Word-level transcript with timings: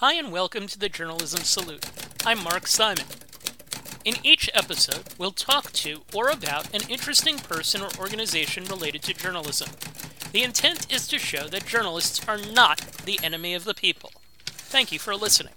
Hi, 0.00 0.14
and 0.14 0.32
welcome 0.32 0.66
to 0.66 0.78
the 0.78 0.88
Journalism 0.88 1.40
Salute. 1.40 1.84
I'm 2.24 2.42
Mark 2.42 2.66
Simon. 2.66 3.04
In 4.02 4.14
each 4.22 4.48
episode, 4.54 5.02
we'll 5.18 5.30
talk 5.30 5.72
to 5.72 6.00
or 6.14 6.30
about 6.30 6.74
an 6.74 6.88
interesting 6.88 7.36
person 7.36 7.82
or 7.82 7.90
organization 7.98 8.64
related 8.64 9.02
to 9.02 9.12
journalism. 9.12 9.68
The 10.32 10.42
intent 10.42 10.90
is 10.90 11.06
to 11.08 11.18
show 11.18 11.48
that 11.48 11.66
journalists 11.66 12.26
are 12.26 12.38
not 12.38 12.78
the 13.04 13.20
enemy 13.22 13.52
of 13.52 13.64
the 13.64 13.74
people. 13.74 14.10
Thank 14.46 14.90
you 14.90 14.98
for 14.98 15.14
listening. 15.14 15.52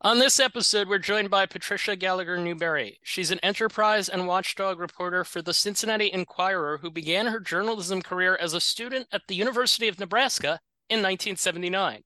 On 0.00 0.18
this 0.18 0.40
episode, 0.40 0.88
we're 0.88 0.98
joined 0.98 1.30
by 1.30 1.46
Patricia 1.46 1.94
Gallagher 1.94 2.36
Newberry. 2.36 2.98
She's 3.04 3.30
an 3.30 3.38
enterprise 3.40 4.08
and 4.08 4.26
watchdog 4.26 4.80
reporter 4.80 5.22
for 5.22 5.42
the 5.42 5.54
Cincinnati 5.54 6.12
Enquirer 6.12 6.78
who 6.78 6.90
began 6.90 7.28
her 7.28 7.38
journalism 7.38 8.02
career 8.02 8.36
as 8.36 8.52
a 8.52 8.60
student 8.60 9.06
at 9.12 9.22
the 9.28 9.36
University 9.36 9.86
of 9.86 10.00
Nebraska 10.00 10.58
in 10.90 10.98
1979. 10.98 12.02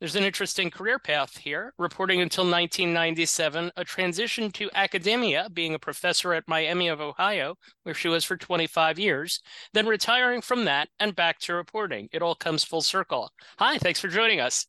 There's 0.00 0.14
an 0.14 0.22
interesting 0.22 0.70
career 0.70 1.00
path 1.00 1.38
here, 1.38 1.74
reporting 1.76 2.20
until 2.20 2.44
1997, 2.44 3.72
a 3.76 3.84
transition 3.84 4.52
to 4.52 4.70
academia, 4.72 5.48
being 5.52 5.74
a 5.74 5.78
professor 5.80 6.32
at 6.34 6.46
Miami 6.46 6.86
of 6.86 7.00
Ohio, 7.00 7.56
where 7.82 7.96
she 7.96 8.06
was 8.06 8.24
for 8.24 8.36
25 8.36 9.00
years, 9.00 9.40
then 9.72 9.88
retiring 9.88 10.40
from 10.40 10.66
that 10.66 10.88
and 11.00 11.16
back 11.16 11.40
to 11.40 11.54
reporting. 11.54 12.08
It 12.12 12.22
all 12.22 12.36
comes 12.36 12.62
full 12.62 12.80
circle. 12.80 13.32
Hi, 13.58 13.78
thanks 13.78 13.98
for 13.98 14.06
joining 14.06 14.38
us. 14.38 14.66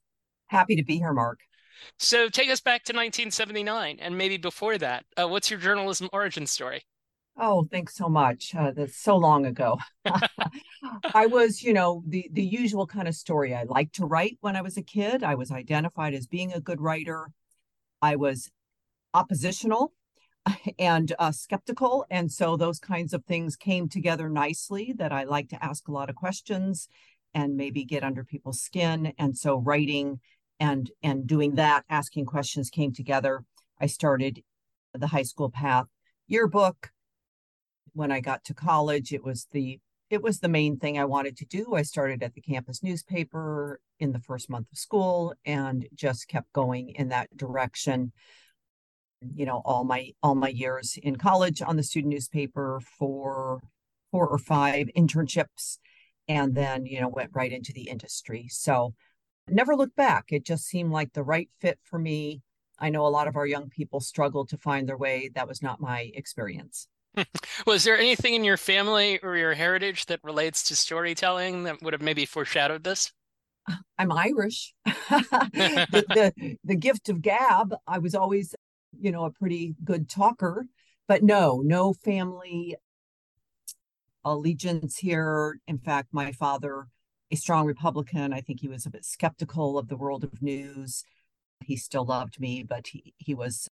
Happy 0.47 0.75
to 0.75 0.83
be 0.83 0.97
here, 0.97 1.13
Mark. 1.13 1.41
So 1.99 2.27
take 2.29 2.49
us 2.49 2.59
back 2.59 2.83
to 2.85 2.93
1979 2.93 3.99
and 4.01 4.17
maybe 4.17 4.37
before 4.37 4.79
that. 4.79 5.05
Uh, 5.15 5.27
what's 5.27 5.51
your 5.51 5.59
journalism 5.59 6.09
origin 6.11 6.47
story? 6.47 6.81
Oh, 7.41 7.63
thanks 7.71 7.95
so 7.95 8.09
much. 8.09 8.53
Uh, 8.53 8.71
that's 8.71 8.97
so 8.97 9.15
long 9.15 9.45
ago. 9.45 9.77
I 11.13 11.25
was, 11.25 11.63
you 11.63 11.71
know, 11.71 12.03
the 12.05 12.29
the 12.33 12.43
usual 12.43 12.85
kind 12.85 13.07
of 13.07 13.15
story. 13.15 13.55
I 13.55 13.63
liked 13.63 13.95
to 13.95 14.05
write 14.05 14.37
when 14.41 14.57
I 14.57 14.61
was 14.61 14.75
a 14.75 14.81
kid. 14.83 15.23
I 15.23 15.35
was 15.35 15.49
identified 15.49 16.13
as 16.13 16.27
being 16.27 16.51
a 16.51 16.59
good 16.59 16.81
writer. 16.81 17.31
I 18.01 18.17
was 18.17 18.51
oppositional 19.13 19.93
and 20.79 21.13
uh, 21.17 21.31
skeptical, 21.31 22.05
and 22.11 22.29
so 22.29 22.57
those 22.57 22.79
kinds 22.79 23.13
of 23.13 23.23
things 23.23 23.55
came 23.55 23.87
together 23.87 24.27
nicely. 24.27 24.93
That 24.97 25.13
I 25.13 25.23
like 25.23 25.47
to 25.49 25.63
ask 25.63 25.87
a 25.87 25.93
lot 25.93 26.09
of 26.09 26.17
questions 26.17 26.89
and 27.33 27.55
maybe 27.55 27.85
get 27.85 28.03
under 28.03 28.25
people's 28.25 28.61
skin, 28.61 29.13
and 29.17 29.37
so 29.37 29.55
writing 29.55 30.19
and 30.59 30.91
and 31.01 31.25
doing 31.25 31.55
that, 31.55 31.85
asking 31.89 32.25
questions 32.25 32.69
came 32.69 32.91
together. 32.93 33.45
I 33.79 33.85
started 33.85 34.43
the 34.93 35.07
high 35.07 35.23
school 35.23 35.49
path 35.49 35.85
yearbook 36.27 36.91
when 37.93 38.11
I 38.11 38.19
got 38.19 38.43
to 38.45 38.53
college, 38.53 39.13
it 39.13 39.23
was 39.23 39.47
the 39.51 39.79
it 40.09 40.23
was 40.23 40.39
the 40.39 40.49
main 40.49 40.77
thing 40.77 40.97
I 40.97 41.05
wanted 41.05 41.37
to 41.37 41.45
do. 41.45 41.75
I 41.75 41.83
started 41.83 42.23
at 42.23 42.33
the 42.33 42.41
campus 42.41 42.81
newspaper 42.81 43.79
in 43.99 44.11
the 44.11 44.19
first 44.19 44.49
month 44.49 44.67
of 44.71 44.77
school 44.77 45.35
and 45.45 45.87
just 45.93 46.27
kept 46.27 46.51
going 46.51 46.89
in 46.89 47.09
that 47.09 47.35
direction. 47.37 48.11
You 49.21 49.45
know, 49.45 49.61
all 49.65 49.83
my 49.83 50.11
all 50.23 50.35
my 50.35 50.49
years 50.49 50.97
in 51.01 51.17
college 51.17 51.61
on 51.61 51.75
the 51.75 51.83
student 51.83 52.13
newspaper 52.13 52.81
for 52.97 53.61
four 54.11 54.27
or 54.27 54.39
five 54.39 54.87
internships 54.97 55.77
and 56.27 56.55
then, 56.55 56.85
you 56.85 57.01
know, 57.01 57.09
went 57.09 57.31
right 57.33 57.51
into 57.51 57.73
the 57.73 57.89
industry. 57.89 58.47
So 58.49 58.93
never 59.47 59.75
looked 59.75 59.95
back. 59.95 60.25
It 60.29 60.45
just 60.45 60.65
seemed 60.65 60.91
like 60.91 61.13
the 61.13 61.23
right 61.23 61.49
fit 61.59 61.79
for 61.83 61.99
me. 61.99 62.41
I 62.79 62.89
know 62.89 63.05
a 63.05 63.09
lot 63.09 63.27
of 63.27 63.35
our 63.35 63.45
young 63.45 63.69
people 63.69 63.99
struggle 63.99 64.45
to 64.47 64.57
find 64.57 64.87
their 64.87 64.97
way. 64.97 65.29
That 65.35 65.47
was 65.47 65.61
not 65.61 65.81
my 65.81 66.11
experience. 66.13 66.87
Was 67.67 67.83
there 67.83 67.97
anything 67.97 68.33
in 68.33 68.43
your 68.43 68.57
family 68.57 69.19
or 69.21 69.35
your 69.35 69.53
heritage 69.53 70.05
that 70.07 70.19
relates 70.23 70.63
to 70.65 70.75
storytelling 70.75 71.63
that 71.63 71.81
would 71.81 71.93
have 71.93 72.01
maybe 72.01 72.25
foreshadowed 72.25 72.83
this? 72.83 73.11
I'm 73.97 74.11
Irish. 74.11 74.73
the, 74.85 76.05
the, 76.09 76.57
the 76.63 76.75
gift 76.75 77.09
of 77.09 77.21
gab. 77.21 77.75
I 77.87 77.99
was 77.99 78.15
always, 78.15 78.55
you 78.99 79.11
know, 79.11 79.25
a 79.25 79.31
pretty 79.31 79.75
good 79.83 80.09
talker, 80.09 80.65
but 81.07 81.23
no, 81.23 81.61
no 81.63 81.93
family 81.93 82.75
allegiance 84.23 84.97
here. 84.97 85.59
In 85.67 85.77
fact, 85.77 86.09
my 86.11 86.31
father, 86.31 86.87
a 87.31 87.35
strong 87.35 87.65
Republican, 87.65 88.33
I 88.33 88.41
think 88.41 88.61
he 88.61 88.67
was 88.67 88.85
a 88.85 88.91
bit 88.91 89.05
skeptical 89.05 89.77
of 89.77 89.87
the 89.87 89.97
world 89.97 90.23
of 90.23 90.41
news. 90.41 91.03
He 91.63 91.75
still 91.75 92.05
loved 92.05 92.39
me, 92.39 92.63
but 92.63 92.87
he 92.87 93.13
he 93.17 93.35
was 93.35 93.69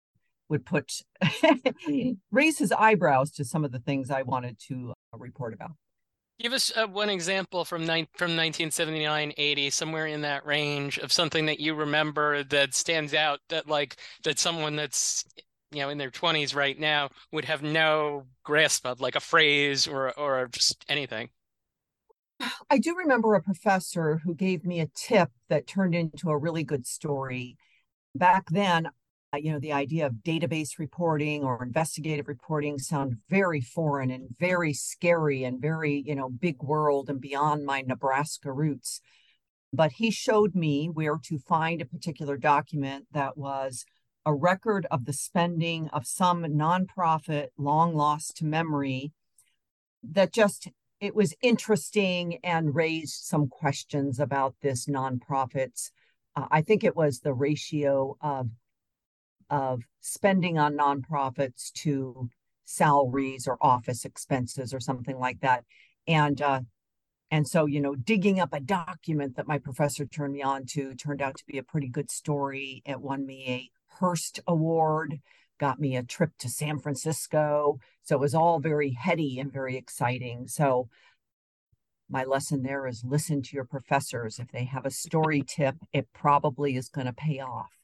would 0.53 0.67
put 0.67 0.93
raise 2.31 2.59
his 2.59 2.73
eyebrows 2.73 3.31
to 3.33 3.45
some 3.45 3.65
of 3.65 3.73
the 3.73 3.79
things 3.79 4.11
I 4.11 4.21
wanted 4.21 4.59
to 4.69 4.93
uh, 5.15 5.19
report 5.19 5.55
about. 5.55 5.73
Give 6.39 6.53
us 6.53 6.71
uh, 6.77 6.87
one 6.87 7.09
example 7.09 7.65
from 7.65 7.83
ni- 7.83 8.09
from 8.17 8.37
1979, 8.37 9.33
80, 9.37 9.71
somewhere 9.71 10.07
in 10.07 10.21
that 10.21 10.45
range 10.45 10.99
of 10.99 11.11
something 11.11 11.47
that 11.47 11.59
you 11.59 11.75
remember 11.75 12.45
that 12.45 12.75
stands 12.75 13.15
out 13.15 13.41
that 13.49 13.67
like 13.67 13.97
that 14.25 14.39
someone 14.39 14.77
that's 14.77 15.25
you 15.71 15.81
know 15.81 15.89
in 15.89 15.97
their 15.97 16.11
20s 16.11 16.55
right 16.55 16.79
now 16.79 17.09
would 17.33 17.47
have 17.47 17.63
no 17.63 18.27
grasp 18.45 18.87
of 18.87 19.01
like 19.01 19.17
a 19.17 19.21
phrase 19.21 19.87
or 19.87 20.17
or 20.19 20.49
just 20.53 20.85
anything. 20.89 21.31
I 22.69 22.79
do 22.79 22.95
remember 22.95 23.35
a 23.35 23.43
professor 23.43 24.21
who 24.25 24.35
gave 24.35 24.67
me 24.67 24.81
a 24.81 24.91
tip 24.95 25.31
that 25.49 25.67
turned 25.67 25.95
into 25.95 26.29
a 26.29 26.37
really 26.37 26.65
good 26.65 26.87
story. 26.87 27.57
Back 28.15 28.51
then, 28.51 28.89
you 29.39 29.53
know, 29.53 29.59
the 29.59 29.73
idea 29.73 30.07
of 30.07 30.13
database 30.25 30.79
reporting 30.79 31.43
or 31.43 31.63
investigative 31.63 32.29
reporting 32.29 32.79
sound 32.79 33.17
very 33.31 33.61
foreign 33.61 34.11
and 34.11 34.29
very 34.39 34.73
scary 34.73 35.45
and 35.45 35.61
very, 35.61 36.03
you 36.07 36.15
know, 36.15 36.29
big 36.29 36.63
world 36.63 37.09
and 37.09 37.21
beyond 37.21 37.65
my 37.65 37.83
Nebraska 37.83 38.53
roots. 38.53 39.01
But 39.73 39.93
he 39.93 40.11
showed 40.11 40.55
me 40.55 40.89
where 40.89 41.19
to 41.25 41.39
find 41.39 41.81
a 41.81 41.87
particular 41.87 42.37
document 42.37 43.07
that 43.13 43.39
was 43.39 43.87
a 44.27 44.35
record 44.35 44.87
of 44.91 45.07
the 45.07 45.13
spending 45.15 45.89
of 45.89 46.07
some 46.07 46.45
nonprofit 46.45 47.49
long 47.57 47.95
lost 47.95 48.37
to 48.37 48.45
memory 48.45 49.13
that 50.03 50.33
just 50.33 50.69
it 51.01 51.15
was 51.15 51.35
interesting 51.43 52.39
and 52.45 52.75
raised 52.75 53.25
some 53.25 53.49
questions 53.49 54.21
about 54.21 54.55
this 54.63 54.87
nonprofits. 54.87 55.91
Uh, 56.37 56.47
I 56.51 56.63
think 56.63 56.85
it 56.85 56.95
was 56.95 57.21
the 57.21 57.35
ratio 57.35 58.17
of 58.21 58.51
of 59.53 59.83
spending 60.01 60.59
on 60.59 60.77
nonprofits 60.77 61.71
to 61.73 62.31
salaries 62.65 63.47
or 63.47 63.59
office 63.61 64.05
expenses 64.05 64.73
or 64.73 64.81
something 64.81 65.19
like 65.19 65.41
that. 65.41 65.65
And 66.09 66.41
uh, 66.41 66.63
and 67.31 67.47
so, 67.47 67.67
you 67.67 67.81
know, 67.81 67.95
digging 67.95 68.41
up 68.41 68.53
a 68.53 68.61
document 68.61 69.37
that 69.37 69.47
my 69.47 69.59
professor 69.59 70.05
turned 70.07 70.33
me 70.33 70.43
on 70.43 70.67
to 70.67 70.95
turned 70.95 71.23
out 71.23 71.37
to 71.37 71.47
be 71.47 71.59
a 71.59 71.63
pretty 71.63 71.89
good 71.89 72.11
story. 72.11 72.83
It 72.85 73.01
won 73.01 73.25
me 73.27 73.45
a 73.49 73.71
Hearst 73.99 74.41
Award, 74.47 75.21
got 75.61 75.79
me 75.79 75.97
a 75.97 76.03
trip 76.03 76.31
to 76.39 76.49
San 76.49 76.79
Francisco. 76.79 77.79
So 78.03 78.17
it 78.17 78.21
was 78.21 78.35
all 78.35 78.59
very 78.59 78.91
heady 78.91 79.39
and 79.39 79.53
very 79.53 79.77
exciting. 79.77 80.49
So 80.49 80.89
my 82.09 82.25
lesson 82.25 82.63
there 82.63 82.87
is 82.87 83.05
listen 83.05 83.43
to 83.43 83.55
your 83.55 83.65
professors. 83.65 84.39
If 84.39 84.51
they 84.51 84.65
have 84.65 84.87
a 84.87 84.91
story 84.91 85.43
tip, 85.47 85.77
it 85.93 86.09
probably 86.13 86.77
is 86.77 86.89
going 86.89 87.07
to 87.07 87.13
pay 87.13 87.41
off. 87.41 87.82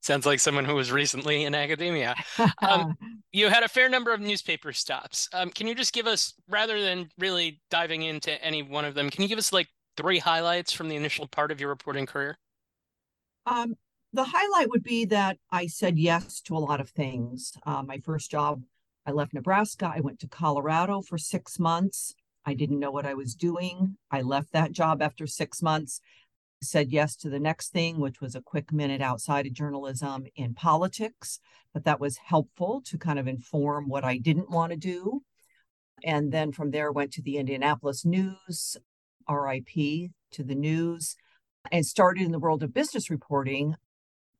Sounds 0.00 0.26
like 0.26 0.40
someone 0.40 0.64
who 0.64 0.74
was 0.74 0.92
recently 0.92 1.44
in 1.44 1.54
academia. 1.54 2.14
Um, 2.62 2.94
you 3.32 3.48
had 3.48 3.62
a 3.62 3.68
fair 3.68 3.88
number 3.88 4.12
of 4.12 4.20
newspaper 4.20 4.72
stops. 4.72 5.28
Um, 5.32 5.50
can 5.50 5.66
you 5.66 5.74
just 5.74 5.92
give 5.92 6.06
us, 6.06 6.34
rather 6.48 6.80
than 6.80 7.08
really 7.18 7.60
diving 7.70 8.02
into 8.02 8.42
any 8.44 8.62
one 8.62 8.84
of 8.84 8.94
them, 8.94 9.08
can 9.08 9.22
you 9.22 9.28
give 9.28 9.38
us 9.38 9.52
like 9.52 9.68
three 9.96 10.18
highlights 10.18 10.72
from 10.72 10.88
the 10.88 10.96
initial 10.96 11.26
part 11.26 11.50
of 11.50 11.60
your 11.60 11.68
reporting 11.68 12.06
career? 12.06 12.38
Um, 13.46 13.74
the 14.12 14.24
highlight 14.24 14.70
would 14.70 14.82
be 14.82 15.04
that 15.06 15.38
I 15.50 15.66
said 15.66 15.98
yes 15.98 16.40
to 16.42 16.56
a 16.56 16.58
lot 16.58 16.80
of 16.80 16.90
things. 16.90 17.52
Uh, 17.64 17.82
my 17.82 17.98
first 17.98 18.30
job, 18.30 18.62
I 19.06 19.12
left 19.12 19.34
Nebraska. 19.34 19.92
I 19.94 20.00
went 20.00 20.18
to 20.20 20.28
Colorado 20.28 21.02
for 21.02 21.18
six 21.18 21.58
months. 21.58 22.14
I 22.44 22.54
didn't 22.54 22.80
know 22.80 22.90
what 22.90 23.06
I 23.06 23.14
was 23.14 23.34
doing. 23.34 23.96
I 24.10 24.22
left 24.22 24.52
that 24.52 24.72
job 24.72 25.02
after 25.02 25.26
six 25.26 25.62
months 25.62 26.00
said 26.62 26.90
yes 26.90 27.16
to 27.16 27.30
the 27.30 27.40
next 27.40 27.70
thing, 27.70 27.98
which 27.98 28.20
was 28.20 28.34
a 28.34 28.42
quick 28.42 28.72
minute 28.72 29.00
outside 29.00 29.46
of 29.46 29.52
journalism 29.52 30.26
in 30.36 30.54
politics, 30.54 31.40
but 31.72 31.84
that 31.84 32.00
was 32.00 32.18
helpful 32.18 32.82
to 32.86 32.98
kind 32.98 33.18
of 33.18 33.26
inform 33.26 33.88
what 33.88 34.04
I 34.04 34.18
didn't 34.18 34.50
want 34.50 34.72
to 34.72 34.76
do. 34.76 35.22
And 36.04 36.32
then 36.32 36.52
from 36.52 36.70
there, 36.70 36.92
went 36.92 37.12
to 37.14 37.22
the 37.22 37.36
Indianapolis 37.36 38.04
News, 38.04 38.76
RIP 39.28 40.10
to 40.32 40.44
the 40.44 40.54
news, 40.54 41.16
and 41.70 41.84
started 41.84 42.24
in 42.24 42.32
the 42.32 42.38
world 42.38 42.62
of 42.62 42.74
business 42.74 43.10
reporting 43.10 43.74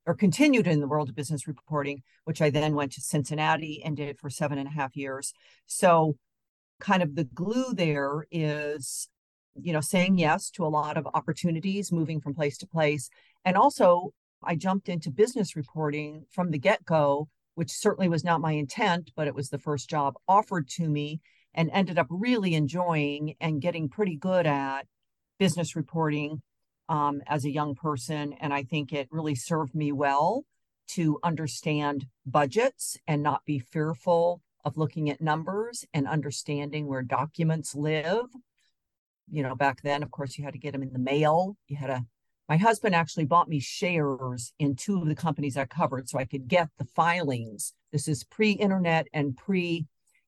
or 0.06 0.14
continued 0.14 0.66
in 0.66 0.80
the 0.80 0.88
world 0.88 1.08
of 1.08 1.14
business 1.14 1.46
reporting, 1.46 2.02
which 2.24 2.40
I 2.40 2.50
then 2.50 2.74
went 2.74 2.92
to 2.92 3.00
Cincinnati 3.00 3.82
and 3.84 3.96
did 3.96 4.18
for 4.18 4.30
seven 4.30 4.58
and 4.58 4.66
a 4.66 4.72
half 4.72 4.96
years. 4.96 5.32
So, 5.66 6.16
kind 6.80 7.02
of 7.02 7.14
the 7.14 7.24
glue 7.24 7.74
there 7.74 8.26
is 8.30 9.08
you 9.54 9.72
know, 9.72 9.80
saying 9.80 10.18
yes 10.18 10.50
to 10.50 10.64
a 10.64 10.68
lot 10.68 10.96
of 10.96 11.08
opportunities, 11.14 11.92
moving 11.92 12.20
from 12.20 12.34
place 12.34 12.58
to 12.58 12.66
place. 12.66 13.10
And 13.44 13.56
also, 13.56 14.12
I 14.42 14.56
jumped 14.56 14.88
into 14.88 15.10
business 15.10 15.56
reporting 15.56 16.26
from 16.30 16.50
the 16.50 16.58
get 16.58 16.84
go, 16.84 17.28
which 17.54 17.70
certainly 17.70 18.08
was 18.08 18.24
not 18.24 18.40
my 18.40 18.52
intent, 18.52 19.10
but 19.16 19.26
it 19.26 19.34
was 19.34 19.48
the 19.48 19.58
first 19.58 19.90
job 19.90 20.14
offered 20.26 20.68
to 20.70 20.88
me 20.88 21.20
and 21.54 21.70
ended 21.72 21.98
up 21.98 22.06
really 22.10 22.54
enjoying 22.54 23.34
and 23.40 23.60
getting 23.60 23.88
pretty 23.88 24.16
good 24.16 24.46
at 24.46 24.86
business 25.38 25.74
reporting. 25.76 26.42
um, 26.88 27.22
as 27.28 27.44
a 27.44 27.50
young 27.52 27.74
person. 27.76 28.34
And 28.40 28.52
I 28.52 28.64
think 28.64 28.92
it 28.92 29.08
really 29.12 29.36
served 29.36 29.74
me 29.74 29.92
well 29.92 30.44
to 30.88 31.20
understand 31.22 32.06
budgets 32.26 32.96
and 33.06 33.22
not 33.22 33.44
be 33.44 33.60
fearful 33.60 34.42
of 34.64 34.76
looking 34.76 35.08
at 35.08 35.20
numbers 35.20 35.84
and 35.94 36.08
understanding 36.08 36.88
where 36.88 37.02
documents 37.02 37.76
live. 37.76 38.26
You 39.30 39.42
know, 39.42 39.54
back 39.54 39.82
then, 39.82 40.02
of 40.02 40.10
course, 40.10 40.36
you 40.36 40.44
had 40.44 40.54
to 40.54 40.58
get 40.58 40.72
them 40.72 40.82
in 40.82 40.92
the 40.92 40.98
mail. 40.98 41.56
You 41.68 41.76
had 41.76 41.88
to, 41.88 42.04
my 42.48 42.56
husband 42.56 42.94
actually 42.94 43.26
bought 43.26 43.48
me 43.48 43.60
shares 43.60 44.52
in 44.58 44.74
two 44.74 45.00
of 45.00 45.06
the 45.06 45.14
companies 45.14 45.56
I 45.56 45.66
covered 45.66 46.08
so 46.08 46.18
I 46.18 46.24
could 46.24 46.48
get 46.48 46.68
the 46.78 46.84
filings. 46.84 47.72
This 47.92 48.08
is 48.08 48.24
pre 48.24 48.52
internet 48.52 49.06
and 49.12 49.36
pre, 49.36 49.86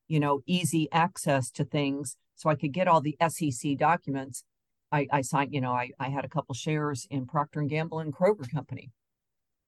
you 0.08 0.20
know, 0.20 0.40
easy 0.46 0.88
access 0.92 1.50
to 1.52 1.64
things. 1.64 2.16
So 2.36 2.48
I 2.48 2.54
could 2.54 2.72
get 2.72 2.88
all 2.88 3.00
the 3.00 3.16
SEC 3.28 3.76
documents. 3.76 4.44
I, 4.90 5.06
I 5.10 5.22
signed, 5.22 5.54
you 5.54 5.60
know, 5.60 5.72
I, 5.72 5.90
I 5.98 6.10
had 6.10 6.24
a 6.24 6.28
couple 6.28 6.54
shares 6.54 7.06
in 7.10 7.26
Procter 7.26 7.60
and 7.60 7.70
Gamble 7.70 8.00
and 8.00 8.14
Kroger 8.14 8.50
Company. 8.50 8.90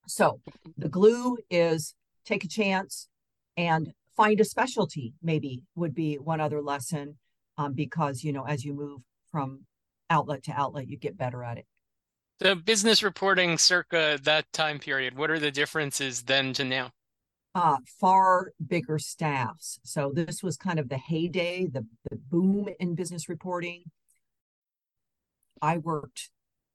So 0.06 0.40
the 0.76 0.88
glue 0.88 1.38
is 1.50 1.94
take 2.24 2.44
a 2.44 2.48
chance 2.48 3.08
and 3.56 3.92
find 4.16 4.40
a 4.40 4.44
specialty, 4.44 5.14
maybe 5.22 5.62
would 5.74 5.94
be 5.94 6.16
one 6.16 6.40
other 6.40 6.60
lesson 6.60 7.16
um, 7.56 7.72
because, 7.72 8.22
you 8.22 8.32
know, 8.32 8.44
as 8.44 8.64
you 8.64 8.74
move 8.74 9.00
from 9.34 9.64
outlet 10.10 10.44
to 10.44 10.52
outlet, 10.52 10.88
you 10.88 10.96
get 10.96 11.18
better 11.18 11.42
at 11.42 11.58
it. 11.58 11.66
The 12.38 12.54
business 12.54 13.02
reporting 13.02 13.58
circa 13.58 14.16
that 14.22 14.44
time 14.52 14.78
period, 14.78 15.16
what 15.16 15.28
are 15.28 15.40
the 15.40 15.50
differences 15.50 16.22
then 16.22 16.52
to 16.52 16.62
now? 16.62 16.92
Uh, 17.52 17.78
far 18.00 18.52
bigger 18.64 18.96
staffs. 18.96 19.80
So 19.82 20.12
this 20.14 20.40
was 20.40 20.56
kind 20.56 20.78
of 20.78 20.88
the 20.88 20.98
heyday, 20.98 21.66
the, 21.66 21.84
the 22.08 22.16
boom 22.30 22.68
in 22.78 22.94
business 22.94 23.28
reporting. 23.28 23.82
I 25.60 25.78
worked 25.78 26.30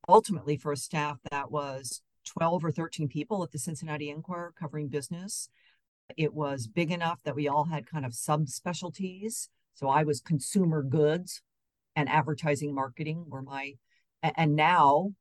ultimately 0.10 0.58
for 0.58 0.74
a 0.74 0.78
staff 0.78 1.20
that 1.32 1.50
was 1.50 2.02
12 2.26 2.66
or 2.66 2.72
13 2.72 3.08
people 3.08 3.42
at 3.42 3.54
the 3.54 3.60
Cincinnati 3.60 4.10
Enquirer 4.10 4.54
covering 4.60 4.90
business. 4.90 5.48
It 6.18 6.34
was 6.34 6.68
big 6.68 6.92
enough 6.92 7.24
that 7.24 7.38
we 7.38 7.48
all 7.48 7.66
had 7.66 7.90
kind 7.90 8.06
of 8.06 8.12
subspecialties. 8.12 9.48
So 9.76 9.88
I 9.88 10.04
was 10.04 10.20
consumer 10.20 10.84
goods 10.84 11.42
and 12.00 12.08
advertising 12.08 12.74
marketing 12.74 13.26
were 13.28 13.42
my, 13.42 13.74
and 14.24 14.56
now 14.56 15.12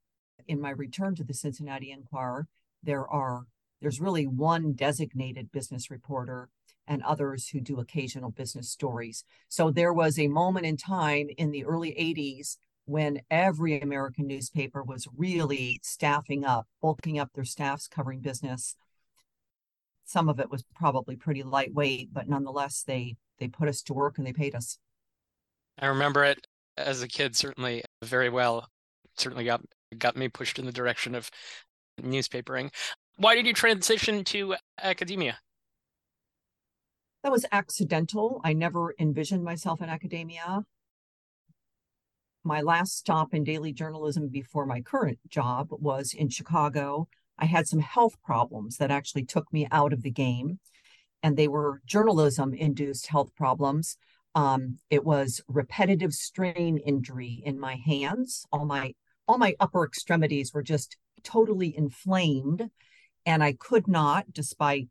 in 0.47 0.61
my 0.61 0.71
return 0.71 1.17
to 1.17 1.25
the 1.25 1.35
Cincinnati 1.35 1.91
Enquirer, 1.91 2.47
there 2.85 3.05
are, 3.09 3.47
there's 3.83 4.01
really 4.01 4.29
one 4.29 4.75
designated 4.75 5.51
business 5.51 5.91
reporter 5.91 6.49
and 6.87 7.03
others 7.03 7.49
who 7.49 7.61
do 7.61 7.81
occasional 7.81 8.31
business 8.31 8.71
stories. 8.71 9.25
So 9.49 9.73
there 9.73 9.93
was 9.93 10.21
a 10.21 10.29
moment 10.29 10.67
in 10.67 10.77
time 10.77 11.27
in 11.37 11.51
the 11.51 11.65
early 11.65 11.91
80s 11.99 12.59
when 12.85 13.23
every 13.29 13.81
American 13.81 14.29
newspaper 14.29 14.85
was 14.85 15.09
really 15.17 15.81
staffing 15.83 16.45
up, 16.45 16.69
bulking 16.81 17.19
up 17.19 17.31
their 17.35 17.45
staffs 17.45 17.89
covering 17.89 18.21
business. 18.21 18.77
Some 20.05 20.29
of 20.29 20.39
it 20.39 20.49
was 20.49 20.63
probably 20.77 21.17
pretty 21.17 21.43
lightweight, 21.43 22.15
but 22.15 22.29
nonetheless, 22.29 22.85
they 22.87 23.17
they 23.41 23.49
put 23.49 23.69
us 23.69 23.83
to 23.83 23.95
work 23.95 24.17
and 24.17 24.27
they 24.27 24.33
paid 24.33 24.55
us. 24.55 24.79
I 25.81 25.87
remember 25.87 26.25
it 26.25 26.47
as 26.79 27.03
a 27.03 27.09
kid, 27.09 27.37
certainly 27.37 27.83
very 28.03 28.31
well. 28.31 28.69
Certainly 29.17 29.45
got 29.45 29.63
got 29.99 30.17
me 30.17 30.29
pushed 30.29 30.59
in 30.59 30.67
the 30.67 30.73
direction 30.73 31.15
of 31.15 31.31
newspapering. 32.01 32.73
Why 33.17 33.35
did 33.35 33.47
you 33.47 33.53
transition 33.53 34.25
to 34.25 34.55
academia? 34.81 35.39
That 37.25 37.33
was 37.33 37.45
accidental. 37.51 38.41
I 38.45 38.53
never 38.53 38.95
envisioned 38.99 39.43
myself 39.43 39.83
in 39.83 39.89
academia 39.89 40.65
my 42.49 42.61
last 42.63 42.97
stop 42.97 43.35
in 43.35 43.45
daily 43.45 43.73
journalism 43.73 44.29
before 44.29 44.67
my 44.67 44.81
current 44.81 45.19
job 45.29 45.69
was 45.71 46.15
in 46.15 46.29
Chicago. 46.29 47.07
I 47.39 47.45
had 47.45 47.69
some 47.69 47.81
health 47.81 48.17
problems 48.25 48.79
that 48.79 48.91
actually 48.91 49.25
took 49.25 49.53
me 49.53 49.69
out 49.71 49.93
of 49.93 50.03
the 50.03 50.11
game, 50.11 50.59
and 51.23 51.37
they 51.37 51.47
were 51.47 51.83
journalism 51.87 52.55
induced 52.55 53.09
health 53.09 53.35
problems. 53.37 53.97
Um, 54.35 54.79
it 54.91 55.05
was 55.05 55.41
repetitive 55.49 56.13
strain 56.13 56.79
injury 56.79 57.43
in 57.45 57.59
my 57.59 57.77
hands. 57.77 58.47
All 58.53 58.65
my 58.65 58.95
all 59.27 59.39
my 59.39 59.55
upper 59.61 59.85
extremities 59.85 60.55
were 60.55 60.63
just 60.63 60.97
totally 61.23 61.77
inflamed, 61.77 62.71
and 63.27 63.43
I 63.43 63.53
could 63.53 63.87
not, 63.87 64.33
despite 64.33 64.89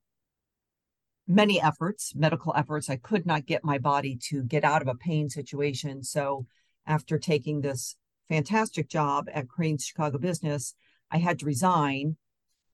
many 1.27 1.61
efforts, 1.61 2.13
medical 2.15 2.53
efforts, 2.55 2.89
I 2.89 2.97
could 2.97 3.25
not 3.25 3.45
get 3.45 3.63
my 3.63 3.77
body 3.77 4.17
to 4.29 4.43
get 4.43 4.63
out 4.63 4.81
of 4.81 4.87
a 4.87 4.95
pain 4.95 5.29
situation. 5.29 6.03
So 6.03 6.45
after 6.85 7.19
taking 7.19 7.61
this 7.61 7.95
fantastic 8.29 8.89
job 8.89 9.27
at 9.33 9.49
Crain's 9.49 9.85
Chicago 9.85 10.17
Business, 10.17 10.73
I 11.11 11.17
had 11.17 11.39
to 11.39 11.45
resign 11.45 12.17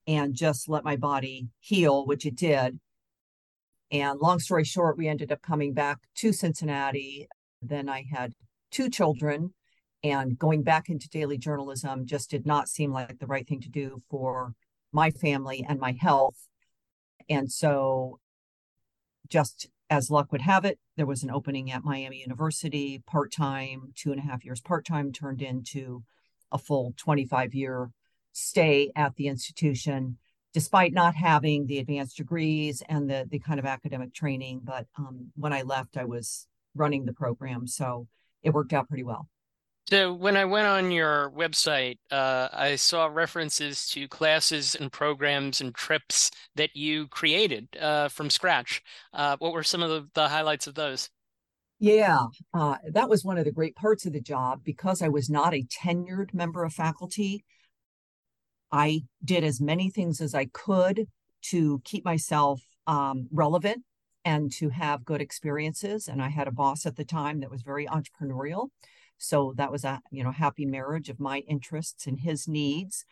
and 0.06 0.36
just 0.36 0.70
let 0.70 0.84
my 0.84 0.96
body 0.96 1.48
heal, 1.60 2.06
which 2.06 2.26
it 2.26 2.36
did. 2.36 2.80
And 3.94 4.20
long 4.20 4.40
story 4.40 4.64
short, 4.64 4.98
we 4.98 5.08
ended 5.08 5.32
up 5.32 5.44
coming 5.44 5.74
back 5.74 6.00
to 6.16 6.34
Cincinnati. 6.34 7.28
Then 7.62 7.88
I 7.88 8.06
had 8.12 8.34
two 8.72 8.90
children, 8.90 9.54
and 10.04 10.38
going 10.38 10.64
back 10.64 10.90
into 10.90 11.08
daily 11.08 11.38
journalism 11.38 12.08
just 12.08 12.32
did 12.32 12.44
not 12.44 12.68
seem 12.68 12.92
like 12.92 13.20
the 13.20 13.28
right 13.28 13.48
thing 13.48 13.62
to 13.62 13.70
do 13.70 14.02
for 14.10 14.56
my 14.92 15.12
family 15.12 15.64
and 15.70 15.80
my 15.80 15.92
health. 15.92 16.48
And 17.30 17.52
so 17.52 18.20
just 19.30 19.68
as 19.92 20.10
luck 20.10 20.32
would 20.32 20.42
have 20.42 20.66
it, 20.66 20.80
there 20.98 21.06
was 21.06 21.22
an 21.22 21.30
opening 21.30 21.72
at 21.72 21.84
Miami 21.84 22.18
University, 22.18 23.04
part 23.06 23.32
time, 23.32 23.94
two 23.96 24.12
and 24.12 24.20
a 24.20 24.24
half 24.24 24.44
years 24.44 24.60
part 24.60 24.86
time, 24.86 25.12
turned 25.12 25.44
into 25.44 26.04
a 26.52 26.58
full 26.58 26.96
25 26.98 27.54
year 27.54 27.92
stay 28.32 28.92
at 28.96 29.16
the 29.18 29.28
institution, 29.28 30.18
despite 30.54 30.94
not 30.94 31.16
having 31.16 31.66
the 31.66 31.80
advanced 31.80 32.18
degrees 32.18 32.84
and 32.88 33.10
the, 33.10 33.28
the 33.30 33.40
kind 33.40 33.60
of 33.60 33.66
academic 33.66 34.14
training. 34.14 34.62
But 34.64 34.86
um, 34.98 35.32
when 35.36 35.54
I 35.54 35.64
left, 35.64 35.98
I 35.98 36.06
was 36.06 36.48
running 36.76 37.06
the 37.06 37.14
program. 37.14 37.68
So 37.68 38.08
it 38.44 38.54
worked 38.54 38.74
out 38.74 38.88
pretty 38.88 39.04
well. 39.04 39.28
So 39.90 40.14
when 40.14 40.38
I 40.38 40.46
went 40.46 40.66
on 40.66 40.92
your 40.92 41.32
website, 41.32 41.98
uh, 42.10 42.48
I 42.54 42.78
saw 42.78 43.08
references 43.08 43.88
to 43.90 44.08
classes 44.08 44.76
and 44.76 44.92
programs 44.92 45.60
and 45.60 45.76
trips 45.76 46.32
that 46.56 46.76
you 46.76 47.08
created 47.08 47.68
uh, 47.80 48.08
from 48.08 48.30
scratch. 48.30 48.82
Uh, 49.14 49.36
what 49.40 49.52
were 49.52 49.64
some 49.64 49.84
of 49.84 49.90
the, 49.90 50.08
the 50.14 50.30
highlights 50.30 50.68
of 50.68 50.76
those? 50.76 51.10
Yeah, 51.80 52.28
uh, 52.54 52.78
that 52.92 53.10
was 53.10 53.26
one 53.26 53.38
of 53.38 53.44
the 53.44 53.52
great 53.52 53.76
parts 53.76 54.06
of 54.06 54.14
the 54.14 54.22
job 54.22 54.62
because 54.64 55.02
I 55.02 55.10
was 55.10 55.30
not 55.30 55.54
a 55.54 55.66
tenured 55.66 56.34
member 56.34 56.64
of 56.64 56.72
faculty. 56.72 57.44
I 58.74 59.04
did 59.24 59.44
as 59.44 59.62
many 59.62 59.92
things 59.92 60.20
as 60.20 60.34
I 60.34 60.46
could 60.46 61.08
to 61.44 61.80
keep 61.86 62.04
myself 62.04 62.60
um, 62.88 63.28
relevant 63.32 63.84
and 64.26 64.52
to 64.54 64.70
have 64.70 65.06
good 65.06 65.22
experiences. 65.22 66.08
And 66.08 66.20
I 66.22 66.30
had 66.30 66.48
a 66.48 66.52
boss 66.52 66.88
at 66.88 66.96
the 66.96 67.06
time 67.06 67.42
that 67.42 67.52
was 67.52 67.62
very 67.62 67.86
entrepreneurial. 67.86 68.70
So 69.20 69.54
that 69.58 69.72
was 69.72 69.86
a 69.86 70.02
you 70.10 70.24
know 70.24 70.32
happy 70.32 70.66
marriage 70.66 71.10
of 71.10 71.20
my 71.20 71.40
interests 71.48 72.08
and 72.08 72.20
his 72.20 72.48
needs. 72.48 73.06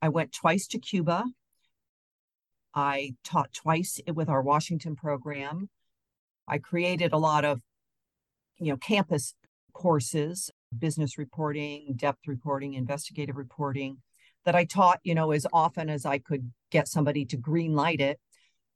I 0.00 0.08
went 0.08 0.32
twice 0.32 0.66
to 0.68 0.78
Cuba. 0.78 1.24
I 2.74 3.16
taught 3.22 3.52
twice 3.52 4.00
with 4.12 4.30
our 4.30 4.42
Washington 4.42 4.96
program. 4.96 5.68
I 6.48 6.56
created 6.56 7.12
a 7.12 7.18
lot 7.18 7.44
of 7.44 7.60
you 8.58 8.72
know 8.72 8.78
campus 8.78 9.34
courses, 9.74 10.50
business 10.76 11.18
reporting, 11.18 11.92
depth 11.96 12.26
reporting, 12.26 12.72
investigative 12.72 13.36
reporting 13.36 13.98
that 14.44 14.54
I 14.54 14.64
taught, 14.64 15.00
you 15.02 15.14
know, 15.14 15.30
as 15.32 15.46
often 15.52 15.90
as 15.90 16.06
I 16.06 16.18
could 16.18 16.52
get 16.70 16.88
somebody 16.88 17.24
to 17.26 17.36
green 17.36 17.74
light 17.74 18.00
it. 18.00 18.18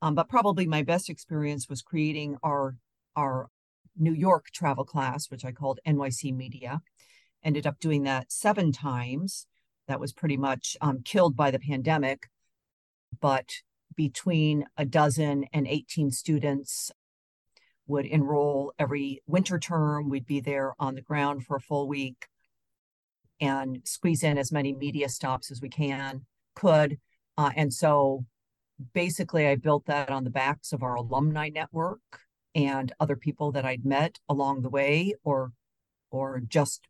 Um, 0.01 0.15
but 0.15 0.29
probably 0.29 0.67
my 0.67 0.83
best 0.83 1.09
experience 1.09 1.69
was 1.69 1.83
creating 1.83 2.37
our 2.43 2.77
our 3.17 3.49
New 3.97 4.13
York 4.13 4.47
travel 4.53 4.85
class, 4.85 5.31
which 5.31 5.45
I 5.45 5.53
called 5.53 5.81
NYC 5.87 6.35
Media. 6.35 6.81
Ended 7.45 7.67
up 7.67 7.79
doing 7.79 8.05
that 8.05 8.33
seven 8.33 8.73
times. 8.73 9.47
That 9.89 10.01
was 10.01 10.13
pretty 10.13 10.37
much 10.37 10.77
um, 10.81 11.03
killed 11.05 11.37
by 11.37 11.51
the 11.51 11.59
pandemic. 11.59 12.29
But 13.21 13.51
between 13.95 14.65
a 14.77 14.85
dozen 14.85 15.45
and 15.53 15.67
18 15.67 16.11
students 16.11 16.91
would 17.87 18.07
enroll 18.07 18.73
every 18.79 19.23
winter 19.27 19.59
term. 19.59 20.09
We'd 20.09 20.27
be 20.27 20.41
there 20.41 20.73
on 20.79 20.95
the 20.95 21.03
ground 21.03 21.45
for 21.45 21.57
a 21.57 21.61
full 21.61 21.89
week 21.89 22.27
and 23.43 23.81
squeeze 23.85 24.23
in 24.23 24.39
as 24.39 24.53
many 24.53 24.73
media 24.73 25.09
stops 25.09 25.51
as 25.51 25.61
we 25.61 25.69
can, 25.69 26.25
could. 26.55 26.99
Uh, 27.37 27.51
and 27.57 27.75
so 27.75 28.25
basically, 28.95 29.49
I 29.49 29.57
built 29.57 29.87
that 29.87 30.11
on 30.11 30.23
the 30.23 30.31
backs 30.31 30.73
of 30.73 30.85
our 30.85 30.95
alumni 30.95 31.49
network 31.49 32.01
and 32.55 32.93
other 33.01 33.17
people 33.17 33.51
that 33.53 33.65
I'd 33.65 33.85
met 33.85 34.21
along 34.29 34.63
the 34.63 34.71
way 34.71 35.15
or 35.25 35.53
or 36.11 36.41
just 36.47 36.87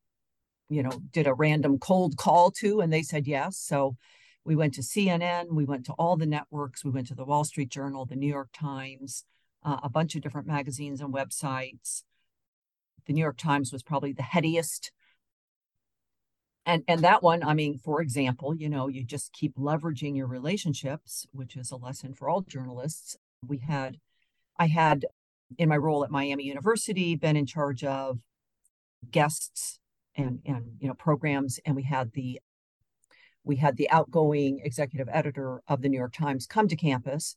you 0.69 0.83
know 0.83 1.01
did 1.13 1.27
a 1.27 1.35
random 1.35 1.79
cold 1.79 2.17
call 2.17 2.51
to 2.51 2.81
and 2.81 2.93
they 2.93 3.03
said 3.03 3.27
yes 3.27 3.59
so 3.59 3.97
we 4.45 4.57
went 4.57 4.75
to 4.75 4.81
CNN 4.81 5.53
we 5.53 5.65
went 5.65 5.87
to 5.87 5.93
all 5.93 6.17
the 6.17 6.27
networks 6.27 6.85
we 6.85 6.91
went 6.91 7.07
to 7.07 7.15
the 7.15 7.25
Wall 7.25 7.45
Street 7.45 7.69
Journal 7.69 8.05
the 8.05 8.17
New 8.17 8.27
York 8.27 8.49
Times 8.53 9.25
uh, 9.65 9.79
a 9.85 9.89
bunch 9.89 10.17
of 10.17 10.23
different 10.23 10.49
magazines 10.49 11.01
and 11.01 11.15
websites 11.15 12.03
the 13.07 13.13
New 13.13 13.21
York 13.21 13.37
Times 13.37 13.73
was 13.73 13.85
probably 13.85 14.13
the 14.13 14.23
headiest 14.23 14.91
and 16.67 16.83
and 16.89 17.03
that 17.03 17.23
one 17.23 17.43
i 17.43 17.55
mean 17.55 17.79
for 17.79 18.01
example 18.01 18.55
you 18.55 18.69
know 18.69 18.89
you 18.89 19.05
just 19.05 19.33
keep 19.33 19.55
leveraging 19.57 20.17
your 20.17 20.27
relationships 20.27 21.27
which 21.33 21.57
is 21.57 21.71
a 21.71 21.77
lesson 21.77 22.15
for 22.15 22.29
all 22.29 22.43
journalists. 22.43 23.17
We 23.47 23.59
had 23.59 23.99
i 24.59 24.67
had 24.67 25.07
in 25.59 25.69
my 25.69 25.77
role 25.77 26.05
at 26.05 26.11
miami 26.11 26.45
university 26.45 27.17
been 27.17 27.37
in 27.37 27.47
charge 27.47 27.85
of 27.85 28.19
guests 29.11 29.81
and 30.17 30.41
and 30.47 30.77
you 30.79 30.89
know 30.89 30.95
programs 30.95 31.59
and 31.67 31.75
we 31.75 31.83
had 31.83 32.13
the 32.13 32.41
we 33.45 33.57
had 33.57 33.77
the 33.77 33.91
outgoing 33.91 34.61
executive 34.65 35.09
editor 35.11 35.63
of 35.67 35.83
the 35.83 35.89
new 35.89 35.99
york 35.99 36.13
times 36.13 36.47
come 36.47 36.69
to 36.69 36.77
campus 36.77 37.37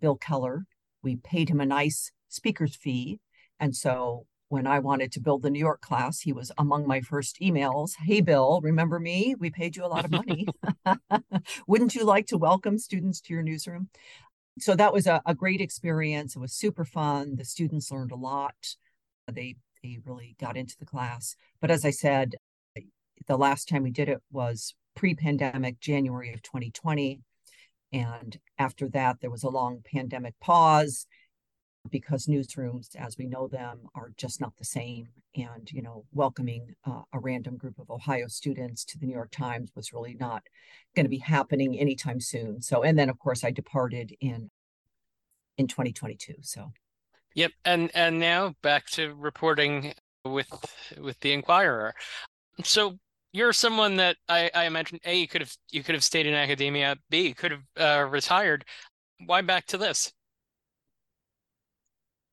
bill 0.00 0.16
keller. 0.16 0.64
We 1.02 1.16
paid 1.16 1.50
him 1.50 1.60
a 1.60 1.66
nice 1.66 2.12
speaker's 2.28 2.76
fee 2.76 3.20
and 3.60 3.74
so 3.74 4.26
when 4.52 4.66
I 4.66 4.80
wanted 4.80 5.12
to 5.12 5.20
build 5.20 5.40
the 5.40 5.48
New 5.48 5.58
York 5.58 5.80
class, 5.80 6.20
he 6.20 6.30
was 6.34 6.52
among 6.58 6.86
my 6.86 7.00
first 7.00 7.38
emails. 7.40 7.92
Hey, 7.98 8.20
Bill, 8.20 8.60
remember 8.62 9.00
me? 9.00 9.34
We 9.38 9.48
paid 9.48 9.76
you 9.76 9.84
a 9.86 9.86
lot 9.86 10.04
of 10.04 10.10
money. 10.10 10.46
Wouldn't 11.66 11.94
you 11.94 12.04
like 12.04 12.26
to 12.26 12.36
welcome 12.36 12.76
students 12.76 13.22
to 13.22 13.32
your 13.32 13.42
newsroom? 13.42 13.88
So 14.58 14.76
that 14.76 14.92
was 14.92 15.06
a, 15.06 15.22
a 15.24 15.34
great 15.34 15.62
experience. 15.62 16.36
It 16.36 16.40
was 16.40 16.52
super 16.52 16.84
fun. 16.84 17.36
The 17.36 17.46
students 17.46 17.90
learned 17.90 18.12
a 18.12 18.16
lot. 18.16 18.76
They 19.26 19.56
they 19.82 20.00
really 20.04 20.36
got 20.38 20.58
into 20.58 20.76
the 20.78 20.84
class. 20.84 21.34
But 21.62 21.70
as 21.70 21.86
I 21.86 21.90
said, 21.90 22.34
the 23.26 23.38
last 23.38 23.70
time 23.70 23.84
we 23.84 23.90
did 23.90 24.10
it 24.10 24.20
was 24.30 24.74
pre-pandemic, 24.94 25.80
January 25.80 26.30
of 26.34 26.42
2020. 26.42 27.22
And 27.90 28.38
after 28.58 28.86
that, 28.90 29.22
there 29.22 29.30
was 29.30 29.44
a 29.44 29.48
long 29.48 29.80
pandemic 29.82 30.34
pause 30.40 31.06
because 31.90 32.26
newsrooms 32.26 32.94
as 32.96 33.18
we 33.18 33.26
know 33.26 33.48
them 33.48 33.80
are 33.94 34.12
just 34.16 34.40
not 34.40 34.56
the 34.56 34.64
same. 34.64 35.08
And 35.34 35.70
you 35.72 35.82
know 35.82 36.04
welcoming 36.12 36.74
uh, 36.86 37.02
a 37.12 37.18
random 37.18 37.56
group 37.56 37.78
of 37.78 37.90
ohio 37.90 38.26
students 38.28 38.84
to 38.84 38.98
the 38.98 39.06
new 39.06 39.14
york 39.14 39.30
times 39.30 39.72
was 39.74 39.92
really 39.92 40.14
not 40.20 40.42
going 40.94 41.06
to 41.06 41.10
be 41.10 41.18
happening 41.18 41.78
anytime 41.78 42.20
soon. 42.20 42.60
So 42.60 42.82
and 42.82 42.98
then 42.98 43.08
of 43.08 43.18
course 43.18 43.42
i 43.44 43.50
departed 43.50 44.14
in 44.20 44.50
in 45.56 45.66
2022 45.68 46.34
so. 46.42 46.72
Yep 47.34 47.52
and 47.64 47.90
and 47.94 48.18
now 48.18 48.54
back 48.62 48.86
to 48.90 49.14
reporting 49.14 49.94
with 50.24 50.48
with 51.00 51.18
the 51.20 51.32
Enquirer 51.32 51.94
so 52.62 52.98
you're 53.32 53.52
someone 53.52 53.96
that 53.96 54.16
i 54.28 54.50
i 54.54 54.66
imagine 54.66 54.98
a 55.06 55.18
you 55.18 55.26
could 55.26 55.40
have 55.40 55.56
you 55.70 55.82
could 55.82 55.94
have 55.94 56.04
stayed 56.04 56.26
in 56.26 56.34
academia 56.34 56.96
b 57.10 57.32
could 57.32 57.52
have 57.52 57.62
uh, 57.78 58.04
retired. 58.08 58.64
Why 59.24 59.40
back 59.40 59.66
to 59.66 59.78
this 59.78 60.12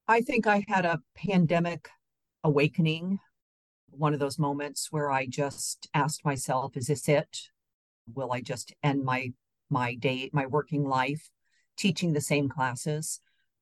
I 0.10 0.22
think 0.22 0.48
I 0.48 0.66
had 0.68 0.86
a 0.86 1.04
pandemic 1.16 1.88
awakening, 2.44 3.20
one 3.92 4.12
of 4.12 4.20
those 4.20 4.39
moments 4.39 4.88
where 4.92 5.12
I 5.12 5.28
just 5.28 5.88
asked 5.94 6.25
myself, 6.25 6.75
is 6.75 6.88
this 6.88 7.08
it? 7.08 7.42
Will 8.16 8.32
I 8.32 8.42
just 8.42 8.74
end 8.82 9.06
my 9.06 9.34
my 9.70 9.94
day, 9.94 10.32
my 10.34 10.48
working 10.48 10.84
life 10.84 11.30
teaching 11.78 12.13
the 12.13 12.22
same 12.22 12.50
classes? 12.50 13.22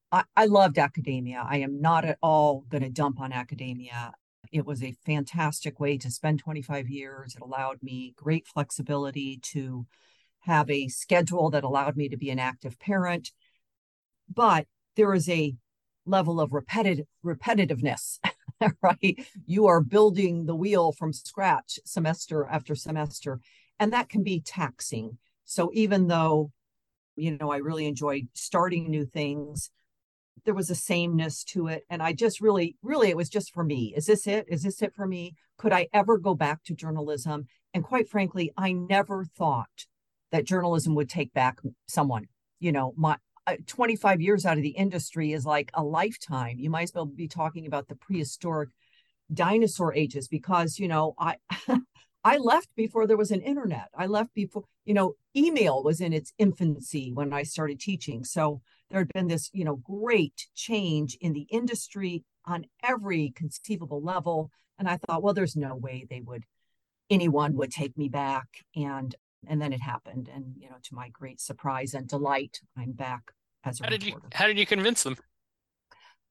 I, 0.09 0.23
I 0.37 0.45
loved 0.45 0.79
academia. 0.79 1.45
I 1.45 1.57
am 1.57 1.81
not 1.81 2.05
at 2.05 2.17
all 2.21 2.63
going 2.69 2.83
to 2.83 2.89
dump 2.89 3.19
on 3.19 3.33
academia. 3.33 4.13
It 4.49 4.65
was 4.65 4.81
a 4.81 4.95
fantastic 5.05 5.81
way 5.81 5.97
to 5.97 6.09
spend 6.09 6.39
25 6.39 6.87
years. 6.87 7.35
It 7.35 7.41
allowed 7.41 7.83
me 7.83 8.13
great 8.15 8.47
flexibility 8.47 9.41
to 9.51 9.85
have 10.39 10.69
a 10.69 10.87
schedule 10.87 11.49
that 11.49 11.65
allowed 11.65 11.97
me 11.97 12.07
to 12.07 12.15
be 12.15 12.29
an 12.29 12.39
active 12.39 12.79
parent. 12.79 13.33
But 14.33 14.65
there 14.95 15.13
is 15.13 15.27
a 15.27 15.53
level 16.07 16.39
of 16.39 16.53
repetitive 16.53 17.05
repetitiveness 17.25 18.19
right? 18.81 19.19
You 19.45 19.67
are 19.67 19.81
building 19.81 20.45
the 20.45 20.55
wheel 20.55 20.91
from 20.91 21.13
scratch 21.13 21.79
semester 21.85 22.45
after 22.45 22.75
semester 22.75 23.39
and 23.79 23.93
that 23.93 24.09
can 24.09 24.23
be 24.23 24.41
taxing. 24.41 25.17
So 25.45 25.69
even 25.73 26.07
though 26.07 26.51
you 27.17 27.35
know 27.35 27.51
i 27.51 27.57
really 27.57 27.87
enjoyed 27.87 28.27
starting 28.33 28.91
new 28.91 29.03
things 29.03 29.71
there 30.45 30.53
was 30.53 30.69
a 30.69 30.75
sameness 30.75 31.43
to 31.43 31.67
it 31.67 31.83
and 31.89 32.01
i 32.01 32.13
just 32.13 32.39
really 32.39 32.77
really 32.83 33.09
it 33.09 33.17
was 33.17 33.27
just 33.29 33.53
for 33.53 33.63
me. 33.63 33.93
Is 33.97 34.05
this 34.05 34.27
it? 34.27 34.45
Is 34.47 34.63
this 34.63 34.81
it 34.81 34.93
for 34.95 35.05
me? 35.07 35.35
Could 35.57 35.73
i 35.73 35.87
ever 35.93 36.17
go 36.17 36.35
back 36.35 36.63
to 36.65 36.75
journalism? 36.75 37.47
And 37.73 37.83
quite 37.83 38.07
frankly 38.07 38.53
i 38.55 38.71
never 38.71 39.25
thought 39.25 39.87
that 40.31 40.45
journalism 40.45 40.95
would 40.95 41.09
take 41.09 41.33
back 41.33 41.57
someone 41.87 42.27
you 42.59 42.71
know 42.71 42.93
my 42.95 43.17
Uh, 43.47 43.55
25 43.65 44.19
years 44.19 44.45
out 44.45 44.57
of 44.57 44.63
the 44.63 44.71
industry 44.71 45.31
is 45.31 45.45
like 45.45 45.71
a 45.73 45.81
lifetime. 45.81 46.59
You 46.59 46.69
might 46.69 46.83
as 46.83 46.93
well 46.93 47.05
be 47.05 47.29
talking 47.29 47.65
about 47.65 47.87
the 47.87 47.95
prehistoric 47.95 48.69
dinosaur 49.33 49.93
ages 49.93 50.27
because, 50.27 50.77
you 50.77 50.89
know, 50.89 51.15
I 51.17 51.37
I 52.25 52.39
left 52.39 52.67
before 52.75 53.07
there 53.07 53.15
was 53.15 53.31
an 53.31 53.39
internet. 53.39 53.87
I 53.95 54.07
left 54.07 54.33
before, 54.33 54.65
you 54.83 54.93
know, 54.93 55.13
email 55.33 55.81
was 55.81 56.01
in 56.01 56.11
its 56.11 56.33
infancy 56.37 57.13
when 57.13 57.31
I 57.31 57.43
started 57.43 57.79
teaching. 57.79 58.25
So 58.25 58.61
there 58.89 58.99
had 58.99 59.13
been 59.13 59.27
this, 59.27 59.49
you 59.53 59.63
know, 59.63 59.77
great 59.77 60.47
change 60.53 61.17
in 61.21 61.31
the 61.31 61.47
industry 61.49 62.25
on 62.43 62.65
every 62.83 63.31
conceivable 63.33 64.03
level. 64.03 64.51
And 64.77 64.89
I 64.89 64.97
thought, 64.97 65.23
well, 65.23 65.33
there's 65.33 65.55
no 65.55 65.73
way 65.73 66.05
they 66.09 66.19
would 66.19 66.43
anyone 67.09 67.55
would 67.55 67.71
take 67.71 67.97
me 67.97 68.09
back. 68.09 68.65
And 68.75 69.15
and 69.47 69.61
then 69.61 69.71
it 69.71 69.79
happened. 69.79 70.29
And 70.33 70.55
you 70.57 70.69
know, 70.69 70.75
to 70.83 70.95
my 70.95 71.07
great 71.07 71.39
surprise 71.39 71.93
and 71.93 72.09
delight, 72.09 72.59
I'm 72.75 72.91
back 72.91 73.31
as 73.67 73.79
a 73.79 73.83
how 73.83 73.89
did 73.89 74.03
you 74.03 74.19
how 74.33 74.47
did 74.47 74.57
you 74.57 74.65
convince 74.65 75.03
them? 75.03 75.17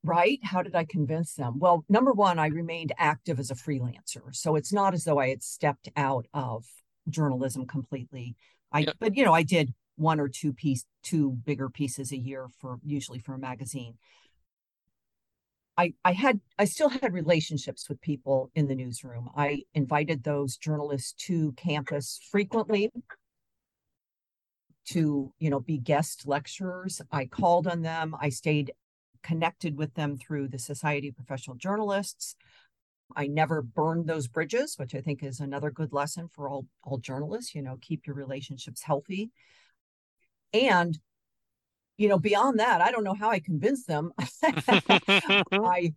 Right? 0.03 0.39
How 0.43 0.63
did 0.63 0.75
i 0.75 0.85
convince 0.85 1.35
them? 1.35 1.59
Well 1.59 1.85
number 1.89 2.13
one 2.13 2.39
i 2.39 2.47
remained 2.47 2.93
active 2.99 3.39
as 3.39 3.51
a 3.51 3.55
freelancer. 3.55 4.35
So 4.35 4.57
it's 4.57 4.73
not 4.73 4.95
as 4.95 5.05
though 5.05 5.19
i 5.19 5.29
had 5.29 5.43
stepped 5.43 5.89
out 5.97 6.27
of 6.35 6.65
journalism 7.09 7.67
completely. 7.67 8.37
I 8.73 8.81
yep. 8.81 8.97
but 8.99 9.17
you 9.17 9.25
know 9.25 9.33
i 9.33 9.43
did 9.43 9.75
one 9.97 10.21
or 10.21 10.29
two 10.29 10.53
piece 10.53 10.85
two 11.03 11.33
bigger 11.45 11.69
pieces 11.69 12.13
a 12.13 12.17
year 12.17 12.49
for 12.61 12.79
usually 12.85 13.19
for 13.19 13.35
a 13.35 13.39
magazine. 13.39 13.95
I, 15.79 15.93
I 16.05 16.13
had 16.13 16.41
I 16.59 16.65
still 16.65 16.89
had 16.89 17.13
relationships 17.13 17.89
with 17.89 18.01
people 18.01 18.51
in 18.55 18.67
the 18.67 18.75
newsroom. 18.75 19.29
I 19.37 19.63
invited 19.75 20.23
those 20.23 20.57
journalists 20.57 21.13
to 21.27 21.53
campus 21.53 22.19
frequently 22.31 22.91
to 24.87 25.33
you 25.39 25.51
know 25.51 25.61
be 25.61 25.79
guest 25.79 26.27
lecturers. 26.27 27.01
I 27.11 27.27
called 27.27 27.67
on 27.67 27.83
them. 27.83 28.15
I 28.21 28.29
stayed 28.29 28.73
connected 29.23 29.77
with 29.77 29.95
them 29.95 30.17
through 30.17 30.49
the 30.49 30.59
society 30.59 31.09
of 31.09 31.17
professional 31.17 31.57
journalists. 31.57 32.37
I 33.17 33.27
never 33.27 33.63
burned 33.63 34.09
those 34.09 34.27
bridges 34.27 34.77
which 34.79 34.95
i 34.95 35.01
think 35.01 35.23
is 35.23 35.39
another 35.39 35.71
good 35.71 35.93
lesson 35.93 36.29
for 36.29 36.49
all 36.49 36.67
all 36.83 36.99
journalists 36.99 37.55
you 37.55 37.63
know 37.63 37.79
keep 37.81 38.07
your 38.07 38.17
relationships 38.17 38.83
healthy. 38.83 39.31
And 40.53 40.99
you 41.97 42.09
know 42.09 42.19
beyond 42.19 42.61
that 42.61 42.81
i 42.81 42.91
don't 42.91 43.05
know 43.05 43.15
how 43.15 43.31
i 43.31 43.39
convinced 43.39 43.87
them. 43.87 44.13
I 44.43 45.95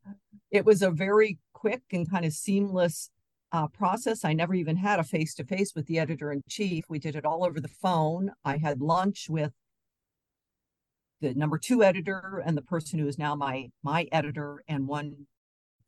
it 0.51 0.65
was 0.65 0.81
a 0.81 0.91
very 0.91 1.39
quick 1.53 1.84
and 1.91 2.10
kind 2.10 2.25
of 2.25 2.34
seamless 2.34 3.10
uh, 3.51 3.68
process. 3.68 4.24
I 4.24 4.34
never 4.34 4.53
even 4.53 4.77
had 4.77 5.00
a 5.00 5.03
face 5.03 5.34
to 5.36 5.44
face 5.44 5.74
with 5.75 5.88
the 5.88 6.00
editor 6.00 6.32
in 6.32 6.41
chief. 6.48 6.86
We 6.89 7.00
did 7.00 7.15
it 7.15 7.25
all 7.25 7.44
over 7.44 7.60
the 7.60 7.68
phone. 7.68 8.32
I 8.46 8.58
had 8.58 8.82
lunch 8.82 9.27
with 9.29 9.51
the 11.22 11.34
number 11.34 11.58
two 11.58 11.84
editor 11.84 12.41
and 12.46 12.58
the 12.58 12.62
person 12.62 13.00
who 13.00 13.08
is 13.08 13.18
now 13.18 13.36
my 13.36 13.70
my 13.84 14.08
editor 14.12 14.63
and 14.68 14.88
one 14.88 15.27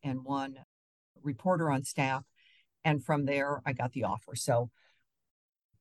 and 0.04 0.24
one 0.24 0.56
reporter 1.22 1.70
on 1.70 1.84
staff. 1.84 2.24
And 2.84 3.04
from 3.04 3.26
there, 3.26 3.62
I 3.66 3.74
got 3.74 3.94
the 3.94 4.06
offer. 4.06 4.36
So 4.36 4.72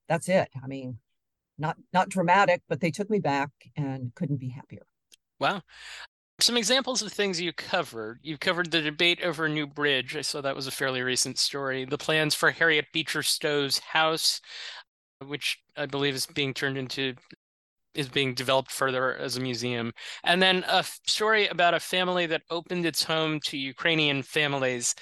that's 0.08 0.28
it. 0.28 0.50
I 0.62 0.66
mean, 0.66 0.98
not 1.58 1.76
not 1.92 2.08
dramatic, 2.08 2.62
but 2.68 2.80
they 2.80 2.90
took 2.90 3.08
me 3.10 3.18
back 3.18 3.50
and 3.76 4.14
couldn't 4.14 4.38
be 4.38 4.50
happier. 4.50 4.86
Wow. 5.38 5.62
Some 6.40 6.56
examples 6.56 7.02
of 7.02 7.12
things 7.12 7.40
you 7.40 7.52
covered. 7.52 8.18
You 8.22 8.38
covered 8.38 8.70
the 8.70 8.80
debate 8.80 9.20
over 9.22 9.44
a 9.44 9.48
new 9.48 9.66
bridge. 9.66 10.16
I 10.16 10.22
saw 10.22 10.40
that 10.40 10.56
was 10.56 10.66
a 10.66 10.72
fairly 10.72 11.02
recent 11.02 11.38
story. 11.38 11.84
The 11.84 11.98
plans 11.98 12.34
for 12.34 12.50
Harriet 12.50 12.86
Beecher 12.92 13.22
Stowe's 13.22 13.78
house, 13.78 14.40
which 15.24 15.58
I 15.76 15.86
believe 15.86 16.14
is 16.14 16.26
being 16.26 16.54
turned 16.54 16.78
into 16.78 17.14
is 17.94 18.08
being 18.08 18.34
developed 18.34 18.70
further 18.70 19.16
as 19.16 19.36
a 19.36 19.40
museum. 19.40 19.92
And 20.24 20.40
then 20.40 20.64
a 20.66 20.84
story 21.06 21.48
about 21.48 21.74
a 21.74 21.80
family 21.80 22.26
that 22.26 22.42
opened 22.48 22.86
its 22.86 23.04
home 23.04 23.40
to 23.46 23.58
Ukrainian 23.58 24.22
families. 24.22 24.94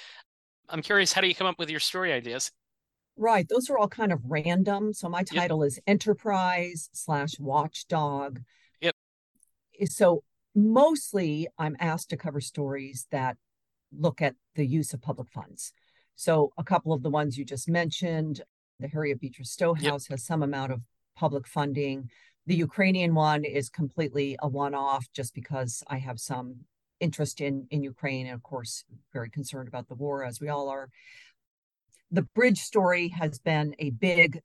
I'm 0.67 0.81
curious, 0.81 1.13
how 1.13 1.21
do 1.21 1.27
you 1.27 1.35
come 1.35 1.47
up 1.47 1.59
with 1.59 1.69
your 1.69 1.79
story 1.79 2.11
ideas? 2.11 2.51
Right. 3.15 3.47
Those 3.47 3.69
are 3.69 3.77
all 3.77 3.87
kind 3.87 4.11
of 4.11 4.19
random. 4.25 4.91
So 4.93 5.07
my 5.07 5.23
title 5.23 5.63
yep. 5.63 5.67
is 5.67 5.79
Enterprise 5.87 6.89
slash 6.91 7.39
Watchdog. 7.39 8.39
Yep. 8.81 8.95
So 9.85 10.23
mostly 10.55 11.47
I'm 11.57 11.75
asked 11.79 12.09
to 12.09 12.17
cover 12.17 12.41
stories 12.41 13.07
that 13.11 13.37
look 13.97 14.21
at 14.21 14.35
the 14.55 14.65
use 14.65 14.93
of 14.93 15.01
public 15.01 15.29
funds. 15.29 15.73
So 16.15 16.51
a 16.57 16.63
couple 16.63 16.93
of 16.93 17.01
the 17.03 17.09
ones 17.09 17.37
you 17.37 17.45
just 17.45 17.69
mentioned, 17.69 18.41
the 18.79 18.87
Harriet 18.87 19.19
Beecher 19.19 19.43
Stowe 19.43 19.73
House 19.73 20.05
yep. 20.05 20.11
has 20.11 20.25
some 20.25 20.43
amount 20.43 20.71
of 20.71 20.81
public 21.15 21.47
funding. 21.47 22.09
The 22.45 22.55
Ukrainian 22.55 23.13
one 23.15 23.43
is 23.43 23.69
completely 23.69 24.37
a 24.41 24.47
one-off 24.47 25.05
just 25.13 25.33
because 25.33 25.83
I 25.87 25.97
have 25.97 26.19
some 26.19 26.55
interest 26.99 27.39
in 27.39 27.65
in 27.71 27.81
Ukraine 27.81 28.25
and 28.25 28.35
of 28.35 28.43
course 28.43 28.83
very 29.13 29.29
concerned 29.29 29.69
about 29.69 29.87
the 29.87 29.95
war 29.95 30.23
as 30.25 30.41
we 30.41 30.49
all 30.49 30.67
are. 30.67 30.89
the 32.11 32.23
bridge 32.23 32.59
story 32.59 33.09
has 33.09 33.39
been 33.39 33.75
a 33.79 33.91
big 33.91 34.41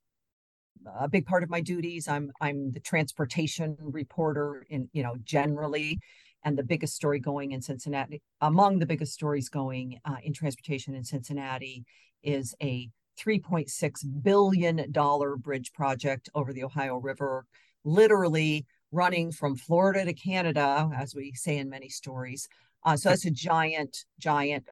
a 0.98 1.08
big 1.08 1.26
part 1.26 1.42
of 1.42 1.50
my 1.50 1.60
duties. 1.60 2.08
I'm 2.08 2.30
I'm 2.40 2.72
the 2.72 2.80
transportation 2.80 3.76
reporter 3.80 4.66
in 4.68 4.88
you 4.92 5.02
know 5.02 5.16
generally, 5.24 6.00
and 6.42 6.56
the 6.56 6.62
biggest 6.62 6.94
story 6.94 7.18
going 7.18 7.52
in 7.52 7.62
Cincinnati 7.62 8.22
among 8.40 8.78
the 8.78 8.86
biggest 8.86 9.12
stories 9.12 9.48
going 9.48 10.00
uh, 10.04 10.16
in 10.22 10.32
transportation 10.32 10.94
in 10.94 11.04
Cincinnati 11.04 11.84
is 12.22 12.54
a 12.62 12.88
3.6 13.18 14.22
billion 14.22 14.90
dollar 14.90 15.36
bridge 15.36 15.72
project 15.72 16.28
over 16.34 16.52
the 16.52 16.64
Ohio 16.64 16.96
River, 16.96 17.46
literally 17.84 18.66
running 18.92 19.32
from 19.32 19.56
Florida 19.56 20.04
to 20.04 20.12
Canada, 20.12 20.90
as 20.96 21.14
we 21.14 21.32
say 21.32 21.58
in 21.58 21.68
many 21.68 21.88
stories. 21.88 22.48
Uh, 22.84 22.96
so 22.96 23.08
that's 23.08 23.24
a 23.24 23.30
giant, 23.30 24.04
giant 24.18 24.68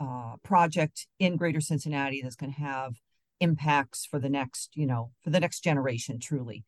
uh, 0.00 0.34
project 0.42 1.06
in 1.18 1.36
Greater 1.36 1.60
Cincinnati 1.60 2.22
that's 2.22 2.36
going 2.36 2.52
to 2.52 2.60
have 2.60 2.94
impacts 3.42 4.06
for 4.06 4.20
the 4.20 4.28
next, 4.28 4.70
you 4.76 4.86
know, 4.86 5.10
for 5.22 5.30
the 5.30 5.40
next 5.40 5.60
generation, 5.60 6.20
truly. 6.20 6.64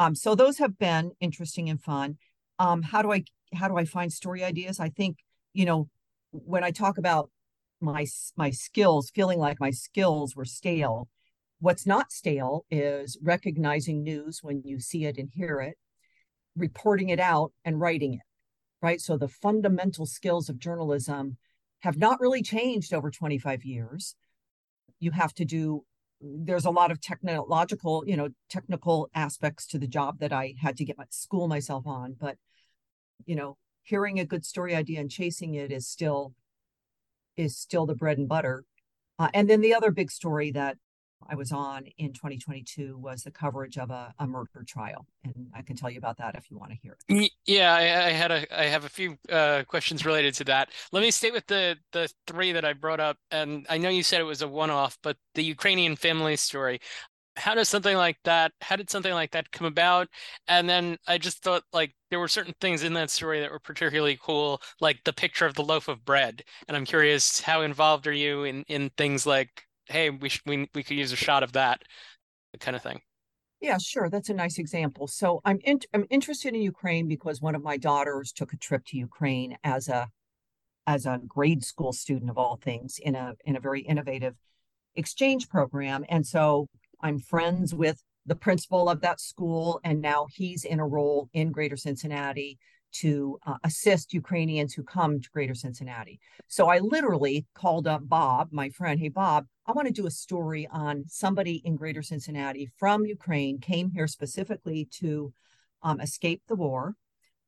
Um, 0.00 0.14
so 0.14 0.34
those 0.34 0.58
have 0.58 0.78
been 0.78 1.12
interesting 1.20 1.70
and 1.70 1.80
fun. 1.80 2.18
Um, 2.58 2.82
how 2.82 3.02
do 3.02 3.12
I 3.12 3.24
how 3.54 3.68
do 3.68 3.76
I 3.76 3.84
find 3.84 4.12
story 4.12 4.42
ideas? 4.44 4.80
I 4.80 4.90
think 4.90 5.18
you 5.54 5.64
know 5.64 5.88
when 6.32 6.64
I 6.64 6.72
talk 6.72 6.98
about 6.98 7.30
my 7.80 8.04
my 8.36 8.50
skills, 8.50 9.10
feeling 9.14 9.38
like 9.38 9.60
my 9.60 9.70
skills 9.70 10.34
were 10.34 10.44
stale. 10.44 11.08
What's 11.60 11.86
not 11.86 12.12
stale 12.12 12.64
is 12.70 13.16
recognizing 13.22 14.02
news 14.02 14.40
when 14.42 14.62
you 14.64 14.80
see 14.80 15.04
it 15.04 15.18
and 15.18 15.28
hear 15.32 15.60
it, 15.60 15.76
reporting 16.56 17.08
it 17.08 17.20
out, 17.20 17.52
and 17.64 17.80
writing 17.80 18.14
it. 18.14 18.20
Right. 18.82 19.00
So 19.00 19.16
the 19.16 19.28
fundamental 19.28 20.06
skills 20.06 20.48
of 20.48 20.58
journalism 20.58 21.36
have 21.80 21.96
not 21.96 22.20
really 22.20 22.42
changed 22.42 22.92
over 22.92 23.10
25 23.10 23.64
years. 23.64 24.16
You 25.00 25.12
have 25.12 25.32
to 25.34 25.44
do 25.44 25.84
there's 26.20 26.64
a 26.64 26.70
lot 26.70 26.90
of 26.90 27.00
technological, 27.00 28.04
you 28.06 28.16
know, 28.16 28.28
technical 28.48 29.08
aspects 29.14 29.66
to 29.68 29.78
the 29.78 29.86
job 29.86 30.18
that 30.20 30.32
I 30.32 30.54
had 30.60 30.76
to 30.78 30.84
get 30.84 30.98
my 30.98 31.04
school 31.10 31.48
myself 31.48 31.86
on. 31.86 32.16
But, 32.18 32.36
you 33.24 33.36
know, 33.36 33.56
hearing 33.82 34.18
a 34.18 34.24
good 34.24 34.44
story 34.44 34.74
idea 34.74 35.00
and 35.00 35.10
chasing 35.10 35.54
it 35.54 35.70
is 35.70 35.86
still 35.86 36.34
is 37.36 37.56
still 37.56 37.86
the 37.86 37.94
bread 37.94 38.18
and 38.18 38.28
butter. 38.28 38.64
Uh, 39.18 39.28
and 39.32 39.48
then 39.48 39.60
the 39.60 39.74
other 39.74 39.90
big 39.90 40.10
story 40.10 40.50
that 40.52 40.76
I 41.28 41.34
was 41.34 41.52
on 41.52 41.86
in 41.98 42.12
2022 42.12 42.96
was 42.98 43.22
the 43.22 43.30
coverage 43.30 43.76
of 43.76 43.90
a, 43.90 44.14
a 44.18 44.26
murder 44.26 44.64
trial, 44.66 45.06
and 45.24 45.48
I 45.54 45.62
can 45.62 45.76
tell 45.76 45.90
you 45.90 45.98
about 45.98 46.16
that 46.18 46.34
if 46.34 46.50
you 46.50 46.58
want 46.58 46.72
to 46.72 46.78
hear 46.82 46.96
it. 47.08 47.32
Yeah, 47.46 47.74
I, 47.74 48.08
I 48.08 48.10
had 48.10 48.30
a 48.30 48.60
I 48.60 48.64
have 48.66 48.84
a 48.84 48.88
few 48.88 49.16
uh, 49.30 49.64
questions 49.66 50.06
related 50.06 50.34
to 50.34 50.44
that. 50.44 50.70
Let 50.92 51.02
me 51.02 51.10
stay 51.10 51.30
with 51.30 51.46
the 51.46 51.76
the 51.92 52.10
three 52.26 52.52
that 52.52 52.64
I 52.64 52.72
brought 52.72 53.00
up, 53.00 53.18
and 53.30 53.66
I 53.68 53.78
know 53.78 53.90
you 53.90 54.02
said 54.02 54.20
it 54.20 54.24
was 54.24 54.42
a 54.42 54.48
one 54.48 54.70
off, 54.70 54.98
but 55.02 55.16
the 55.34 55.44
Ukrainian 55.44 55.96
family 55.96 56.36
story. 56.36 56.80
How 57.36 57.54
does 57.54 57.68
something 57.68 57.96
like 57.96 58.18
that? 58.24 58.52
How 58.60 58.74
did 58.74 58.90
something 58.90 59.12
like 59.12 59.30
that 59.30 59.52
come 59.52 59.66
about? 59.66 60.08
And 60.48 60.68
then 60.68 60.98
I 61.06 61.18
just 61.18 61.40
thought 61.42 61.62
like 61.72 61.94
there 62.10 62.18
were 62.18 62.26
certain 62.26 62.54
things 62.60 62.82
in 62.82 62.94
that 62.94 63.10
story 63.10 63.40
that 63.40 63.50
were 63.52 63.60
particularly 63.60 64.18
cool, 64.20 64.60
like 64.80 65.04
the 65.04 65.12
picture 65.12 65.46
of 65.46 65.54
the 65.54 65.62
loaf 65.62 65.86
of 65.86 66.04
bread. 66.04 66.42
And 66.66 66.76
I'm 66.76 66.84
curious, 66.84 67.40
how 67.40 67.62
involved 67.62 68.06
are 68.08 68.12
you 68.12 68.42
in 68.44 68.64
in 68.68 68.90
things 68.96 69.24
like 69.26 69.67
hey, 69.88 70.10
we 70.10 70.28
sh- 70.28 70.42
we 70.46 70.68
we 70.74 70.82
could 70.82 70.96
use 70.96 71.12
a 71.12 71.16
shot 71.16 71.42
of 71.42 71.52
that 71.52 71.82
kind 72.60 72.76
of 72.76 72.82
thing. 72.82 73.00
Yeah, 73.60 73.78
sure. 73.78 74.08
That's 74.08 74.28
a 74.28 74.34
nice 74.34 74.58
example. 74.58 75.08
So 75.08 75.40
I'm 75.44 75.58
in, 75.64 75.80
I'm 75.92 76.06
interested 76.10 76.54
in 76.54 76.62
Ukraine 76.62 77.08
because 77.08 77.40
one 77.40 77.56
of 77.56 77.62
my 77.62 77.76
daughters 77.76 78.32
took 78.32 78.52
a 78.52 78.56
trip 78.56 78.84
to 78.86 78.96
Ukraine 78.96 79.56
as 79.64 79.88
a 79.88 80.08
as 80.86 81.06
a 81.06 81.20
grade 81.26 81.64
school 81.64 81.92
student 81.92 82.30
of 82.30 82.38
all 82.38 82.56
things 82.56 82.98
in 83.02 83.14
a 83.14 83.34
in 83.44 83.56
a 83.56 83.60
very 83.60 83.80
innovative 83.80 84.36
exchange 84.94 85.48
program, 85.48 86.04
and 86.08 86.26
so 86.26 86.68
I'm 87.02 87.18
friends 87.18 87.74
with 87.74 88.02
the 88.26 88.36
principal 88.36 88.88
of 88.88 89.00
that 89.00 89.20
school, 89.20 89.80
and 89.84 90.00
now 90.00 90.26
he's 90.30 90.64
in 90.64 90.80
a 90.80 90.86
role 90.86 91.28
in 91.32 91.50
Greater 91.50 91.76
Cincinnati 91.76 92.58
to 92.92 93.38
uh, 93.46 93.56
assist 93.64 94.12
Ukrainians 94.12 94.74
who 94.74 94.82
come 94.82 95.20
to 95.20 95.30
Greater 95.30 95.54
Cincinnati. 95.54 96.20
So 96.46 96.68
I 96.68 96.78
literally 96.78 97.46
called 97.54 97.86
up 97.86 98.08
Bob, 98.08 98.48
my 98.52 98.70
friend. 98.70 98.98
Hey, 98.98 99.08
Bob, 99.08 99.46
I 99.66 99.72
want 99.72 99.86
to 99.88 99.92
do 99.92 100.06
a 100.06 100.10
story 100.10 100.66
on 100.70 101.04
somebody 101.06 101.62
in 101.64 101.76
Greater 101.76 102.02
Cincinnati 102.02 102.70
from 102.78 103.04
Ukraine, 103.04 103.58
came 103.60 103.90
here 103.90 104.06
specifically 104.06 104.88
to 105.00 105.32
um, 105.82 106.00
escape 106.00 106.42
the 106.48 106.56
war. 106.56 106.94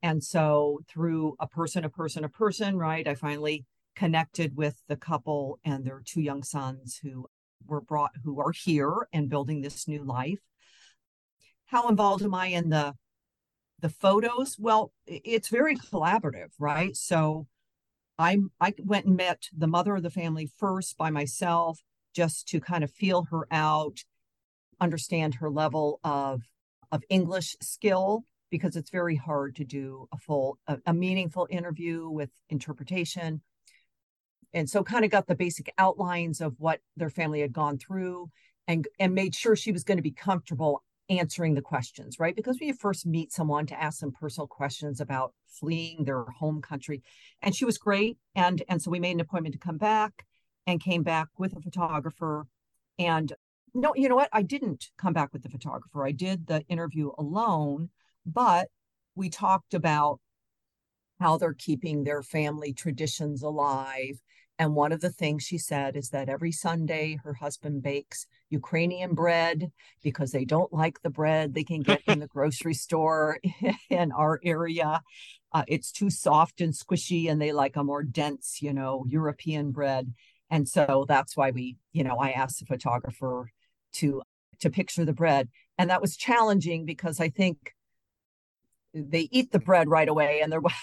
And 0.03 0.23
so 0.23 0.81
through 0.89 1.37
a 1.41 1.47
person, 1.47 1.85
a 1.85 1.91
person, 1.91 2.25
a 2.25 2.29
person, 2.29 2.77
right, 2.77 3.07
I 3.07 3.15
finally 3.15 3.67
connected 3.97 4.57
with 4.57 4.81
the 4.89 4.97
couple 4.97 5.59
and 5.65 5.85
their 5.85 6.03
two 6.05 6.21
young 6.21 6.43
sons 6.43 6.99
who 7.03 7.27
were 7.67 7.81
brought, 7.81 8.13
who 8.25 8.41
are 8.41 8.53
here 8.53 9.09
and 9.13 9.29
building 9.29 9.61
this 9.61 9.87
new 9.87 10.05
life. 10.05 10.39
How 11.67 11.89
involved 11.89 12.23
am 12.23 12.35
I 12.35 12.47
in 12.47 12.71
the 12.71 12.95
the 13.81 13.89
photos 13.89 14.57
well 14.59 14.93
it's 15.07 15.49
very 15.49 15.77
collaborative 15.77 16.51
right? 16.59 16.97
So 16.97 17.47
i 18.19 18.39
i 18.61 18.75
went 18.85 19.07
and 19.07 19.17
met 19.17 19.45
the 19.57 19.67
mother 19.67 19.97
of 19.97 20.03
the 20.03 20.11
family 20.11 20.51
first 20.59 20.97
by 20.97 21.11
myself 21.11 21.81
just 22.15 22.49
to 22.49 22.61
kind 22.61 22.85
of 22.85 22.91
feel 22.91 23.25
her 23.31 23.47
out 23.51 24.01
understand 24.81 25.37
her 25.37 25.51
level 25.51 26.01
of 26.05 26.43
of 26.93 27.03
english 27.09 27.57
skill 27.61 28.25
because 28.51 28.77
it's 28.77 28.91
very 28.91 29.17
hard 29.17 29.57
to 29.57 29.65
do 29.65 30.09
a 30.13 30.19
full 30.19 30.59
a, 30.67 30.79
a 30.87 30.93
meaningful 30.93 31.47
interview 31.51 32.09
with 32.09 32.31
interpretation. 32.49 33.41
And 34.53 34.69
so 34.69 34.83
kind 34.83 35.05
of 35.05 35.13
got 35.13 35.29
the 35.29 35.37
basic 35.37 35.73
outlines 35.79 36.41
of 36.41 36.55
what 36.59 36.81
their 36.97 37.11
family 37.11 37.41
had 37.41 37.53
gone 37.53 37.79
through 37.79 38.31
and 38.67 38.87
and 38.99 39.15
made 39.15 39.35
sure 39.35 39.57
she 39.57 39.73
was 39.73 39.85
going 39.85 39.99
to 39.99 40.03
be 40.03 40.11
comfortable 40.11 40.83
answering 41.11 41.55
the 41.55 41.61
questions, 41.61 42.19
right? 42.19 42.37
Because 42.37 42.59
when 42.59 42.69
you 42.69 42.75
first 42.75 43.05
meet 43.05 43.33
someone 43.33 43.67
to 43.67 43.83
ask 43.83 44.01
them 44.01 44.13
personal 44.13 44.47
questions 44.47 45.01
about 45.01 45.35
fleeing 45.49 46.05
their 46.05 46.25
home 46.25 46.63
country. 46.63 47.03
And 47.43 47.55
she 47.55 47.65
was 47.65 47.77
great. 47.77 48.17
And 48.35 48.63
and 48.69 48.81
so 48.81 48.91
we 48.91 49.01
made 49.01 49.13
an 49.13 49.21
appointment 49.21 49.55
to 49.55 49.59
come 49.59 49.77
back 49.77 50.25
and 50.67 50.83
came 50.83 51.03
back 51.03 51.29
with 51.37 51.57
a 51.57 51.61
photographer. 51.61 52.47
And 52.99 53.33
no, 53.75 53.93
you 53.95 54.09
know 54.09 54.17
what? 54.17 54.31
I 54.33 54.43
didn't 54.43 54.91
come 54.97 55.13
back 55.13 55.33
with 55.33 55.43
the 55.43 55.49
photographer. 55.49 56.07
I 56.07 56.13
did 56.13 56.47
the 56.47 56.63
interview 56.69 57.11
alone, 57.19 57.91
but 58.25 58.69
we 59.15 59.29
talked 59.29 59.75
about 59.75 60.21
how 61.19 61.37
they're 61.37 61.55
keeping 61.55 62.05
their 62.05 62.23
family 62.23 62.73
traditions 62.73 63.43
alive 63.43 64.21
and 64.61 64.75
one 64.75 64.93
of 64.93 65.01
the 65.01 65.09
things 65.09 65.43
she 65.43 65.57
said 65.57 65.97
is 65.97 66.11
that 66.11 66.29
every 66.29 66.53
Sunday 66.53 67.19
her 67.25 67.33
husband 67.33 67.83
bakes 67.83 68.27
Ukrainian 68.51 69.15
bread 69.15 69.73
because 70.03 70.33
they 70.33 70.45
don't 70.45 70.71
like 70.71 71.01
the 71.01 71.09
bread 71.09 71.55
they 71.55 71.65
can 71.65 71.81
get 71.81 72.03
in 72.07 72.19
the 72.19 72.27
grocery 72.37 72.75
store 72.75 73.39
in 73.91 74.13
our 74.13 74.39
area. 74.45 75.01
Uh, 75.51 75.65
it's 75.67 75.91
too 75.91 76.11
soft 76.11 76.61
and 76.61 76.75
squishy, 76.75 77.31
and 77.31 77.41
they 77.41 77.53
like 77.53 77.75
a 77.77 77.83
more 77.83 78.03
dense, 78.03 78.59
you 78.61 78.75
know, 78.75 79.07
European 79.09 79.71
bread. 79.71 80.13
And 80.51 80.69
so 80.69 81.07
that's 81.09 81.39
why 81.39 81.53
we, 81.53 81.79
you 81.93 82.05
know, 82.05 82.19
I 82.19 82.33
asked 82.33 82.61
the 82.61 82.67
photographer 82.67 83.51
to 83.95 84.23
to 84.61 84.69
picture 84.69 85.07
the 85.07 85.15
bread, 85.15 85.49
and 85.79 85.89
that 85.89 86.03
was 86.03 86.19
challenging 86.19 86.85
because 86.85 87.19
I 87.19 87.31
think 87.31 87.75
they 88.93 89.27
eat 89.33 89.53
the 89.53 89.59
bread 89.59 89.89
right 89.89 90.09
away, 90.09 90.41
and 90.43 90.53
there 90.53 90.61
was 90.61 90.75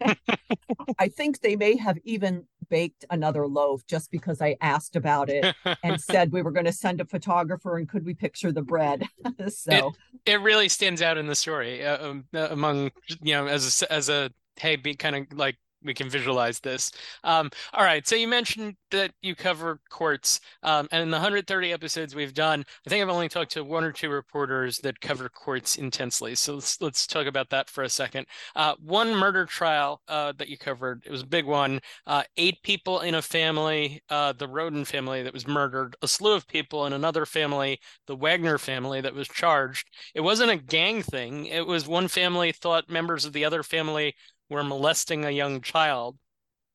I 0.98 1.08
think 1.08 1.40
they 1.40 1.56
may 1.56 1.76
have 1.76 1.98
even 2.04 2.46
baked 2.74 3.04
another 3.10 3.46
loaf 3.46 3.86
just 3.86 4.10
because 4.10 4.42
I 4.42 4.56
asked 4.60 4.96
about 4.96 5.30
it 5.30 5.54
and 5.84 6.00
said 6.00 6.32
we 6.32 6.42
were 6.42 6.50
going 6.50 6.66
to 6.66 6.72
send 6.72 7.00
a 7.00 7.04
photographer 7.04 7.78
and 7.78 7.88
could 7.88 8.04
we 8.04 8.14
picture 8.14 8.50
the 8.50 8.62
bread. 8.62 9.06
so 9.48 9.92
it, 10.26 10.32
it, 10.32 10.40
really 10.40 10.68
stands 10.68 11.00
out 11.00 11.16
in 11.16 11.28
the 11.28 11.36
story 11.36 11.86
uh, 11.86 12.04
um, 12.04 12.24
uh, 12.34 12.48
among 12.50 12.90
you 13.22 13.32
know 13.32 13.46
as 13.46 13.80
a, 13.80 13.92
as 13.92 14.08
a 14.08 14.28
hey 14.56 14.74
be 14.74 14.96
kind 14.96 15.14
of 15.14 15.38
like 15.38 15.56
we 15.84 15.94
can 15.94 16.08
visualize 16.08 16.60
this. 16.60 16.90
Um, 17.24 17.50
all 17.72 17.84
right. 17.84 18.06
So 18.06 18.16
you 18.16 18.28
mentioned 18.28 18.76
that 18.90 19.12
you 19.22 19.34
cover 19.34 19.80
courts, 19.90 20.40
um, 20.62 20.88
and 20.92 21.02
in 21.02 21.10
the 21.10 21.16
130 21.16 21.72
episodes 21.72 22.14
we've 22.14 22.34
done, 22.34 22.64
I 22.86 22.90
think 22.90 23.02
I've 23.02 23.08
only 23.08 23.28
talked 23.28 23.52
to 23.52 23.64
one 23.64 23.84
or 23.84 23.92
two 23.92 24.10
reporters 24.10 24.78
that 24.78 25.00
cover 25.00 25.28
courts 25.28 25.76
intensely. 25.76 26.34
So 26.34 26.54
let's 26.54 26.80
let's 26.80 27.06
talk 27.06 27.26
about 27.26 27.50
that 27.50 27.68
for 27.70 27.84
a 27.84 27.88
second. 27.88 28.26
Uh, 28.56 28.74
one 28.78 29.14
murder 29.14 29.46
trial 29.46 30.00
uh, 30.08 30.32
that 30.38 30.48
you 30.48 30.58
covered, 30.58 31.02
it 31.06 31.10
was 31.10 31.22
a 31.22 31.26
big 31.26 31.44
one. 31.46 31.80
Uh, 32.06 32.22
eight 32.36 32.62
people 32.62 33.00
in 33.00 33.14
a 33.14 33.22
family, 33.22 34.02
uh, 34.10 34.32
the 34.32 34.48
Rhoden 34.48 34.86
family 34.86 35.22
that 35.22 35.32
was 35.32 35.46
murdered, 35.46 35.96
a 36.02 36.08
slew 36.08 36.32
of 36.34 36.46
people 36.48 36.86
in 36.86 36.92
another 36.92 37.26
family, 37.26 37.78
the 38.06 38.16
Wagner 38.16 38.58
family 38.58 39.00
that 39.00 39.14
was 39.14 39.28
charged. 39.28 39.88
It 40.14 40.20
wasn't 40.20 40.50
a 40.50 40.56
gang 40.56 41.02
thing. 41.02 41.46
It 41.46 41.66
was 41.66 41.86
one 41.88 42.08
family 42.08 42.52
thought 42.52 42.88
members 42.90 43.24
of 43.24 43.32
the 43.32 43.44
other 43.44 43.62
family 43.62 44.14
were 44.50 44.64
molesting 44.64 45.24
a 45.24 45.30
young 45.30 45.60
child. 45.60 46.16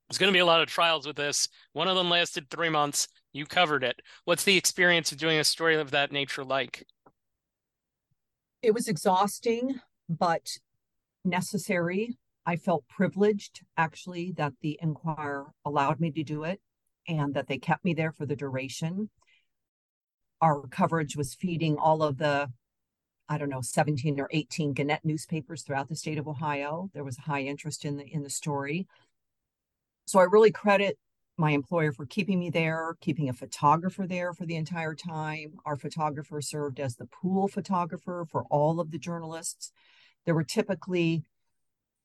There's 0.09 0.17
going 0.17 0.31
to 0.31 0.35
be 0.35 0.39
a 0.39 0.45
lot 0.45 0.61
of 0.61 0.67
trials 0.67 1.05
with 1.05 1.15
this. 1.15 1.47
One 1.73 1.87
of 1.87 1.95
them 1.95 2.09
lasted 2.09 2.49
three 2.49 2.69
months. 2.69 3.07
You 3.31 3.45
covered 3.45 3.83
it. 3.83 4.01
What's 4.25 4.43
the 4.43 4.57
experience 4.57 5.11
of 5.11 5.19
doing 5.19 5.37
a 5.39 5.43
story 5.43 5.75
of 5.75 5.91
that 5.91 6.11
nature 6.11 6.43
like? 6.43 6.85
It 8.61 8.73
was 8.73 8.87
exhausting, 8.87 9.79
but 10.09 10.47
necessary. 11.23 12.17
I 12.45 12.55
felt 12.55 12.87
privileged 12.87 13.61
actually 13.77 14.31
that 14.37 14.53
the 14.61 14.79
Enquirer 14.81 15.51
allowed 15.63 15.99
me 15.99 16.11
to 16.11 16.23
do 16.23 16.43
it. 16.43 16.59
and 17.07 17.33
that 17.33 17.47
they 17.47 17.57
kept 17.57 17.83
me 17.83 17.93
there 17.93 18.11
for 18.11 18.25
the 18.25 18.35
duration. 18.35 19.09
Our 20.41 20.67
coverage 20.67 21.15
was 21.15 21.33
feeding 21.33 21.77
all 21.77 22.03
of 22.03 22.17
the, 22.17 22.51
I 23.29 23.37
don't 23.37 23.49
know, 23.49 23.61
17 23.61 24.19
or 24.19 24.27
18 24.31 24.73
Gannett 24.73 25.01
newspapers 25.03 25.61
throughout 25.61 25.87
the 25.87 25.95
state 25.95 26.17
of 26.17 26.27
Ohio. 26.27 26.89
There 26.93 27.03
was 27.03 27.19
a 27.19 27.21
high 27.21 27.41
interest 27.43 27.85
in 27.85 27.97
the 27.97 28.05
in 28.05 28.23
the 28.23 28.29
story. 28.29 28.87
So 30.07 30.19
I 30.19 30.23
really 30.23 30.51
credit 30.51 30.97
my 31.37 31.51
employer 31.51 31.93
for 31.93 32.05
keeping 32.05 32.39
me 32.39 32.49
there, 32.49 32.95
keeping 32.99 33.29
a 33.29 33.33
photographer 33.33 34.07
there 34.07 34.33
for 34.33 34.45
the 34.45 34.55
entire 34.55 34.95
time. 34.95 35.53
Our 35.65 35.77
photographer 35.77 36.41
served 36.41 36.79
as 36.79 36.95
the 36.95 37.05
pool 37.05 37.47
photographer 37.47 38.25
for 38.29 38.43
all 38.49 38.79
of 38.79 38.91
the 38.91 38.97
journalists. 38.97 39.71
There 40.25 40.35
were 40.35 40.43
typically 40.43 41.23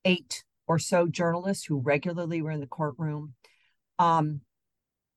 eight 0.05 0.43
or 0.67 0.79
so 0.79 1.07
journalists 1.07 1.65
who 1.65 1.79
regularly 1.79 2.41
were 2.41 2.51
in 2.51 2.61
the 2.61 2.67
courtroom. 2.67 3.33
Um, 3.99 4.41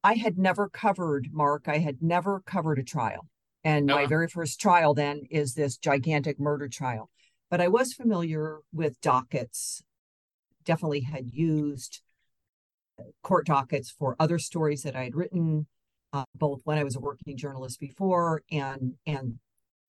I 0.02 0.14
had 0.14 0.38
never 0.38 0.68
covered, 0.68 1.28
Mark, 1.32 1.68
I 1.68 1.78
had 1.78 2.02
never 2.02 2.40
covered 2.40 2.78
a 2.78 2.84
trial. 2.84 3.28
And 3.68 3.84
my 3.84 4.06
very 4.06 4.28
first 4.28 4.58
trial 4.58 4.94
then 4.94 5.24
is 5.30 5.52
this 5.52 5.76
gigantic 5.76 6.40
murder 6.40 6.68
trial. 6.68 7.10
But 7.50 7.60
I 7.60 7.68
was 7.68 7.92
familiar 7.92 8.60
with 8.72 8.98
dockets, 9.02 9.82
definitely 10.64 11.00
had 11.00 11.28
used 11.30 12.00
court 13.22 13.44
dockets 13.44 13.90
for 13.90 14.16
other 14.18 14.38
stories 14.38 14.84
that 14.84 14.96
I 14.96 15.04
had 15.04 15.14
written, 15.14 15.66
uh, 16.14 16.24
both 16.34 16.62
when 16.64 16.78
I 16.78 16.84
was 16.84 16.96
a 16.96 17.00
working 17.00 17.36
journalist 17.36 17.78
before 17.78 18.42
and 18.50 18.94
and 19.06 19.38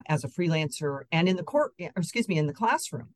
as 0.06 0.24
a 0.24 0.28
freelancer 0.28 1.04
and 1.10 1.26
in 1.26 1.36
the 1.36 1.42
court, 1.42 1.72
excuse 1.78 2.28
me, 2.28 2.36
in 2.36 2.48
the 2.48 2.52
classroom. 2.52 3.14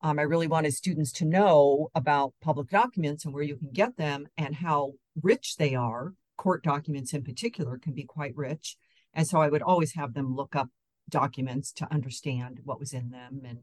Um, 0.00 0.18
I 0.18 0.22
really 0.22 0.46
wanted 0.46 0.72
students 0.72 1.12
to 1.12 1.26
know 1.26 1.90
about 1.94 2.32
public 2.40 2.70
documents 2.70 3.26
and 3.26 3.34
where 3.34 3.42
you 3.42 3.56
can 3.56 3.70
get 3.70 3.98
them 3.98 4.28
and 4.38 4.54
how 4.54 4.94
rich 5.22 5.56
they 5.58 5.74
are. 5.74 6.14
Court 6.38 6.62
documents, 6.62 7.12
in 7.12 7.22
particular, 7.22 7.76
can 7.76 7.92
be 7.92 8.04
quite 8.04 8.34
rich. 8.34 8.78
And 9.16 9.26
so 9.26 9.40
I 9.40 9.48
would 9.48 9.62
always 9.62 9.94
have 9.94 10.12
them 10.12 10.36
look 10.36 10.54
up 10.54 10.68
documents 11.08 11.72
to 11.72 11.90
understand 11.90 12.60
what 12.64 12.78
was 12.78 12.92
in 12.92 13.10
them 13.10 13.40
and 13.44 13.58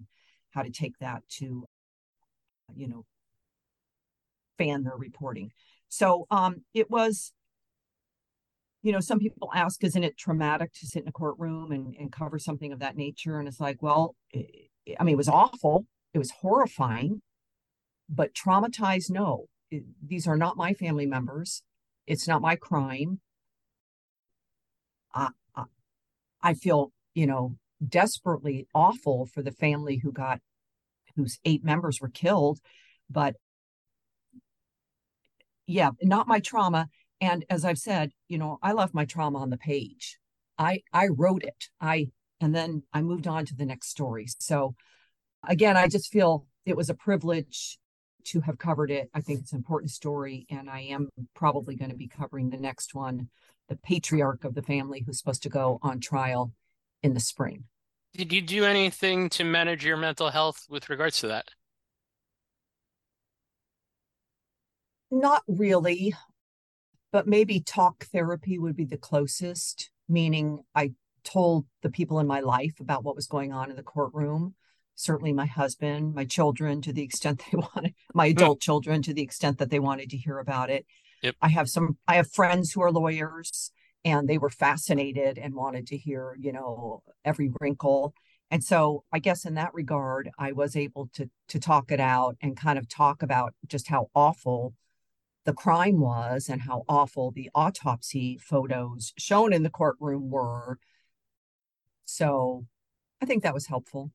how 0.52 0.63
to 0.63 0.72
take 0.72 0.98
that 1.00 1.22
to, 1.38 1.66
you 2.76 2.88
know, 2.88 3.06
fan 4.58 4.84
their 4.84 4.98
reporting. 4.98 5.52
So 5.89 6.26
um, 6.32 6.63
it 6.74 6.89
was, 6.89 7.34
you 8.82 8.92
know, 8.92 9.00
some 9.00 9.20
people 9.20 9.52
ask, 9.54 9.84
isn't 9.84 10.04
it 10.04 10.18
traumatic 10.18 10.74
to 10.74 10.88
sit 10.88 11.04
in 11.04 11.08
a 11.08 11.12
courtroom 11.12 11.72
and, 11.72 11.96
and 12.00 12.12
cover 12.12 12.39
something 12.39 12.74
of 12.74 12.80
that 12.80 12.98
nature? 12.98 13.38
And 13.38 13.48
it's 13.48 13.60
like, 13.60 13.78
well, 13.82 14.16
it, 14.32 14.70
I 15.00 15.04
mean, 15.04 15.13
it 15.13 15.18
was 15.18 15.30
awful. 15.30 15.86
It 16.16 16.18
was 16.18 16.32
horrifying, 16.42 17.22
but 18.10 18.34
traumatized, 18.34 19.12
no. 19.12 19.46
It, 19.70 19.84
these 20.06 20.28
are 20.28 20.38
not 20.38 20.58
my 20.58 20.74
family 20.74 21.06
members. 21.06 21.62
It's 22.08 22.28
not 22.28 22.42
my 22.42 22.56
crime. 22.56 23.20
I, 26.43 26.53
feel, 26.53 26.91
you 27.15 27.25
know, 27.25 27.56
desperately 27.88 28.67
awful 28.75 29.25
for 29.25 29.41
the 29.41 29.51
family 29.51 29.97
who 29.97 30.12
got, 30.12 30.39
whose 31.15 31.39
eight 31.45 31.63
members 31.63 32.01
were 32.01 32.10
killed. 32.10 32.60
But 33.10 33.36
yeah, 35.65 35.91
not 36.01 36.27
my 36.27 36.39
trauma. 36.39 36.89
And 37.21 37.45
as 37.49 37.63
I've 37.63 37.77
said, 37.77 38.12
you 38.27 38.38
know, 38.38 38.60
I 38.62 38.73
left 38.73 38.93
my 38.93 39.06
trauma 39.06 39.39
on 39.39 39.49
the 39.49 39.58
page. 39.58 40.17
I 40.58 40.82
I 40.91 41.08
wrote 41.08 41.43
it. 41.43 41.69
I 41.79 42.10
and 42.41 42.53
then 42.53 42.84
I 42.93 43.01
moved 43.01 43.27
on 43.27 43.45
to 43.45 43.56
the 43.56 43.65
next 43.65 43.89
story. 43.89 44.27
So 44.39 44.75
again, 45.47 45.77
I 45.77 45.88
just 45.88 46.12
feel 46.12 46.45
it 46.65 46.75
was 46.75 46.89
a 46.89 46.93
privilege 46.93 47.77
to 48.25 48.41
have 48.41 48.57
covered 48.57 48.91
it. 48.91 49.09
I 49.13 49.21
think 49.21 49.41
it's 49.41 49.51
an 49.51 49.57
important 49.57 49.91
story, 49.91 50.45
and 50.49 50.69
I 50.69 50.81
am 50.81 51.09
probably 51.36 51.75
going 51.75 51.91
to 51.91 51.97
be 51.97 52.07
covering 52.07 52.49
the 52.49 52.57
next 52.57 52.95
one, 52.95 53.29
the 53.69 53.75
patriarch 53.75 54.43
of 54.43 54.55
the 54.55 54.62
family 54.62 55.03
who's 55.05 55.17
supposed 55.17 55.43
to 55.43 55.49
go 55.49 55.79
on 55.81 55.99
trial 55.99 56.51
in 57.01 57.13
the 57.13 57.19
spring. 57.19 57.65
Did 58.13 58.31
you 58.31 58.41
do 58.41 58.65
anything 58.65 59.29
to 59.29 59.43
manage 59.43 59.86
your 59.86 59.97
mental 59.97 60.29
health 60.29 60.67
with 60.69 60.89
regards 60.89 61.19
to 61.19 61.27
that? 61.27 61.45
Not 65.09 65.43
really, 65.47 66.13
but 67.12 67.27
maybe 67.27 67.59
talk 67.59 68.05
therapy 68.05 68.57
would 68.57 68.75
be 68.75 68.86
the 68.86 68.97
closest, 68.97 69.91
meaning 70.09 70.63
I 70.73 70.93
told 71.23 71.65
the 71.81 71.89
people 71.89 72.19
in 72.19 72.27
my 72.27 72.39
life 72.39 72.79
about 72.79 73.03
what 73.03 73.15
was 73.15 73.27
going 73.27 73.51
on 73.51 73.69
in 73.69 73.75
the 73.75 73.83
courtroom. 73.83 74.55
Certainly, 74.95 75.34
my 75.34 75.45
husband, 75.45 76.13
my 76.13 76.25
children, 76.25 76.82
to 76.82 76.93
the 76.93 77.03
extent 77.03 77.43
they 77.51 77.58
wanted, 77.58 77.93
my 78.13 78.29
hmm. 78.29 78.38
adult 78.38 78.62
children, 78.62 79.01
to 79.03 79.13
the 79.13 79.23
extent 79.23 79.58
that 79.60 79.69
they 79.69 79.79
wanted 79.79 80.10
to 80.12 80.17
hear 80.17 80.39
about 80.39 80.69
it. 80.69 80.86
Yep. 81.21 81.36
I 81.41 81.49
have 81.49 81.69
some, 81.69 81.97
I 82.08 82.15
have 82.15 82.29
friends 82.32 82.71
who 82.71 82.82
are 82.82 82.91
lawyers 82.91 83.71
and 84.06 84.27
they 84.27 84.38
were 84.38 84.49
fascinated 84.49 85.38
and 85.38 85.56
wanted 85.56 85.88
to 85.88 85.97
hear, 85.97 86.36
you 86.39 86.51
know, 86.51 87.01
every 87.23 87.49
wrinkle. 87.60 88.13
And 88.51 88.63
so 88.63 89.03
I 89.12 89.19
guess 89.19 89.45
in 89.45 89.56
that 89.56 89.73
regard, 89.73 90.29
I 90.38 90.51
was 90.51 90.75
able 90.75 91.10
to 91.13 91.29
to 91.47 91.60
talk 91.60 91.91
it 91.91 91.99
out 91.99 92.36
and 92.41 92.58
kind 92.58 92.77
of 92.77 92.89
talk 92.89 93.23
about 93.23 93.53
just 93.67 93.88
how 93.88 94.10
awful 94.13 94.73
the 95.45 95.53
crime 95.53 95.99
was 95.99 96.49
and 96.49 96.62
how 96.62 96.84
awful 96.88 97.32
the 97.32 97.49
autopsy 97.56 98.38
photos 98.38 99.13
shown 99.17 99.53
in 99.53 99.63
the 99.63 99.69
courtroom 99.69 100.29
were. 100.29 100.77
So 102.06 102.65
I 103.21 103.25
think 103.25 103.43
that 103.43 103.53
was 103.53 103.67
helpful. 103.67 104.12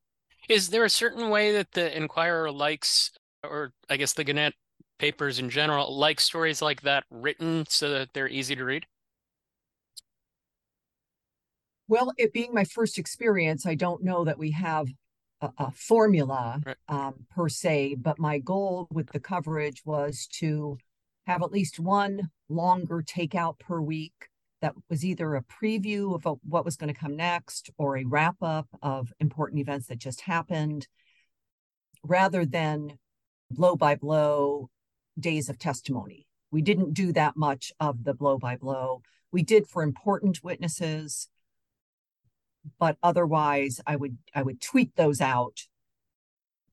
Is 0.49 0.71
there 0.71 0.85
a 0.85 0.91
certain 0.91 1.29
way 1.29 1.53
that 1.53 1.73
the 1.73 1.95
Enquirer 1.95 2.51
likes, 2.51 3.13
or 3.45 3.73
I 3.91 3.99
guess 3.99 4.15
the 4.15 4.25
Gannett 4.25 4.55
papers 4.99 5.39
in 5.39 5.51
general, 5.51 5.95
like 5.95 6.21
stories 6.21 6.63
like 6.63 6.83
that 6.83 7.05
written 7.11 7.67
so 7.69 7.91
that 7.91 8.15
they're 8.15 8.29
easy 8.29 8.57
to 8.57 8.65
read? 8.65 8.87
Well, 11.87 12.13
it 12.19 12.33
being 12.33 12.53
my 12.53 12.65
first 12.65 12.99
experience, 12.99 13.67
I 13.67 13.75
don't 13.75 14.03
know 14.03 14.25
that 14.25 14.39
we 14.39 14.51
have 14.53 14.89
a, 15.41 15.51
a 15.59 15.71
formula 15.71 16.61
right. 16.65 16.77
um, 16.89 17.27
per 17.31 17.49
se, 17.49 17.97
but 17.99 18.19
my 18.19 18.39
goal 18.39 18.89
with 18.91 19.13
the 19.13 19.21
coverage 19.21 19.83
was 19.85 20.27
to 20.35 20.79
have 21.27 21.43
at 21.43 21.53
least 21.53 21.79
one 21.79 22.31
longer 22.49 23.03
takeout 23.03 23.59
per 23.59 23.81
week 23.81 24.29
that 24.61 24.75
was 24.89 25.05
either 25.05 25.35
a 25.37 25.43
preview 25.43 26.15
of 26.15 26.39
what 26.43 26.65
was 26.65 26.77
going 26.77 26.93
to 26.93 26.99
come 26.99 27.17
next 27.17 27.71
or 27.79 27.97
a 27.97 28.05
wrap 28.05 28.37
up 28.43 28.67
of 28.83 29.13
important 29.21 29.61
events 29.61 29.87
that 29.87 29.99
just 29.99 30.23
happened 30.23 30.89
rather 32.03 32.45
than 32.45 32.99
blow 33.51 33.77
by 33.77 33.95
blow 33.95 34.69
days 35.19 35.49
of 35.49 35.59
testimony. 35.59 36.27
We 36.51 36.63
didn't 36.63 36.95
do 36.95 37.13
that 37.13 37.37
much 37.37 37.73
of 37.79 38.05
the 38.05 38.15
blow 38.15 38.39
by 38.39 38.57
blow. 38.57 39.03
We 39.31 39.43
did 39.43 39.67
for 39.67 39.83
important 39.83 40.43
witnesses, 40.43 41.29
but 42.79 42.97
otherwise 43.03 43.81
I 43.87 43.97
would 43.97 44.19
I 44.35 44.43
would 44.43 44.61
tweet 44.61 44.97
those 44.97 45.21
out, 45.21 45.61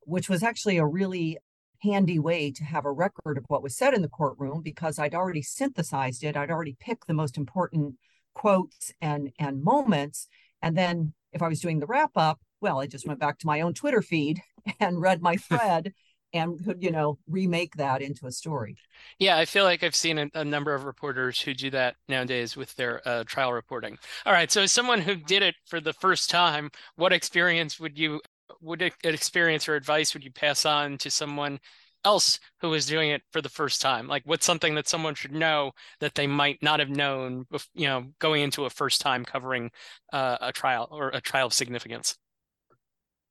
which 0.02 0.30
was 0.30 0.44
actually 0.44 0.78
a 0.78 0.86
really 0.86 1.38
handy 1.86 2.20
way 2.20 2.52
to 2.52 2.64
have 2.64 2.86
a 2.86 2.92
record 2.92 3.38
of 3.38 3.46
what 3.48 3.64
was 3.64 3.78
said 3.78 3.94
in 3.94 4.02
the 4.02 4.10
courtroom 4.10 4.62
because 4.62 5.00
I'd 5.00 5.16
already 5.16 5.42
synthesized 5.42 6.24
it. 6.24 6.36
I'd 6.36 6.52
already 6.52 6.76
picked 6.80 7.08
the 7.08 7.14
most 7.14 7.38
important 7.38 7.96
quotes 8.34 8.92
and 9.02 9.32
and 9.40 9.64
moments. 9.64 10.28
And 10.62 10.78
then 10.78 11.14
if 11.32 11.42
I 11.42 11.48
was 11.48 11.62
doing 11.62 11.80
the 11.80 11.88
wrap 11.88 12.12
up, 12.16 12.40
well, 12.62 12.80
I 12.80 12.88
just 12.88 13.08
went 13.08 13.20
back 13.20 13.40
to 13.40 13.48
my 13.48 13.62
own 13.62 13.74
Twitter 13.74 14.02
feed 14.02 14.42
and 14.80 15.02
read 15.02 15.22
my 15.22 15.36
thread 15.50 15.94
and 16.34 16.64
could, 16.64 16.84
you 16.84 16.92
know, 16.92 17.18
remake 17.28 17.76
that 17.76 18.02
into 18.02 18.28
a 18.28 18.32
story. 18.32 18.76
Yeah, 19.20 19.38
I 19.38 19.46
feel 19.46 19.64
like 19.64 19.84
I've 19.84 19.96
seen 19.96 20.18
a, 20.18 20.30
a 20.34 20.44
number 20.44 20.74
of 20.74 20.84
reporters 20.84 21.40
who 21.40 21.54
do 21.54 21.70
that 21.70 21.96
nowadays 22.10 22.58
with 22.58 22.76
their 22.76 23.02
uh, 23.08 23.24
trial 23.26 23.54
reporting. 23.54 23.98
All 24.26 24.34
right, 24.34 24.52
so 24.52 24.64
as 24.64 24.72
someone 24.72 25.00
who 25.00 25.16
did 25.16 25.44
it 25.44 25.56
for 25.66 25.80
the 25.80 25.94
first 25.94 26.30
time, 26.30 26.72
what 26.98 27.14
experience 27.14 27.80
would 27.80 27.98
you 27.98 28.20
would 28.62 28.82
experience 29.04 29.68
or 29.68 29.76
advice 29.76 30.14
would 30.14 30.24
you 30.24 30.32
pass 30.32 30.66
on 30.66 30.98
to 31.00 31.10
someone 31.10 31.60
else 32.04 32.40
who 32.62 32.74
is 32.74 32.86
doing 32.86 33.10
it 33.10 33.24
for 33.32 33.42
the 33.42 33.50
first 33.50 33.82
time? 33.82 34.08
Like, 34.08 34.24
what's 34.26 34.46
something 34.46 34.76
that 34.76 34.88
someone 34.88 35.16
should 35.16 35.34
know 35.34 35.72
that 36.00 36.16
they 36.16 36.28
might 36.28 36.62
not 36.62 36.80
have 36.80 36.90
known, 36.90 37.46
you 37.74 37.88
know, 37.88 38.06
going 38.20 38.44
into 38.44 38.66
a 38.66 38.70
first 38.70 39.02
time 39.02 39.26
covering 39.26 39.72
uh, 40.14 40.38
a 40.40 40.52
trial 40.52 40.88
or 40.92 41.10
a 41.10 41.20
trial 41.20 41.48
of 41.48 41.54
significance? 41.54 42.18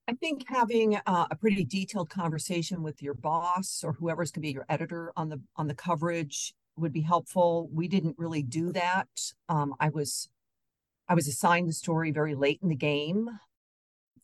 I 0.06 0.12
think 0.12 0.44
having 0.48 0.96
uh, 1.06 1.26
a 1.30 1.36
pretty 1.36 1.64
detailed 1.64 2.10
conversation 2.10 2.82
with 2.82 3.02
your 3.02 3.14
boss 3.14 3.82
or 3.82 3.94
whoever's 3.94 4.30
going 4.30 4.42
to 4.42 4.48
be 4.48 4.52
your 4.52 4.66
editor 4.68 5.12
on 5.16 5.30
the 5.30 5.40
on 5.56 5.66
the 5.66 5.74
coverage 5.74 6.52
would 6.76 6.92
be 6.92 7.00
helpful. 7.00 7.70
We 7.72 7.88
didn't 7.88 8.18
really 8.18 8.42
do 8.42 8.72
that. 8.72 9.08
Um, 9.48 9.74
I 9.80 9.88
was 9.88 10.28
I 11.08 11.14
was 11.14 11.26
assigned 11.26 11.68
the 11.68 11.72
story 11.72 12.10
very 12.10 12.34
late 12.34 12.60
in 12.62 12.68
the 12.68 12.74
game, 12.74 13.30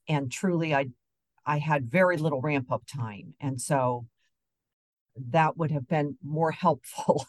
and 0.09 0.31
truly, 0.31 0.75
I 0.75 0.87
I 1.47 1.59
had 1.59 1.91
very 1.91 2.17
little 2.17 2.41
ramp 2.41 2.71
up 2.71 2.83
time, 2.87 3.35
and 3.41 3.61
so 3.61 4.07
that 5.29 5.57
would 5.57 5.71
have 5.71 5.89
been 5.89 6.17
more 6.23 6.51
helpful. 6.67 7.27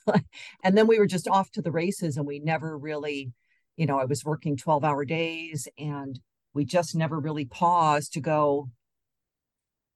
and 0.63 0.77
then 0.77 0.87
we 0.87 0.99
were 0.99 1.07
just 1.07 1.27
off 1.27 1.51
to 1.51 1.61
the 1.61 1.71
races 1.71 2.17
and 2.17 2.25
we 2.25 2.39
never 2.39 2.77
really, 2.77 3.31
you 3.75 3.85
know, 3.85 3.99
I 3.99 4.05
was 4.05 4.25
working 4.25 4.57
12 4.57 4.83
hour 4.83 5.05
days 5.05 5.67
and 5.77 6.19
we 6.53 6.65
just 6.65 6.95
never 6.95 7.19
really 7.19 7.45
paused 7.45 8.13
to 8.13 8.21
go, 8.21 8.69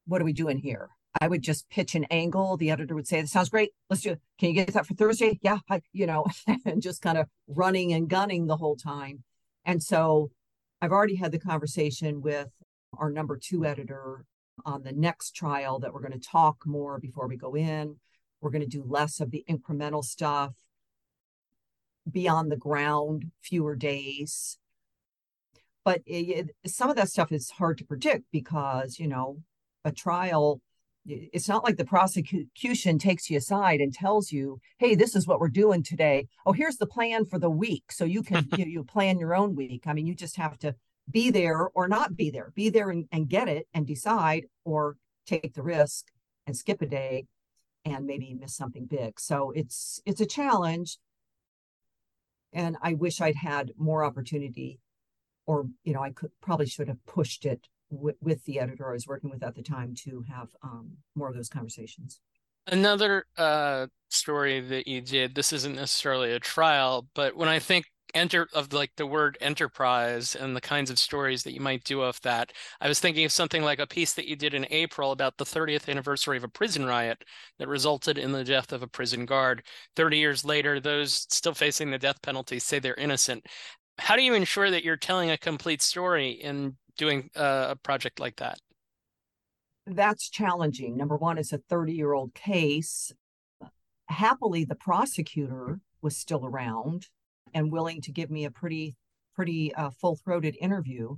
what 0.06 0.20
are 0.20 0.24
we 0.24 0.32
doing 0.32 0.58
here? 0.58 0.90
I 1.20 1.28
would 1.28 1.42
just 1.42 1.68
pitch 1.70 1.94
an 1.94 2.04
angle. 2.04 2.56
The 2.56 2.70
editor 2.70 2.94
would 2.94 3.06
say, 3.06 3.22
"That 3.22 3.28
sounds 3.28 3.48
great. 3.48 3.70
Let's 3.88 4.02
do 4.02 4.12
it. 4.12 4.20
Can 4.38 4.50
you 4.50 4.54
get 4.54 4.74
that 4.74 4.86
for 4.86 4.92
Thursday?" 4.92 5.38
Yeah, 5.42 5.58
I, 5.68 5.80
you 5.92 6.06
know, 6.06 6.26
and 6.66 6.82
just 6.82 7.00
kind 7.00 7.16
of 7.16 7.26
running 7.48 7.94
and 7.94 8.08
gunning 8.08 8.46
the 8.46 8.56
whole 8.58 8.76
time. 8.76 9.24
And 9.64 9.82
so, 9.82 10.30
I've 10.82 10.92
already 10.92 11.16
had 11.16 11.32
the 11.32 11.38
conversation 11.38 12.20
with 12.20 12.50
our 12.98 13.10
number 13.10 13.36
two 13.36 13.64
editor 13.64 14.24
on 14.64 14.82
the 14.82 14.92
next 14.92 15.32
trial 15.32 15.78
that 15.80 15.92
we're 15.92 16.00
going 16.00 16.18
to 16.18 16.28
talk 16.28 16.66
more 16.66 16.98
before 16.98 17.28
we 17.28 17.36
go 17.36 17.54
in. 17.54 17.96
We're 18.40 18.50
going 18.50 18.68
to 18.68 18.68
do 18.68 18.84
less 18.86 19.20
of 19.20 19.30
the 19.30 19.44
incremental 19.48 20.04
stuff, 20.04 20.52
be 22.10 22.28
on 22.28 22.48
the 22.48 22.56
ground 22.56 23.30
fewer 23.42 23.76
days. 23.76 24.58
But 25.84 26.02
it, 26.06 26.50
some 26.66 26.90
of 26.90 26.96
that 26.96 27.08
stuff 27.08 27.32
is 27.32 27.50
hard 27.50 27.78
to 27.78 27.84
predict 27.84 28.24
because, 28.32 28.98
you 28.98 29.08
know, 29.08 29.38
a 29.84 29.92
trial 29.92 30.60
it's 31.08 31.48
not 31.48 31.64
like 31.64 31.76
the 31.76 31.84
prosecution 31.84 32.98
takes 32.98 33.30
you 33.30 33.38
aside 33.38 33.80
and 33.80 33.94
tells 33.94 34.32
you, 34.32 34.60
"Hey, 34.78 34.94
this 34.94 35.14
is 35.14 35.26
what 35.26 35.38
we're 35.38 35.48
doing 35.48 35.82
today. 35.82 36.26
Oh, 36.44 36.52
here's 36.52 36.78
the 36.78 36.86
plan 36.86 37.24
for 37.24 37.38
the 37.38 37.50
week." 37.50 37.92
So 37.92 38.04
you 38.04 38.22
can 38.22 38.48
you, 38.56 38.64
you, 38.64 38.84
plan 38.84 39.18
your 39.18 39.34
own 39.34 39.54
week. 39.54 39.84
I 39.86 39.92
mean, 39.92 40.06
you 40.06 40.14
just 40.14 40.36
have 40.36 40.58
to 40.60 40.74
be 41.10 41.30
there 41.30 41.68
or 41.74 41.88
not 41.88 42.16
be 42.16 42.30
there. 42.30 42.52
Be 42.54 42.68
there 42.68 42.90
and, 42.90 43.06
and 43.12 43.28
get 43.28 43.48
it 43.48 43.66
and 43.72 43.86
decide, 43.86 44.46
or 44.64 44.96
take 45.26 45.54
the 45.54 45.62
risk 45.62 46.06
and 46.46 46.56
skip 46.56 46.82
a 46.82 46.86
day 46.86 47.26
and 47.84 48.06
maybe 48.06 48.34
miss 48.34 48.56
something 48.56 48.86
big. 48.86 49.20
So 49.20 49.52
it's 49.52 50.00
it's 50.04 50.20
a 50.20 50.26
challenge, 50.26 50.98
and 52.52 52.76
I 52.82 52.94
wish 52.94 53.20
I'd 53.20 53.36
had 53.36 53.72
more 53.76 54.04
opportunity, 54.04 54.80
or 55.46 55.66
you 55.84 55.92
know, 55.92 56.02
I 56.02 56.10
could 56.10 56.32
probably 56.40 56.66
should 56.66 56.88
have 56.88 57.04
pushed 57.06 57.44
it 57.44 57.68
with 57.88 58.44
the 58.44 58.58
editor 58.58 58.90
I 58.90 58.94
was 58.94 59.06
working 59.06 59.30
with 59.30 59.44
at 59.44 59.54
the 59.54 59.62
time 59.62 59.94
to 60.04 60.24
have 60.28 60.48
um, 60.62 60.96
more 61.14 61.28
of 61.28 61.36
those 61.36 61.48
conversations. 61.48 62.20
Another 62.66 63.26
uh, 63.38 63.86
story 64.08 64.60
that 64.60 64.88
you 64.88 65.00
did, 65.00 65.36
this 65.36 65.52
isn't 65.52 65.76
necessarily 65.76 66.32
a 66.32 66.40
trial, 66.40 67.06
but 67.14 67.36
when 67.36 67.48
I 67.48 67.60
think 67.60 67.84
enter 68.16 68.48
of 68.52 68.72
like 68.72 68.90
the 68.96 69.06
word 69.06 69.38
enterprise 69.40 70.34
and 70.34 70.56
the 70.56 70.60
kinds 70.60 70.90
of 70.90 70.98
stories 70.98 71.42
that 71.44 71.54
you 71.54 71.60
might 71.60 71.84
do 71.84 72.02
of 72.02 72.20
that, 72.22 72.52
I 72.80 72.88
was 72.88 72.98
thinking 72.98 73.24
of 73.24 73.32
something 73.32 73.62
like 73.62 73.78
a 73.78 73.86
piece 73.86 74.14
that 74.14 74.26
you 74.26 74.34
did 74.34 74.54
in 74.54 74.66
April 74.70 75.12
about 75.12 75.36
the 75.36 75.44
30th 75.44 75.88
anniversary 75.88 76.36
of 76.36 76.44
a 76.44 76.48
prison 76.48 76.86
riot 76.86 77.24
that 77.58 77.68
resulted 77.68 78.18
in 78.18 78.32
the 78.32 78.42
death 78.42 78.72
of 78.72 78.82
a 78.82 78.88
prison 78.88 79.26
guard. 79.26 79.62
30 79.94 80.18
years 80.18 80.44
later, 80.44 80.80
those 80.80 81.26
still 81.30 81.54
facing 81.54 81.90
the 81.90 81.98
death 81.98 82.20
penalty 82.22 82.58
say 82.58 82.78
they're 82.78 82.94
innocent. 82.94 83.46
How 83.98 84.16
do 84.16 84.22
you 84.22 84.34
ensure 84.34 84.70
that 84.70 84.84
you're 84.84 84.96
telling 84.96 85.30
a 85.30 85.38
complete 85.38 85.82
story 85.82 86.30
in 86.30 86.76
doing 86.96 87.30
uh, 87.36 87.68
a 87.70 87.76
project 87.76 88.18
like 88.18 88.36
that? 88.36 88.58
That's 89.86 90.28
challenging. 90.28 90.96
Number 90.96 91.16
one, 91.16 91.38
it's 91.38 91.52
a 91.52 91.58
30 91.58 91.92
year 91.92 92.12
old 92.12 92.34
case. 92.34 93.12
Happily, 94.08 94.64
the 94.64 94.74
prosecutor 94.74 95.80
was 96.02 96.16
still 96.16 96.44
around 96.44 97.06
and 97.56 97.72
willing 97.72 98.02
to 98.02 98.12
give 98.12 98.30
me 98.30 98.44
a 98.44 98.50
pretty, 98.50 98.94
pretty 99.34 99.74
uh, 99.74 99.88
full 99.88 100.14
throated 100.14 100.56
interview. 100.60 101.16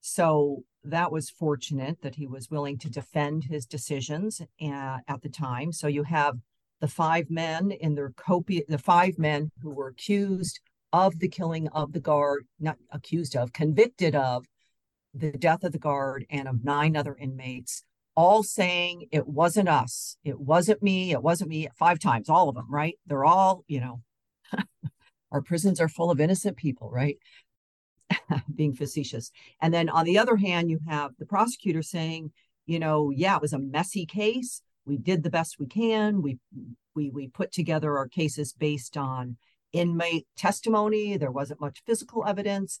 So 0.00 0.62
that 0.84 1.10
was 1.10 1.30
fortunate 1.30 2.00
that 2.02 2.14
he 2.14 2.28
was 2.28 2.48
willing 2.48 2.78
to 2.78 2.90
defend 2.90 3.42
his 3.42 3.66
decisions 3.66 4.40
uh, 4.40 4.98
at 5.08 5.22
the 5.22 5.28
time. 5.28 5.72
So 5.72 5.88
you 5.88 6.04
have 6.04 6.36
the 6.80 6.86
five 6.86 7.28
men 7.28 7.72
in 7.72 7.96
their 7.96 8.10
copious, 8.10 8.64
the 8.68 8.78
five 8.78 9.18
men 9.18 9.50
who 9.62 9.70
were 9.70 9.88
accused 9.88 10.60
of 10.92 11.18
the 11.18 11.28
killing 11.28 11.66
of 11.68 11.92
the 11.92 12.00
guard, 12.00 12.46
not 12.60 12.76
accused 12.92 13.34
of, 13.34 13.52
convicted 13.52 14.14
of 14.14 14.46
the 15.12 15.32
death 15.32 15.64
of 15.64 15.72
the 15.72 15.78
guard 15.78 16.24
and 16.30 16.46
of 16.46 16.62
nine 16.62 16.96
other 16.96 17.16
inmates, 17.16 17.82
all 18.14 18.44
saying 18.44 19.08
it 19.10 19.26
wasn't 19.26 19.68
us, 19.68 20.18
it 20.22 20.38
wasn't 20.38 20.84
me, 20.84 21.10
it 21.10 21.22
wasn't 21.22 21.50
me, 21.50 21.68
five 21.76 21.98
times, 21.98 22.28
all 22.28 22.48
of 22.48 22.54
them, 22.54 22.70
right? 22.70 22.96
They're 23.06 23.24
all, 23.24 23.64
you 23.66 23.80
know, 23.80 24.02
our 25.34 25.42
prisons 25.42 25.80
are 25.80 25.88
full 25.88 26.12
of 26.12 26.20
innocent 26.20 26.56
people, 26.56 26.88
right? 26.90 27.18
Being 28.54 28.72
facetious. 28.72 29.32
And 29.60 29.74
then 29.74 29.88
on 29.88 30.04
the 30.04 30.16
other 30.16 30.36
hand, 30.36 30.70
you 30.70 30.78
have 30.88 31.10
the 31.18 31.26
prosecutor 31.26 31.82
saying, 31.82 32.30
you 32.66 32.78
know, 32.78 33.10
yeah, 33.10 33.34
it 33.34 33.42
was 33.42 33.52
a 33.52 33.58
messy 33.58 34.06
case. 34.06 34.62
We 34.86 34.96
did 34.96 35.24
the 35.24 35.30
best 35.30 35.58
we 35.58 35.66
can. 35.66 36.22
We 36.22 36.38
we 36.94 37.10
we 37.10 37.26
put 37.26 37.50
together 37.50 37.98
our 37.98 38.06
cases 38.06 38.52
based 38.52 38.96
on 38.96 39.36
inmate 39.72 40.28
testimony. 40.36 41.16
There 41.16 41.32
wasn't 41.32 41.60
much 41.60 41.82
physical 41.84 42.24
evidence. 42.24 42.78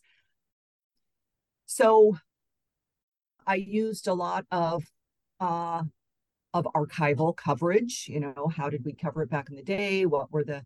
So 1.66 2.18
I 3.48 3.56
used 3.56 4.06
a 4.06 4.14
lot 4.14 4.46
of 4.52 4.84
uh, 5.40 5.82
of 6.52 6.68
archival 6.76 7.36
coverage. 7.36 8.06
You 8.08 8.20
know, 8.20 8.52
how 8.56 8.70
did 8.70 8.84
we 8.84 8.92
cover 8.92 9.22
it 9.22 9.30
back 9.30 9.50
in 9.50 9.56
the 9.56 9.62
day? 9.62 10.06
What 10.06 10.30
were 10.30 10.44
the 10.44 10.64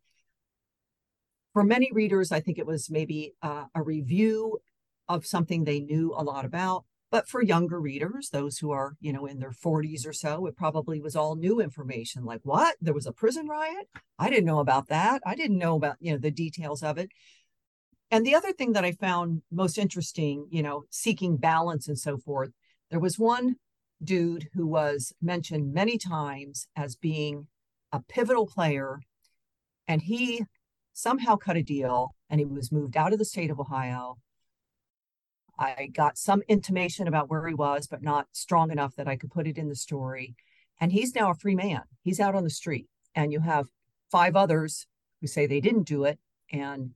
for 1.58 1.64
many 1.64 1.90
readers, 1.90 2.30
I 2.30 2.38
think 2.38 2.56
it 2.56 2.68
was 2.68 2.88
maybe 2.88 3.34
uh, 3.42 3.64
a 3.74 3.82
review 3.82 4.60
of 5.08 5.26
something 5.26 5.64
they 5.64 5.80
knew 5.80 6.14
a 6.16 6.22
lot 6.22 6.44
about. 6.44 6.84
But 7.10 7.26
for 7.26 7.42
younger 7.42 7.80
readers, 7.80 8.28
those 8.28 8.58
who 8.58 8.70
are, 8.70 8.94
you 9.00 9.12
know, 9.12 9.26
in 9.26 9.40
their 9.40 9.50
40s 9.50 10.06
or 10.06 10.12
so, 10.12 10.46
it 10.46 10.56
probably 10.56 11.00
was 11.00 11.16
all 11.16 11.34
new 11.34 11.60
information. 11.60 12.24
Like, 12.24 12.42
what? 12.44 12.76
There 12.80 12.94
was 12.94 13.06
a 13.06 13.12
prison 13.12 13.48
riot? 13.48 13.88
I 14.20 14.30
didn't 14.30 14.44
know 14.44 14.60
about 14.60 14.86
that. 14.86 15.20
I 15.26 15.34
didn't 15.34 15.58
know 15.58 15.74
about, 15.74 15.96
you 15.98 16.12
know, 16.12 16.18
the 16.18 16.30
details 16.30 16.84
of 16.84 16.96
it. 16.96 17.10
And 18.12 18.24
the 18.24 18.36
other 18.36 18.52
thing 18.52 18.74
that 18.74 18.84
I 18.84 18.92
found 18.92 19.42
most 19.50 19.78
interesting, 19.78 20.46
you 20.52 20.62
know, 20.62 20.84
seeking 20.90 21.38
balance 21.38 21.88
and 21.88 21.98
so 21.98 22.18
forth, 22.18 22.50
there 22.92 23.00
was 23.00 23.18
one 23.18 23.56
dude 24.04 24.46
who 24.54 24.64
was 24.64 25.12
mentioned 25.20 25.74
many 25.74 25.98
times 25.98 26.68
as 26.76 26.94
being 26.94 27.48
a 27.90 27.98
pivotal 27.98 28.46
player. 28.46 29.00
And 29.88 30.02
he 30.02 30.44
somehow 30.98 31.36
cut 31.36 31.56
a 31.56 31.62
deal 31.62 32.14
and 32.28 32.40
he 32.40 32.44
was 32.44 32.72
moved 32.72 32.96
out 32.96 33.12
of 33.12 33.18
the 33.18 33.24
state 33.24 33.50
of 33.50 33.60
Ohio. 33.60 34.18
I 35.56 35.90
got 35.92 36.18
some 36.18 36.42
intimation 36.48 37.08
about 37.08 37.30
where 37.30 37.46
he 37.46 37.54
was, 37.54 37.86
but 37.86 38.02
not 38.02 38.26
strong 38.32 38.70
enough 38.70 38.96
that 38.96 39.08
I 39.08 39.16
could 39.16 39.30
put 39.30 39.46
it 39.46 39.58
in 39.58 39.68
the 39.68 39.76
story. 39.76 40.34
And 40.80 40.92
he's 40.92 41.14
now 41.14 41.30
a 41.30 41.34
free 41.34 41.54
man. 41.54 41.82
He's 42.02 42.20
out 42.20 42.34
on 42.34 42.44
the 42.44 42.50
street. 42.50 42.86
And 43.14 43.32
you 43.32 43.40
have 43.40 43.66
five 44.10 44.36
others 44.36 44.86
who 45.20 45.26
say 45.26 45.46
they 45.46 45.60
didn't 45.60 45.84
do 45.84 46.04
it. 46.04 46.18
And, 46.52 46.90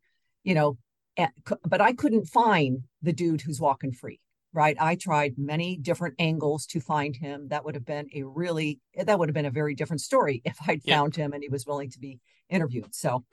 you 0.45 0.55
know, 0.55 0.79
eh, 1.17 1.29
but 1.65 1.81
I 1.81 1.93
couldn't 1.93 2.27
find 2.27 2.83
the 3.03 3.13
dude 3.13 3.41
who's 3.41 3.61
walking 3.61 3.93
free, 3.93 4.21
right? 4.53 4.77
I 4.81 4.95
tried 4.95 5.35
many 5.39 5.77
different 5.77 6.15
angles 6.19 6.67
to 6.67 6.81
find 6.81 7.17
him. 7.17 7.49
That 7.49 7.65
would 7.65 7.75
have 7.75 7.87
been 7.87 8.09
a 8.15 8.23
really, 8.23 8.81
that 8.97 9.19
would 9.19 9.29
have 9.29 9.35
been 9.35 9.47
a 9.47 9.51
very 9.51 9.75
different 9.75 10.01
story 10.01 10.43
if 10.45 10.57
I'd 10.67 10.83
yeah. 10.85 10.97
found 10.97 11.17
him 11.17 11.33
and 11.33 11.43
he 11.43 11.49
was 11.49 11.67
willing 11.67 11.91
to 11.91 12.01
be 12.01 12.21
interviewed. 12.49 12.95
So, 12.95 13.25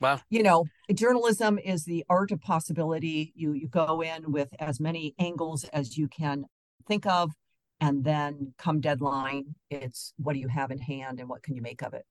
wow, 0.00 0.20
you 0.30 0.42
know, 0.42 0.64
journalism 0.92 1.58
is 1.58 1.84
the 1.84 2.04
art 2.08 2.30
of 2.32 2.40
possibility. 2.40 3.32
You 3.34 3.52
you 3.52 3.68
go 3.68 4.02
in 4.02 4.30
with 4.32 4.48
as 4.58 4.80
many 4.80 5.14
angles 5.18 5.64
as 5.72 5.96
you 5.96 6.08
can 6.08 6.44
think 6.86 7.06
of, 7.06 7.32
and 7.80 8.04
then 8.04 8.54
come 8.58 8.80
deadline, 8.80 9.54
it's 9.70 10.12
what 10.16 10.32
do 10.34 10.38
you 10.38 10.48
have 10.48 10.70
in 10.70 10.78
hand 10.78 11.20
and 11.20 11.28
what 11.28 11.42
can 11.42 11.54
you 11.54 11.62
make 11.62 11.82
of 11.82 11.94
it. 11.94 12.04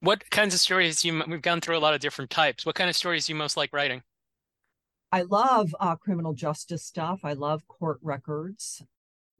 What 0.00 0.28
kinds 0.30 0.54
of 0.54 0.60
stories 0.60 1.04
you 1.04 1.22
we've 1.28 1.42
gone 1.42 1.60
through 1.60 1.76
a 1.76 1.80
lot 1.80 1.94
of 1.94 2.00
different 2.00 2.30
types. 2.30 2.64
What 2.64 2.74
kind 2.74 2.88
of 2.88 2.96
stories 2.96 3.26
do 3.26 3.32
you 3.32 3.38
most 3.38 3.56
like 3.56 3.72
writing? 3.72 4.02
I 5.12 5.22
love 5.22 5.74
uh, 5.80 5.96
criminal 5.96 6.34
justice 6.34 6.84
stuff. 6.84 7.20
I 7.24 7.32
love 7.32 7.66
court 7.66 7.98
records. 8.00 8.82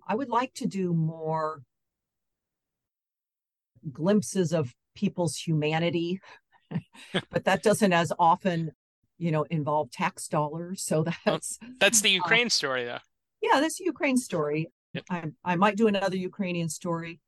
I 0.07 0.17
would 0.17 0.29
like 0.29 0.53
to 0.55 0.67
do 0.67 0.93
more 0.93 1.63
glimpses 3.93 4.53
of 4.53 4.75
people's 4.97 5.37
humanity, 5.37 6.21
but 7.31 7.45
that 7.45 7.63
doesn't 7.63 7.93
as 7.93 8.13
often, 8.19 8.73
you 9.19 9.31
know, 9.31 9.45
involve 9.45 9.91
tax 9.91 10.29
dollars. 10.29 10.83
So 10.83 11.05
that's 11.05 11.59
well, 11.61 11.71
that's 11.79 12.01
the 12.01 12.11
uh, 12.11 12.13
Ukraine 12.25 12.47
uh, 12.47 12.51
story, 12.51 12.85
though. 12.85 12.99
Yeah, 13.43 13.61
that's 13.61 13.79
the 13.79 13.85
Ukraine 13.85 14.17
story. 14.17 14.69
Yep. 14.95 15.05
I 15.11 15.25
I 15.45 15.57
might 15.57 15.77
do 15.77 15.87
another 15.87 16.17
Ukrainian 16.17 16.69
story. 16.69 17.21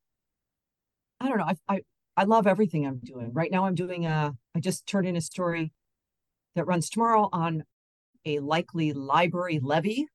I 1.19 1.29
don't 1.29 1.37
know. 1.37 1.45
I 1.45 1.55
I 1.67 1.81
I 2.15 2.23
love 2.25 2.45
everything 2.45 2.85
I'm 2.85 2.99
doing. 2.99 3.33
Right 3.33 3.51
now, 3.51 3.65
I'm 3.65 3.75
doing 3.75 4.05
a, 4.05 4.35
I 4.55 4.59
just 4.59 4.85
turned 4.85 5.07
in 5.07 5.15
a 5.15 5.21
story 5.21 5.71
that 6.55 6.65
runs 6.65 6.89
tomorrow 6.89 7.29
on 7.33 7.63
a 8.25 8.39
likely 8.39 8.93
library 8.93 9.59
levy. 9.61 10.07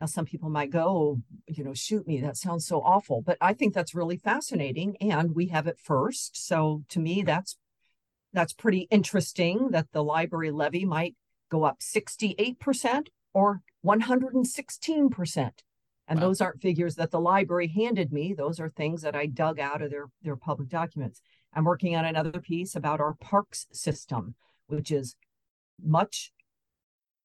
Now, 0.00 0.06
some 0.06 0.26
people 0.26 0.50
might 0.50 0.70
go, 0.70 1.20
you 1.46 1.64
know, 1.64 1.74
shoot 1.74 2.06
me. 2.06 2.20
That 2.20 2.36
sounds 2.36 2.66
so 2.66 2.80
awful. 2.82 3.22
But 3.22 3.38
I 3.40 3.54
think 3.54 3.74
that's 3.74 3.94
really 3.94 4.16
fascinating. 4.16 4.96
And 5.00 5.34
we 5.34 5.46
have 5.48 5.66
it 5.66 5.78
first. 5.82 6.36
So 6.46 6.84
to 6.90 7.00
me, 7.00 7.22
that's 7.22 7.56
that's 8.32 8.52
pretty 8.52 8.86
interesting 8.90 9.70
that 9.70 9.88
the 9.92 10.04
library 10.04 10.50
levy 10.50 10.84
might 10.84 11.14
go 11.50 11.64
up 11.64 11.80
68% 11.80 13.08
or 13.32 13.62
116%. 13.84 15.50
And 16.10 16.20
wow. 16.20 16.26
those 16.26 16.40
aren't 16.40 16.62
figures 16.62 16.94
that 16.96 17.10
the 17.10 17.20
library 17.20 17.68
handed 17.68 18.12
me. 18.12 18.32
Those 18.32 18.60
are 18.60 18.68
things 18.68 19.02
that 19.02 19.14
I 19.14 19.26
dug 19.26 19.60
out 19.60 19.82
of 19.82 19.90
their, 19.90 20.06
their 20.22 20.36
public 20.36 20.68
documents. 20.68 21.20
I'm 21.54 21.64
working 21.64 21.96
on 21.96 22.04
another 22.04 22.40
piece 22.40 22.74
about 22.74 23.00
our 23.00 23.14
parks 23.14 23.66
system, 23.72 24.34
which 24.66 24.90
is 24.90 25.16
much, 25.82 26.32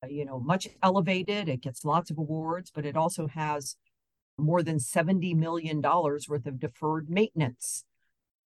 you 0.08 0.26
know, 0.26 0.40
much 0.40 0.68
elevated. 0.82 1.50
It 1.50 1.62
gets 1.62 1.86
lots 1.86 2.12
of 2.12 2.18
awards, 2.18 2.72
but 2.74 2.86
it 2.86 2.98
also 2.98 3.28
has 3.28 3.78
more 4.38 4.64
than 4.64 4.78
$70 4.78 5.36
million 5.36 5.82
worth 5.82 6.46
of 6.46 6.60
deferred 6.60 7.10
maintenance. 7.10 7.86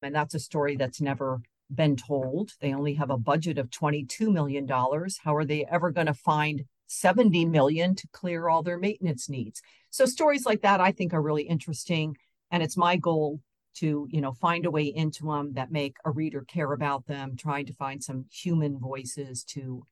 And 0.02 0.14
that's 0.14 0.34
a 0.34 0.40
story 0.40 0.76
that's 0.76 1.00
never 1.00 1.40
been 1.72 1.96
told. 1.96 2.52
They 2.60 2.74
only 2.74 2.94
have 2.94 3.10
a 3.10 3.18
budget 3.18 3.58
of 3.58 3.70
$22 3.70 4.32
million. 4.32 4.68
How 4.68 5.34
are 5.34 5.44
they 5.44 5.64
ever 5.66 5.90
going 5.90 6.06
to 6.06 6.14
find 6.14 6.64
70 6.86 7.46
million 7.46 7.94
to 7.94 8.08
clear 8.12 8.48
all 8.48 8.62
their 8.62 8.78
maintenance 8.78 9.28
needs? 9.28 9.62
So 9.90 10.06
stories 10.06 10.46
like 10.46 10.62
that 10.62 10.80
I 10.80 10.92
think 10.92 11.12
are 11.12 11.22
really 11.22 11.44
interesting 11.44 12.16
and 12.50 12.62
it's 12.62 12.76
my 12.76 12.96
goal 12.96 13.40
to, 13.76 14.06
you 14.10 14.20
know, 14.20 14.32
find 14.32 14.66
a 14.66 14.70
way 14.70 14.84
into 14.84 15.26
them 15.26 15.54
that 15.54 15.72
make 15.72 15.96
a 16.04 16.10
reader 16.10 16.42
care 16.42 16.72
about 16.72 17.06
them, 17.06 17.36
trying 17.36 17.66
to 17.66 17.72
find 17.72 18.02
some 18.02 18.26
human 18.30 18.78
voices 18.78 19.42
to, 19.44 19.84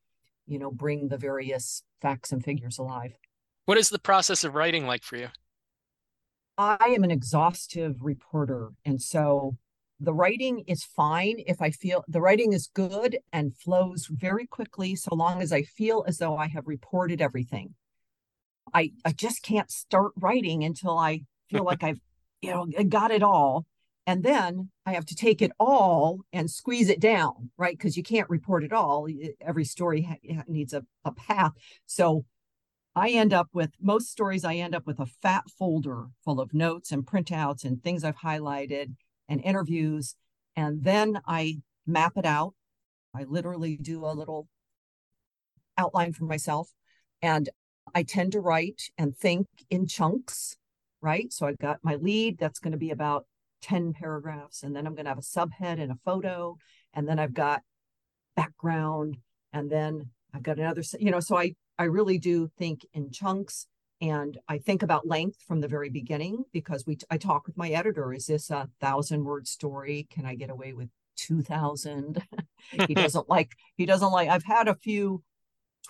you 0.47 0.59
know, 0.59 0.71
bring 0.71 1.09
the 1.09 1.17
various 1.17 1.83
facts 2.01 2.31
and 2.31 2.45
figures 2.45 2.79
alive. 2.79 3.13
What 3.65 3.79
is 3.79 3.91
the 3.91 3.99
process 3.99 4.45
of 4.45 4.55
writing 4.55 4.87
like 4.87 5.03
for 5.03 5.17
you? 5.17 5.29
I 6.59 6.95
am 6.95 7.03
an 7.03 7.11
exhaustive 7.11 7.97
reporter 8.01 8.71
and 8.85 9.01
so 9.01 9.57
the 10.03 10.13
writing 10.13 10.65
is 10.67 10.85
fine 10.85 11.37
if 11.47 11.63
I 11.63 11.71
feel 11.71 12.05
the 12.09 12.21
writing 12.21 12.53
is 12.53 12.69
good 12.75 13.19
and 13.33 13.57
flows 13.57 14.07
very 14.11 14.47
quickly, 14.47 14.97
so 14.97 15.15
long 15.15 15.41
as 15.41 15.53
I 15.53 15.63
feel 15.63 16.05
as 16.09 16.19
though 16.19 16.37
I 16.37 16.49
have 16.49 16.67
reported 16.67 17.23
everything. 17.23 17.75
I 18.75 18.93
I 19.05 19.13
just 19.13 19.43
can't 19.43 19.71
start 19.71 20.13
writing 20.17 20.65
until 20.65 20.99
I 20.99 21.23
feel 21.49 21.65
like 21.65 21.85
I've 21.85 22.01
you 22.41 22.51
know 22.51 22.67
got 22.89 23.13
it 23.13 23.23
all, 23.23 23.65
and 24.07 24.25
then 24.25 24.71
I 24.85 24.93
have 24.95 25.07
to 25.07 25.15
take 25.15 25.41
it 25.41 25.53
all 25.61 26.21
and 26.33 26.51
squeeze 26.51 26.89
it 26.89 27.01
down, 27.01 27.51
right? 27.57 27.79
Because 27.79 27.97
you 27.97 28.03
can't 28.03 28.29
report 28.29 28.65
it 28.65 28.73
all. 28.73 29.07
Every 29.41 29.65
story 29.65 30.09
needs 30.49 30.73
a, 30.73 30.85
a 31.05 31.13
path. 31.13 31.53
So 31.87 32.25
I 32.97 33.11
end 33.11 33.33
up 33.33 33.49
with 33.53 33.71
most 33.81 34.11
stories. 34.11 34.45
I 34.45 34.57
end 34.57 34.75
up 34.75 34.87
with 34.87 34.99
a 34.99 35.07
fat 35.07 35.45
folder 35.57 36.07
full 36.25 36.41
of 36.41 36.53
notes 36.53 36.91
and 36.91 37.07
printouts 37.07 37.65
and 37.65 37.83
things 37.83 38.03
I've 38.03 38.19
highlighted 38.19 38.97
and 39.33 39.43
interviews. 39.43 40.15
And 40.55 40.85
then 40.85 41.21
I 41.27 41.63
map 41.87 42.13
it 42.17 42.27
out. 42.27 42.55
I 43.17 43.25
literally 43.25 43.77
do 43.77 44.05
a 44.05 44.13
little 44.13 44.47
outline 45.79 46.13
for 46.13 46.25
myself. 46.25 46.69
And 47.23 47.49
I 47.95 48.03
tend 48.03 48.33
to 48.33 48.41
write 48.41 48.91
and 48.99 49.17
think 49.17 49.47
in 49.71 49.87
chunks, 49.87 50.57
right? 51.01 51.33
So 51.33 51.47
I've 51.47 51.59
got 51.59 51.79
my 51.83 51.95
lead, 51.95 52.39
that's 52.39 52.59
going 52.59 52.73
to 52.73 52.79
be 52.79 52.91
about 52.91 53.25
10 53.63 53.95
paragraphs. 53.95 54.63
And 54.63 54.77
then 54.77 54.87
I'm 54.87 54.95
going 54.95 55.07
to 55.07 55.11
have 55.11 55.19
a 55.19 55.23
subhead 55.23 55.81
and 55.81 55.91
a 55.91 55.99
photo. 56.05 56.59
And 56.93 57.09
then 57.09 57.19
I've 57.19 57.35
got 57.35 57.63
background. 58.37 59.17
And 59.55 59.71
then 59.71 60.11
I've 60.35 60.43
got 60.43 60.59
another, 60.59 60.83
you 61.01 61.11
know, 61.11 61.21
so 61.21 61.39
I, 61.39 61.55
I 61.79 61.85
really 61.85 62.19
do 62.19 62.51
think 62.59 62.87
in 62.93 63.11
chunks 63.11 63.67
and 64.03 64.37
I 64.49 64.59
think 64.59 64.83
about 64.83 65.07
length 65.07 65.41
from 65.47 65.61
the 65.61 65.69
very 65.69 65.89
beginning 65.89 66.43
because 66.53 66.85
we 66.85 66.99
I 67.09 67.17
talk 67.17 67.47
with 67.47 67.57
my 67.57 67.71
editor. 67.71 68.13
Is 68.13 68.27
this 68.27 68.51
a 68.51 68.69
thousand 68.81 69.23
word 69.25 69.47
story? 69.47 70.09
Can 70.11 70.27
I 70.27 70.35
get 70.35 70.51
away 70.51 70.73
with 70.73 70.89
two 71.17 71.41
thousand? 71.41 72.21
he 72.89 72.95
doesn't 72.95 73.29
like 73.31 73.53
he 73.77 73.87
doesn't 73.87 74.11
like. 74.11 74.29
I've 74.29 74.45
had 74.45 74.67
a 74.67 74.75
few 74.75 75.23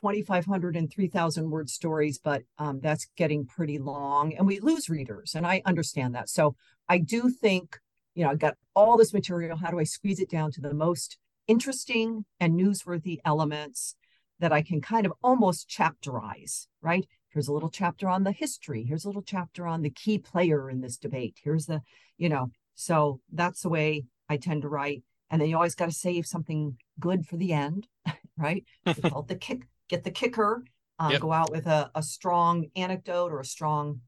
2,500 0.00 0.74
and 0.74 0.90
3,000 0.90 1.50
word 1.50 1.68
stories, 1.68 2.18
but 2.18 2.42
um, 2.58 2.80
that's 2.80 3.06
getting 3.16 3.46
pretty 3.46 3.78
long 3.78 4.34
and 4.34 4.46
we 4.46 4.58
lose 4.58 4.88
readers. 4.88 5.34
And 5.34 5.46
I 5.46 5.62
understand 5.66 6.14
that. 6.14 6.28
So 6.30 6.56
I 6.88 6.98
do 6.98 7.30
think, 7.30 7.78
you 8.14 8.24
know, 8.24 8.30
i've 8.30 8.38
got 8.38 8.56
all 8.74 8.96
this 8.96 9.12
material. 9.12 9.56
How 9.56 9.70
do 9.70 9.78
I 9.78 9.84
squeeze 9.84 10.18
it 10.18 10.30
down 10.30 10.50
to 10.52 10.60
the 10.60 10.74
most 10.74 11.18
interesting 11.46 12.24
and 12.40 12.58
newsworthy 12.58 13.18
elements 13.24 13.94
that 14.40 14.52
I 14.52 14.62
can 14.62 14.80
kind 14.80 15.06
of 15.06 15.12
almost 15.22 15.68
chapterize, 15.68 16.66
right? 16.80 17.06
Here's 17.32 17.48
a 17.48 17.52
little 17.52 17.70
chapter 17.70 18.08
on 18.08 18.24
the 18.24 18.32
history 18.32 18.84
here's 18.84 19.04
a 19.04 19.08
little 19.08 19.22
chapter 19.22 19.66
on 19.66 19.82
the 19.82 19.90
key 19.90 20.18
player 20.18 20.70
in 20.70 20.80
this 20.80 20.96
debate 20.96 21.38
here's 21.42 21.66
the 21.66 21.80
you 22.18 22.28
know 22.28 22.50
so 22.74 23.20
that's 23.32 23.62
the 23.62 23.68
way 23.68 24.04
i 24.28 24.36
tend 24.36 24.62
to 24.62 24.68
write 24.68 25.02
and 25.30 25.40
then 25.40 25.48
you 25.48 25.56
always 25.56 25.74
got 25.74 25.86
to 25.86 25.92
save 25.92 26.26
something 26.26 26.76
good 27.00 27.26
for 27.26 27.36
the 27.36 27.52
end 27.52 27.86
right 28.36 28.64
called 29.08 29.28
the 29.28 29.36
kick 29.36 29.62
get 29.88 30.04
the 30.04 30.10
kicker 30.10 30.64
uh, 30.98 31.08
yep. 31.12 31.20
go 31.20 31.32
out 31.32 31.50
with 31.50 31.66
a, 31.66 31.90
a 31.94 32.02
strong 32.02 32.66
anecdote 32.76 33.32
or 33.32 33.40
a 33.40 33.44
strong 33.44 34.00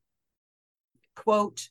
quote 1.16 1.68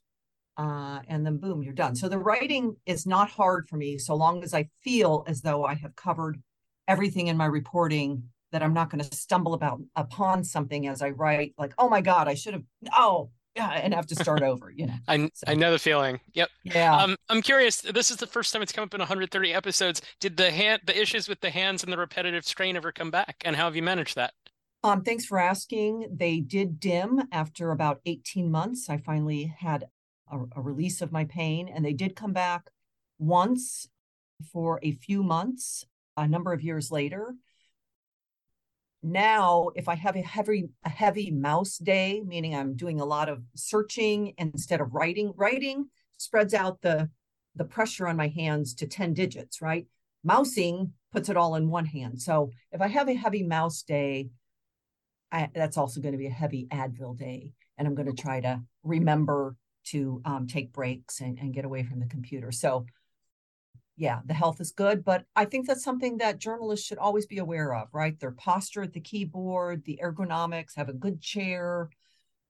uh, 0.57 0.99
and 1.07 1.25
then 1.25 1.37
boom 1.37 1.63
you're 1.63 1.73
done 1.73 1.95
so 1.95 2.07
the 2.07 2.17
writing 2.17 2.75
is 2.85 3.05
not 3.05 3.29
hard 3.29 3.67
for 3.67 3.77
me 3.77 3.97
so 3.97 4.15
long 4.15 4.43
as 4.43 4.53
i 4.53 4.67
feel 4.81 5.23
as 5.27 5.41
though 5.41 5.65
i 5.65 5.73
have 5.73 5.95
covered 5.95 6.41
everything 6.87 7.27
in 7.27 7.37
my 7.37 7.45
reporting 7.45 8.23
that 8.53 8.63
I'm 8.63 8.73
not 8.73 8.89
going 8.89 9.03
to 9.03 9.15
stumble 9.15 9.55
about 9.55 9.81
upon 9.95 10.43
something 10.43 10.87
as 10.87 11.01
I 11.01 11.09
write, 11.09 11.53
like, 11.57 11.73
oh 11.77 11.89
my 11.89 12.01
God, 12.01 12.27
I 12.27 12.35
should 12.35 12.53
have, 12.53 12.63
oh, 12.95 13.31
yeah, 13.55 13.71
and 13.71 13.93
have 13.93 14.07
to 14.07 14.15
start 14.15 14.41
over, 14.43 14.71
you 14.71 14.85
know. 14.85 14.95
I 15.07 15.29
so. 15.33 15.45
I 15.47 15.55
know 15.55 15.71
the 15.71 15.79
feeling. 15.79 16.19
Yep. 16.33 16.49
Yeah. 16.63 16.95
Um, 16.95 17.15
I'm 17.29 17.41
curious. 17.41 17.81
This 17.81 18.11
is 18.11 18.17
the 18.17 18.27
first 18.27 18.53
time 18.53 18.61
it's 18.61 18.71
come 18.71 18.83
up 18.83 18.93
in 18.93 18.99
130 18.99 19.53
episodes. 19.53 20.01
Did 20.19 20.37
the 20.37 20.51
hand, 20.51 20.81
the 20.85 20.99
issues 20.99 21.27
with 21.27 21.41
the 21.41 21.49
hands 21.49 21.83
and 21.83 21.91
the 21.91 21.97
repetitive 21.97 22.45
strain 22.45 22.77
ever 22.77 22.91
come 22.91 23.11
back, 23.11 23.41
and 23.43 23.55
how 23.55 23.65
have 23.65 23.75
you 23.75 23.83
managed 23.83 24.15
that? 24.15 24.33
Um, 24.83 25.01
thanks 25.01 25.25
for 25.25 25.39
asking. 25.39 26.07
They 26.11 26.39
did 26.39 26.79
dim 26.79 27.23
after 27.31 27.71
about 27.71 28.01
18 28.05 28.51
months. 28.51 28.89
I 28.89 28.97
finally 28.97 29.53
had 29.57 29.85
a, 30.31 30.37
a 30.55 30.61
release 30.61 31.01
of 31.01 31.11
my 31.11 31.25
pain, 31.25 31.69
and 31.73 31.83
they 31.83 31.93
did 31.93 32.15
come 32.15 32.33
back 32.33 32.69
once 33.17 33.87
for 34.51 34.79
a 34.83 34.91
few 34.91 35.23
months, 35.23 35.85
a 36.17 36.27
number 36.27 36.53
of 36.53 36.61
years 36.61 36.91
later 36.91 37.35
now 39.03 39.69
if 39.75 39.87
i 39.89 39.95
have 39.95 40.15
a 40.15 40.21
heavy 40.21 40.69
a 40.85 40.89
heavy 40.89 41.29
mouse 41.29 41.77
day 41.77 42.21
meaning 42.25 42.55
i'm 42.55 42.75
doing 42.75 43.01
a 43.01 43.05
lot 43.05 43.27
of 43.27 43.43
searching 43.55 44.33
instead 44.37 44.79
of 44.79 44.93
writing 44.93 45.33
writing 45.35 45.85
spreads 46.17 46.53
out 46.53 46.81
the 46.81 47.09
the 47.55 47.65
pressure 47.65 48.07
on 48.07 48.17
my 48.17 48.29
hands 48.29 48.73
to 48.73 48.87
10 48.87 49.13
digits 49.13 49.61
right? 49.61 49.85
Mousing 50.23 50.93
puts 51.11 51.29
it 51.29 51.37
all 51.37 51.55
in 51.55 51.69
one 51.69 51.85
hand. 51.85 52.21
So 52.21 52.51
if 52.71 52.81
i 52.81 52.87
have 52.87 53.09
a 53.09 53.13
heavy 53.13 53.43
mouse 53.43 53.83
day 53.83 54.29
I, 55.31 55.49
that's 55.53 55.77
also 55.77 55.99
going 55.99 56.13
to 56.13 56.17
be 56.17 56.27
a 56.27 56.31
heavy 56.31 56.67
advil 56.71 57.17
day 57.17 57.53
and 57.77 57.87
i'm 57.87 57.95
going 57.95 58.13
to 58.13 58.21
try 58.21 58.39
to 58.39 58.61
remember 58.83 59.55
to 59.85 60.21
um, 60.25 60.47
take 60.47 60.71
breaks 60.71 61.19
and, 61.21 61.37
and 61.39 61.53
get 61.53 61.65
away 61.65 61.83
from 61.83 61.99
the 61.99 62.05
computer. 62.05 62.51
So 62.51 62.85
yeah, 63.95 64.19
the 64.25 64.33
health 64.33 64.59
is 64.59 64.71
good, 64.71 65.03
but 65.03 65.25
I 65.35 65.45
think 65.45 65.67
that's 65.67 65.83
something 65.83 66.17
that 66.17 66.39
journalists 66.39 66.85
should 66.85 66.97
always 66.97 67.25
be 67.25 67.37
aware 67.37 67.73
of, 67.75 67.89
right? 67.93 68.19
Their 68.19 68.31
posture 68.31 68.83
at 68.83 68.93
the 68.93 68.99
keyboard, 68.99 69.83
the 69.85 69.99
ergonomics, 70.03 70.75
have 70.75 70.89
a 70.89 70.93
good 70.93 71.21
chair, 71.21 71.89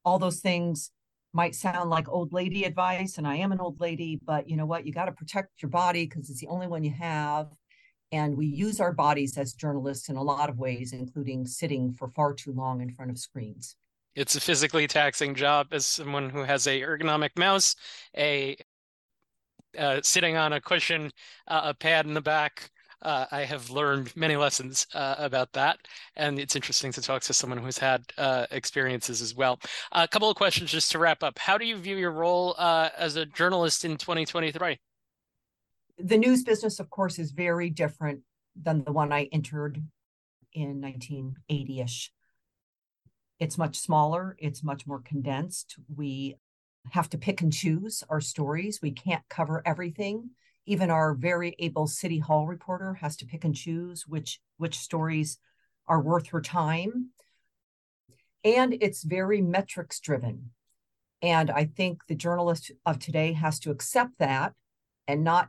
all 0.04 0.18
those 0.18 0.40
things 0.40 0.90
might 1.32 1.54
sound 1.54 1.90
like 1.90 2.08
old 2.08 2.32
lady 2.32 2.64
advice, 2.64 3.18
and 3.18 3.26
I 3.26 3.36
am 3.36 3.52
an 3.52 3.60
old 3.60 3.80
lady, 3.80 4.20
but 4.24 4.48
you 4.48 4.56
know 4.56 4.66
what? 4.66 4.86
You 4.86 4.92
got 4.92 5.06
to 5.06 5.12
protect 5.12 5.60
your 5.60 5.70
body 5.70 6.06
because 6.06 6.30
it's 6.30 6.40
the 6.40 6.46
only 6.46 6.68
one 6.68 6.84
you 6.84 6.92
have. 6.92 7.48
And 8.12 8.36
we 8.36 8.46
use 8.46 8.80
our 8.80 8.92
bodies 8.92 9.36
as 9.36 9.54
journalists 9.54 10.08
in 10.08 10.14
a 10.14 10.22
lot 10.22 10.48
of 10.48 10.58
ways, 10.58 10.92
including 10.92 11.46
sitting 11.46 11.92
for 11.92 12.08
far 12.08 12.32
too 12.32 12.52
long 12.52 12.80
in 12.80 12.92
front 12.92 13.10
of 13.10 13.18
screens. 13.18 13.74
It's 14.14 14.36
a 14.36 14.40
physically 14.40 14.86
taxing 14.86 15.34
job 15.34 15.68
as 15.72 15.86
someone 15.86 16.30
who 16.30 16.44
has 16.44 16.68
a 16.68 16.80
ergonomic 16.80 17.30
mouse, 17.36 17.74
a 18.16 18.56
uh, 19.78 20.00
sitting 20.02 20.36
on 20.36 20.52
a 20.52 20.60
cushion, 20.60 21.10
uh, 21.48 21.62
a 21.64 21.74
pad 21.74 22.06
in 22.06 22.14
the 22.14 22.20
back. 22.20 22.70
Uh, 23.02 23.26
I 23.30 23.44
have 23.44 23.68
learned 23.68 24.16
many 24.16 24.34
lessons 24.34 24.86
uh, 24.94 25.16
about 25.18 25.52
that, 25.52 25.78
and 26.16 26.38
it's 26.38 26.56
interesting 26.56 26.90
to 26.92 27.02
talk 27.02 27.20
to 27.22 27.34
someone 27.34 27.58
who's 27.58 27.76
had 27.76 28.02
uh, 28.16 28.46
experiences 28.50 29.20
as 29.20 29.34
well. 29.34 29.60
a 29.92 30.08
couple 30.08 30.30
of 30.30 30.36
questions 30.36 30.70
just 30.70 30.90
to 30.92 30.98
wrap 30.98 31.22
up. 31.22 31.38
How 31.38 31.58
do 31.58 31.66
you 31.66 31.76
view 31.76 31.96
your 31.96 32.12
role 32.12 32.54
as 32.58 33.16
a 33.16 33.26
journalist 33.26 33.84
in 33.84 33.98
2023? 33.98 34.78
The 35.98 36.16
news 36.16 36.42
business, 36.42 36.80
of 36.80 36.88
course, 36.90 37.18
is 37.18 37.30
very 37.30 37.68
different 37.68 38.20
than 38.60 38.84
the 38.84 38.92
one 38.92 39.12
I 39.12 39.28
entered 39.32 39.82
in 40.52 40.80
1980ish. 40.80 42.08
It's 43.38 43.58
much 43.58 43.78
smaller. 43.78 44.36
It's 44.38 44.62
much 44.62 44.86
more 44.86 45.00
condensed. 45.00 45.76
We 45.94 46.36
have 46.90 47.08
to 47.10 47.18
pick 47.18 47.40
and 47.40 47.52
choose 47.52 48.02
our 48.08 48.20
stories. 48.20 48.80
We 48.82 48.92
can't 48.92 49.22
cover 49.28 49.62
everything. 49.64 50.30
Even 50.66 50.90
our 50.90 51.14
very 51.14 51.54
able 51.58 51.86
city 51.86 52.18
hall 52.18 52.46
reporter 52.46 52.94
has 52.94 53.16
to 53.16 53.26
pick 53.26 53.44
and 53.44 53.54
choose 53.54 54.06
which 54.06 54.40
which 54.56 54.78
stories 54.78 55.38
are 55.86 56.00
worth 56.00 56.28
her 56.28 56.40
time. 56.40 57.10
And 58.44 58.76
it's 58.80 59.02
very 59.02 59.40
metrics 59.40 60.00
driven. 60.00 60.50
And 61.22 61.50
I 61.50 61.64
think 61.64 62.06
the 62.06 62.14
journalist 62.14 62.70
of 62.84 62.98
today 62.98 63.32
has 63.32 63.58
to 63.60 63.70
accept 63.70 64.18
that 64.18 64.52
and 65.08 65.24
not 65.24 65.48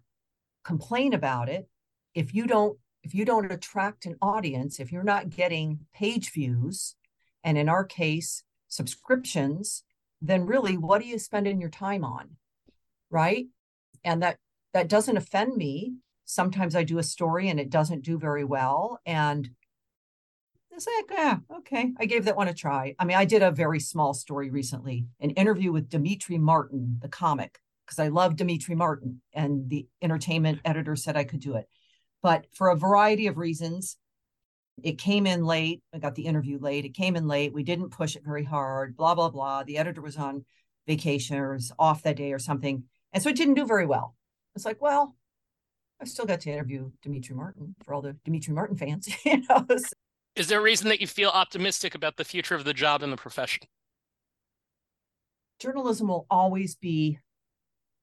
complain 0.64 1.14
about 1.14 1.50
it. 1.50 1.68
If 2.14 2.34
you 2.34 2.48
don't 2.48 2.78
if 3.04 3.14
you 3.14 3.24
don't 3.24 3.52
attract 3.52 4.08
an 4.08 4.16
audience, 4.22 4.80
if 4.80 4.92
you're 4.92 5.04
not 5.04 5.30
getting 5.30 5.80
page 5.94 6.32
views, 6.32 6.96
and 7.44 7.56
in 7.56 7.70
our 7.70 7.84
case, 7.84 8.44
subscriptions, 8.68 9.84
then 10.28 10.46
really 10.46 10.78
what 10.78 11.02
are 11.02 11.06
you 11.06 11.20
spending 11.20 11.60
your 11.60 11.70
time 11.70 12.04
on 12.04 12.30
right 13.10 13.48
and 14.04 14.22
that 14.24 14.38
that 14.74 14.88
doesn't 14.88 15.18
offend 15.18 15.56
me 15.56 15.94
sometimes 16.26 16.76
i 16.76 16.84
do 16.84 16.98
a 16.98 17.04
story 17.04 17.50
and 17.50 17.60
it 17.60 17.70
doesn't 17.70 18.04
do 18.04 18.18
very 18.18 18.44
well 18.44 19.00
and 19.06 19.50
It's 20.72 20.88
like, 20.88 21.18
yeah, 21.18 21.38
okay. 21.60 21.94
I 21.98 22.06
gave 22.06 22.26
that 22.26 22.36
one 22.36 22.50
a 22.50 22.54
try. 22.54 22.96
I 23.00 23.06
mean, 23.06 23.16
I 23.16 23.24
did 23.24 23.42
a 23.42 23.52
very 23.52 23.80
small 23.80 24.14
story 24.14 24.50
recently, 24.50 25.06
an 25.22 25.30
interview 25.32 25.72
with 25.72 25.88
Demetri 25.90 26.38
Martin, 26.38 27.00
the 27.02 27.08
comic, 27.08 27.60
because 27.86 27.98
I 27.98 28.10
love 28.10 28.36
Demetri 28.36 28.76
Martin, 28.76 29.22
and 29.32 29.70
the 29.70 29.88
entertainment 30.02 30.60
editor 30.66 30.98
said 30.98 31.16
I 31.16 31.24
could 31.24 31.40
do 31.40 31.56
it. 31.56 31.70
But 32.22 32.48
for 32.52 32.68
a 32.70 32.76
variety 32.76 33.28
of 33.28 33.38
reasons, 33.38 33.96
it 34.84 34.98
came 34.98 35.26
in 35.26 35.46
late. 35.46 35.82
I 35.94 36.00
got 36.00 36.16
the 36.16 36.26
interview 36.26 36.60
late. 36.60 36.86
It 36.86 36.94
came 36.94 37.16
in 37.16 37.28
late. 37.28 37.54
We 37.54 37.64
didn't 37.64 37.90
push 37.90 38.16
it 38.16 38.24
very 38.26 38.44
hard, 38.44 38.96
blah, 38.96 39.16
blah, 39.16 39.30
blah. 39.30 39.64
The 39.64 39.78
editor 39.78 40.02
was 40.02 40.18
on 40.18 40.46
vacation 40.88 41.38
or 41.38 41.54
was 41.54 41.72
off 41.80 42.04
that 42.04 42.18
day 42.18 42.34
or 42.34 42.40
something. 42.40 42.84
And 43.14 43.24
so 43.24 43.30
it 43.30 43.38
didn't 43.38 43.54
do 43.54 43.66
very 43.66 43.86
well. 43.86 44.16
It's 44.56 44.66
like, 44.66 44.82
well, 44.82 45.16
I 46.02 46.06
still 46.06 46.26
got 46.26 46.42
to 46.42 46.52
interview 46.52 46.92
Demetri 47.02 47.36
Martin 47.36 47.76
for 47.84 47.94
all 47.94 48.02
the 48.02 48.18
Demetri 48.26 48.54
Martin 48.54 48.78
fans. 48.78 49.08
you 49.26 49.44
know? 49.50 49.66
Is 50.36 50.48
there 50.48 50.60
a 50.60 50.64
reason 50.64 50.90
that 50.90 51.00
you 51.00 51.08
feel 51.08 51.30
optimistic 51.30 51.96
about 51.96 52.18
the 52.18 52.26
future 52.26 52.56
of 52.56 52.66
the 52.66 52.74
job 52.74 53.02
and 53.02 53.12
the 53.12 53.18
profession? 53.18 53.64
Journalism 55.60 56.10
will 56.10 56.28
always 56.30 56.76
be 56.76 57.20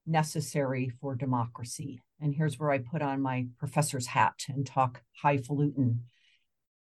necessary 0.07 0.91
for 1.01 1.14
democracy. 1.14 2.01
And 2.20 2.35
here's 2.35 2.59
where 2.59 2.70
I 2.70 2.79
put 2.79 3.03
on 3.03 3.20
my 3.20 3.47
professor's 3.59 4.07
hat 4.07 4.45
and 4.49 4.66
talk 4.66 5.03
highfalutin. 5.23 6.05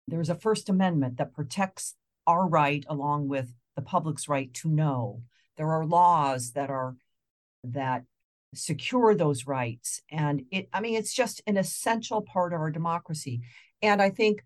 There's 0.07 0.29
a 0.29 0.35
First 0.35 0.69
Amendment 0.69 1.17
that 1.17 1.33
protects 1.33 1.95
our 2.27 2.47
right, 2.47 2.85
along 2.87 3.27
with 3.27 3.53
the 3.75 3.81
public's 3.81 4.27
right 4.27 4.53
to 4.55 4.69
know. 4.69 5.21
There 5.57 5.71
are 5.71 5.85
laws 5.85 6.51
that 6.51 6.69
are 6.69 6.95
that 7.63 8.03
secure 8.53 9.15
those 9.15 9.47
rights. 9.47 10.01
And 10.11 10.43
it, 10.51 10.69
I 10.73 10.81
mean, 10.81 10.95
it's 10.95 11.13
just 11.13 11.41
an 11.47 11.57
essential 11.57 12.21
part 12.21 12.53
of 12.53 12.59
our 12.59 12.71
democracy. 12.71 13.41
And 13.81 14.01
I 14.01 14.09
think 14.09 14.43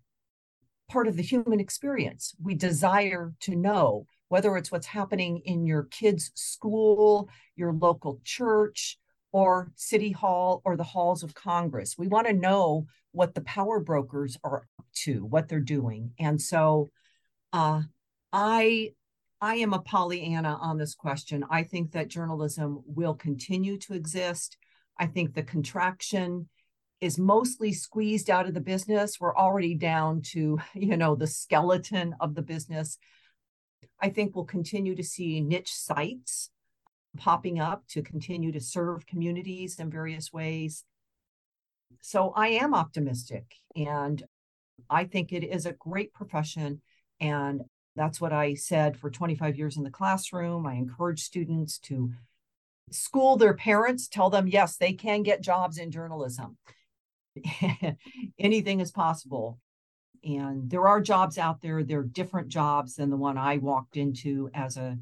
part 0.88 1.06
of 1.06 1.16
the 1.16 1.22
human 1.22 1.60
experience. 1.60 2.34
We 2.42 2.54
desire 2.54 3.34
to 3.40 3.54
know 3.54 4.06
whether 4.28 4.56
it's 4.56 4.72
what's 4.72 4.86
happening 4.86 5.42
in 5.44 5.66
your 5.66 5.84
kid's 5.84 6.30
school, 6.34 7.28
your 7.56 7.72
local 7.72 8.20
church, 8.24 8.98
or 9.32 9.72
city 9.76 10.12
hall 10.12 10.62
or 10.64 10.76
the 10.76 10.84
halls 10.84 11.22
of 11.22 11.34
Congress. 11.34 11.96
We 11.98 12.08
want 12.08 12.26
to 12.26 12.32
know 12.32 12.86
what 13.12 13.34
the 13.34 13.42
power 13.42 13.80
brokers 13.80 14.36
are 14.42 14.58
up 14.78 14.86
to, 14.94 15.24
what 15.24 15.48
they're 15.48 15.60
doing. 15.60 16.12
And 16.18 16.40
so 16.40 16.90
uh, 17.52 17.82
I 18.32 18.92
I 19.40 19.56
am 19.56 19.72
a 19.72 19.80
Pollyanna 19.80 20.58
on 20.60 20.78
this 20.78 20.94
question. 20.94 21.44
I 21.48 21.62
think 21.62 21.92
that 21.92 22.08
journalism 22.08 22.82
will 22.86 23.14
continue 23.14 23.78
to 23.78 23.94
exist. 23.94 24.56
I 24.98 25.06
think 25.06 25.34
the 25.34 25.44
contraction 25.44 26.48
is 27.00 27.18
mostly 27.18 27.72
squeezed 27.72 28.30
out 28.30 28.48
of 28.48 28.54
the 28.54 28.60
business. 28.60 29.20
We're 29.20 29.36
already 29.36 29.76
down 29.76 30.22
to, 30.32 30.58
you 30.74 30.96
know, 30.96 31.14
the 31.14 31.28
skeleton 31.28 32.16
of 32.20 32.34
the 32.34 32.42
business. 32.42 32.98
I 34.00 34.08
think 34.08 34.34
we'll 34.34 34.44
continue 34.44 34.96
to 34.96 35.04
see 35.04 35.40
niche 35.40 35.72
sites 35.72 36.50
popping 37.16 37.58
up 37.58 37.86
to 37.88 38.02
continue 38.02 38.52
to 38.52 38.60
serve 38.60 39.06
communities 39.06 39.78
in 39.78 39.90
various 39.90 40.32
ways. 40.32 40.84
So 42.02 42.32
I 42.36 42.48
am 42.48 42.74
optimistic 42.74 43.54
and 43.74 44.22
I 44.88 45.04
think 45.04 45.32
it 45.32 45.44
is 45.44 45.66
a 45.66 45.72
great 45.72 46.12
profession. 46.12 46.80
And 47.20 47.62
that's 47.96 48.20
what 48.20 48.32
I 48.32 48.54
said 48.54 48.96
for 48.96 49.10
25 49.10 49.56
years 49.56 49.76
in 49.76 49.82
the 49.82 49.90
classroom. 49.90 50.66
I 50.66 50.74
encourage 50.74 51.22
students 51.22 51.78
to 51.80 52.12
school 52.90 53.36
their 53.36 53.54
parents, 53.54 54.08
tell 54.08 54.30
them, 54.30 54.46
yes, 54.46 54.76
they 54.76 54.92
can 54.92 55.22
get 55.22 55.42
jobs 55.42 55.78
in 55.78 55.90
journalism. 55.90 56.56
anything 58.38 58.80
is 58.80 58.90
possible. 58.90 59.58
And 60.24 60.68
there 60.70 60.88
are 60.88 61.00
jobs 61.00 61.38
out 61.38 61.60
there. 61.60 61.84
They're 61.84 62.02
different 62.02 62.48
jobs 62.48 62.96
than 62.96 63.10
the 63.10 63.16
one 63.16 63.38
I 63.38 63.58
walked 63.58 63.96
into 63.96 64.50
as 64.54 64.76
a, 64.76 64.98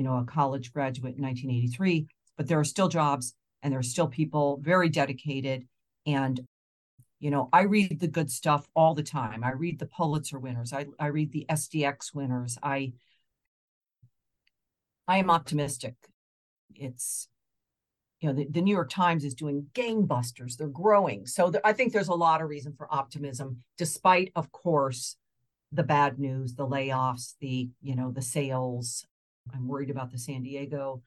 you 0.00 0.04
know, 0.04 0.16
a 0.16 0.24
college 0.24 0.72
graduate 0.72 1.14
in 1.18 1.22
1983. 1.22 2.06
But 2.38 2.48
there 2.48 2.58
are 2.58 2.64
still 2.64 2.88
jobs, 2.88 3.34
and 3.62 3.70
there 3.70 3.80
are 3.80 3.82
still 3.82 4.08
people 4.08 4.58
very 4.62 4.88
dedicated. 4.88 5.68
And 6.06 6.40
you 7.18 7.30
know, 7.30 7.50
I 7.52 7.64
read 7.64 8.00
the 8.00 8.08
good 8.08 8.30
stuff 8.30 8.66
all 8.74 8.94
the 8.94 9.02
time. 9.02 9.44
I 9.44 9.52
read 9.52 9.78
the 9.78 9.84
Pulitzer 9.84 10.38
winners. 10.38 10.72
I 10.72 10.86
I 10.98 11.08
read 11.08 11.32
the 11.32 11.44
SDX 11.50 12.14
winners. 12.14 12.56
I 12.62 12.94
I 15.06 15.18
am 15.18 15.30
optimistic. 15.30 15.96
It's 16.74 17.28
you 18.22 18.30
know 18.30 18.34
the, 18.34 18.46
the 18.50 18.62
new 18.62 18.74
york 18.74 18.88
times 18.90 19.24
is 19.24 19.34
doing 19.34 19.66
gangbusters 19.72 20.56
they're 20.56 20.68
growing 20.68 21.26
so 21.26 21.50
i 21.64 21.72
think 21.72 21.90
there's 21.90 22.08
a 22.08 22.14
lot 22.14 22.42
of 22.42 22.50
reason 22.50 22.74
for 22.76 22.86
optimism 22.92 23.56
despite 23.78 24.30
of 24.36 24.52
course 24.52 25.16
the 25.72 25.82
bad 25.82 26.18
news 26.18 26.54
the 26.54 26.66
layoffs 26.66 27.32
the 27.40 27.70
you 27.80 27.96
know 27.96 28.10
the 28.10 28.20
sales 28.20 29.06
i'm 29.54 29.68
worried 29.68 29.90
about 29.90 30.10
the 30.10 30.18
san 30.18 30.42
diego 30.42 31.02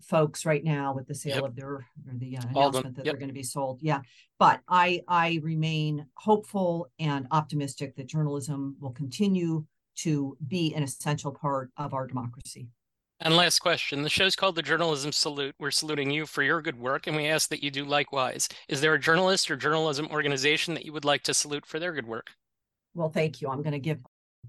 folks 0.00 0.46
right 0.46 0.64
now 0.64 0.94
with 0.94 1.06
the 1.06 1.14
sale 1.14 1.36
yep. 1.36 1.44
of 1.44 1.56
their 1.56 1.68
or 1.68 1.86
the 2.14 2.36
uh, 2.36 2.42
announcement 2.48 2.96
that 2.96 3.04
yep. 3.04 3.12
they're 3.12 3.18
going 3.18 3.28
to 3.28 3.34
be 3.34 3.42
sold 3.42 3.78
yeah 3.82 4.00
but 4.38 4.60
i 4.68 5.02
i 5.08 5.38
remain 5.42 6.06
hopeful 6.14 6.90
and 6.98 7.26
optimistic 7.30 7.94
that 7.96 8.06
journalism 8.06 8.76
will 8.80 8.92
continue 8.92 9.64
to 9.94 10.36
be 10.48 10.74
an 10.74 10.82
essential 10.82 11.30
part 11.30 11.70
of 11.76 11.92
our 11.92 12.06
democracy 12.06 12.68
and 13.24 13.36
last 13.36 13.60
question. 13.60 14.02
The 14.02 14.08
show's 14.08 14.34
called 14.34 14.56
The 14.56 14.62
Journalism 14.62 15.12
Salute. 15.12 15.54
We're 15.60 15.70
saluting 15.70 16.10
you 16.10 16.26
for 16.26 16.42
your 16.42 16.60
good 16.60 16.76
work, 16.76 17.06
and 17.06 17.16
we 17.16 17.28
ask 17.28 17.48
that 17.50 17.62
you 17.62 17.70
do 17.70 17.84
likewise. 17.84 18.48
Is 18.68 18.80
there 18.80 18.94
a 18.94 18.98
journalist 18.98 19.48
or 19.48 19.56
journalism 19.56 20.08
organization 20.10 20.74
that 20.74 20.84
you 20.84 20.92
would 20.92 21.04
like 21.04 21.22
to 21.24 21.34
salute 21.34 21.64
for 21.64 21.78
their 21.78 21.92
good 21.92 22.08
work? 22.08 22.30
Well, 22.94 23.10
thank 23.10 23.40
you. 23.40 23.48
I'm 23.48 23.62
going 23.62 23.72
to 23.74 23.78
give 23.78 24.00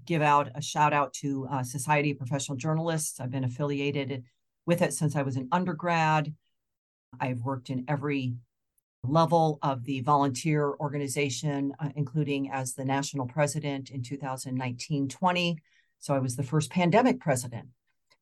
give 0.06 0.22
out 0.22 0.50
a 0.54 0.62
shout 0.62 0.92
out 0.92 1.12
to 1.14 1.46
uh, 1.50 1.62
Society 1.62 2.10
of 2.10 2.18
Professional 2.18 2.56
Journalists. 2.56 3.20
I've 3.20 3.30
been 3.30 3.44
affiliated 3.44 4.24
with 4.66 4.82
it 4.82 4.92
since 4.92 5.16
I 5.16 5.22
was 5.22 5.36
an 5.36 5.48
undergrad. 5.52 6.34
I've 7.20 7.40
worked 7.40 7.70
in 7.70 7.84
every 7.88 8.34
level 9.02 9.58
of 9.62 9.84
the 9.84 10.00
volunteer 10.00 10.70
organization, 10.80 11.72
uh, 11.78 11.90
including 11.94 12.50
as 12.50 12.74
the 12.74 12.84
national 12.84 13.26
president 13.26 13.90
in 13.90 14.02
2019 14.02 15.08
20. 15.08 15.58
So 15.98 16.14
I 16.14 16.18
was 16.18 16.36
the 16.36 16.42
first 16.42 16.70
pandemic 16.70 17.20
president 17.20 17.68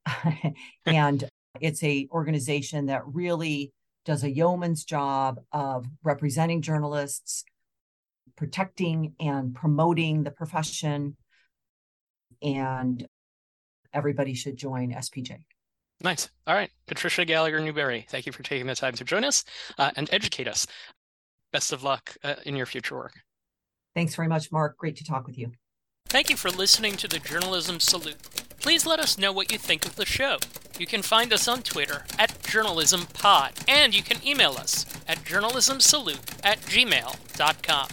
and 0.86 1.24
it's 1.60 1.82
a 1.82 2.08
organization 2.10 2.86
that 2.86 3.02
really 3.06 3.72
does 4.04 4.24
a 4.24 4.30
yeoman's 4.30 4.84
job 4.84 5.40
of 5.52 5.86
representing 6.02 6.62
journalists, 6.62 7.44
protecting 8.36 9.14
and 9.20 9.54
promoting 9.54 10.24
the 10.24 10.30
profession, 10.30 11.16
and 12.43 13.07
everybody 13.93 14.34
should 14.34 14.57
join 14.57 14.93
SPJ. 14.93 15.38
Nice. 16.03 16.30
All 16.47 16.55
right. 16.55 16.70
Patricia 16.86 17.24
Gallagher 17.24 17.61
Newberry, 17.61 18.07
thank 18.09 18.26
you 18.26 18.32
for 18.32 18.43
taking 18.43 18.66
the 18.66 18.74
time 18.74 18.95
to 18.95 19.05
join 19.05 19.24
us 19.24 19.45
uh, 19.78 19.93
and 19.97 20.09
educate 20.12 20.49
us. 20.49 20.66
Best 21.53 21.72
of 21.72 21.84
luck 21.84 22.16
uh, 22.24 22.34
in 22.45 22.57
your 22.57 22.66
future 22.66 22.97
work. 22.97 23.14
Thanks 23.95 24.14
very 24.14 24.28
much, 24.28 24.51
Mark. 24.51 24.76
Great 24.78 24.97
to 24.97 25.05
talk 25.05 25.26
with 25.26 25.38
you. 25.38 25.53
Thank 26.09 26.28
you 26.30 26.36
for 26.36 26.51
listening 26.51 26.97
to 26.97 27.09
the 27.09 27.18
Journalism 27.18 27.78
Salute. 27.78 28.20
Please 28.61 28.86
let 28.86 28.99
us 28.99 29.18
know 29.18 29.32
what 29.32 29.53
you 29.53 29.59
think 29.59 29.84
of 29.84 29.97
the 29.97 30.07
show. 30.07 30.38
You 30.78 30.86
can 30.86 31.03
find 31.03 31.32
us 31.32 31.47
on 31.49 31.62
Twitter 31.62 32.05
at 32.18 32.30
JournalismPod, 32.43 33.64
and 33.68 33.95
you 33.95 34.03
can 34.03 34.26
email 34.26 34.53
us 34.53 34.86
at 35.07 35.18
journalismsalute 35.18 36.40
at 36.45 36.61
gmail.com. 36.62 37.88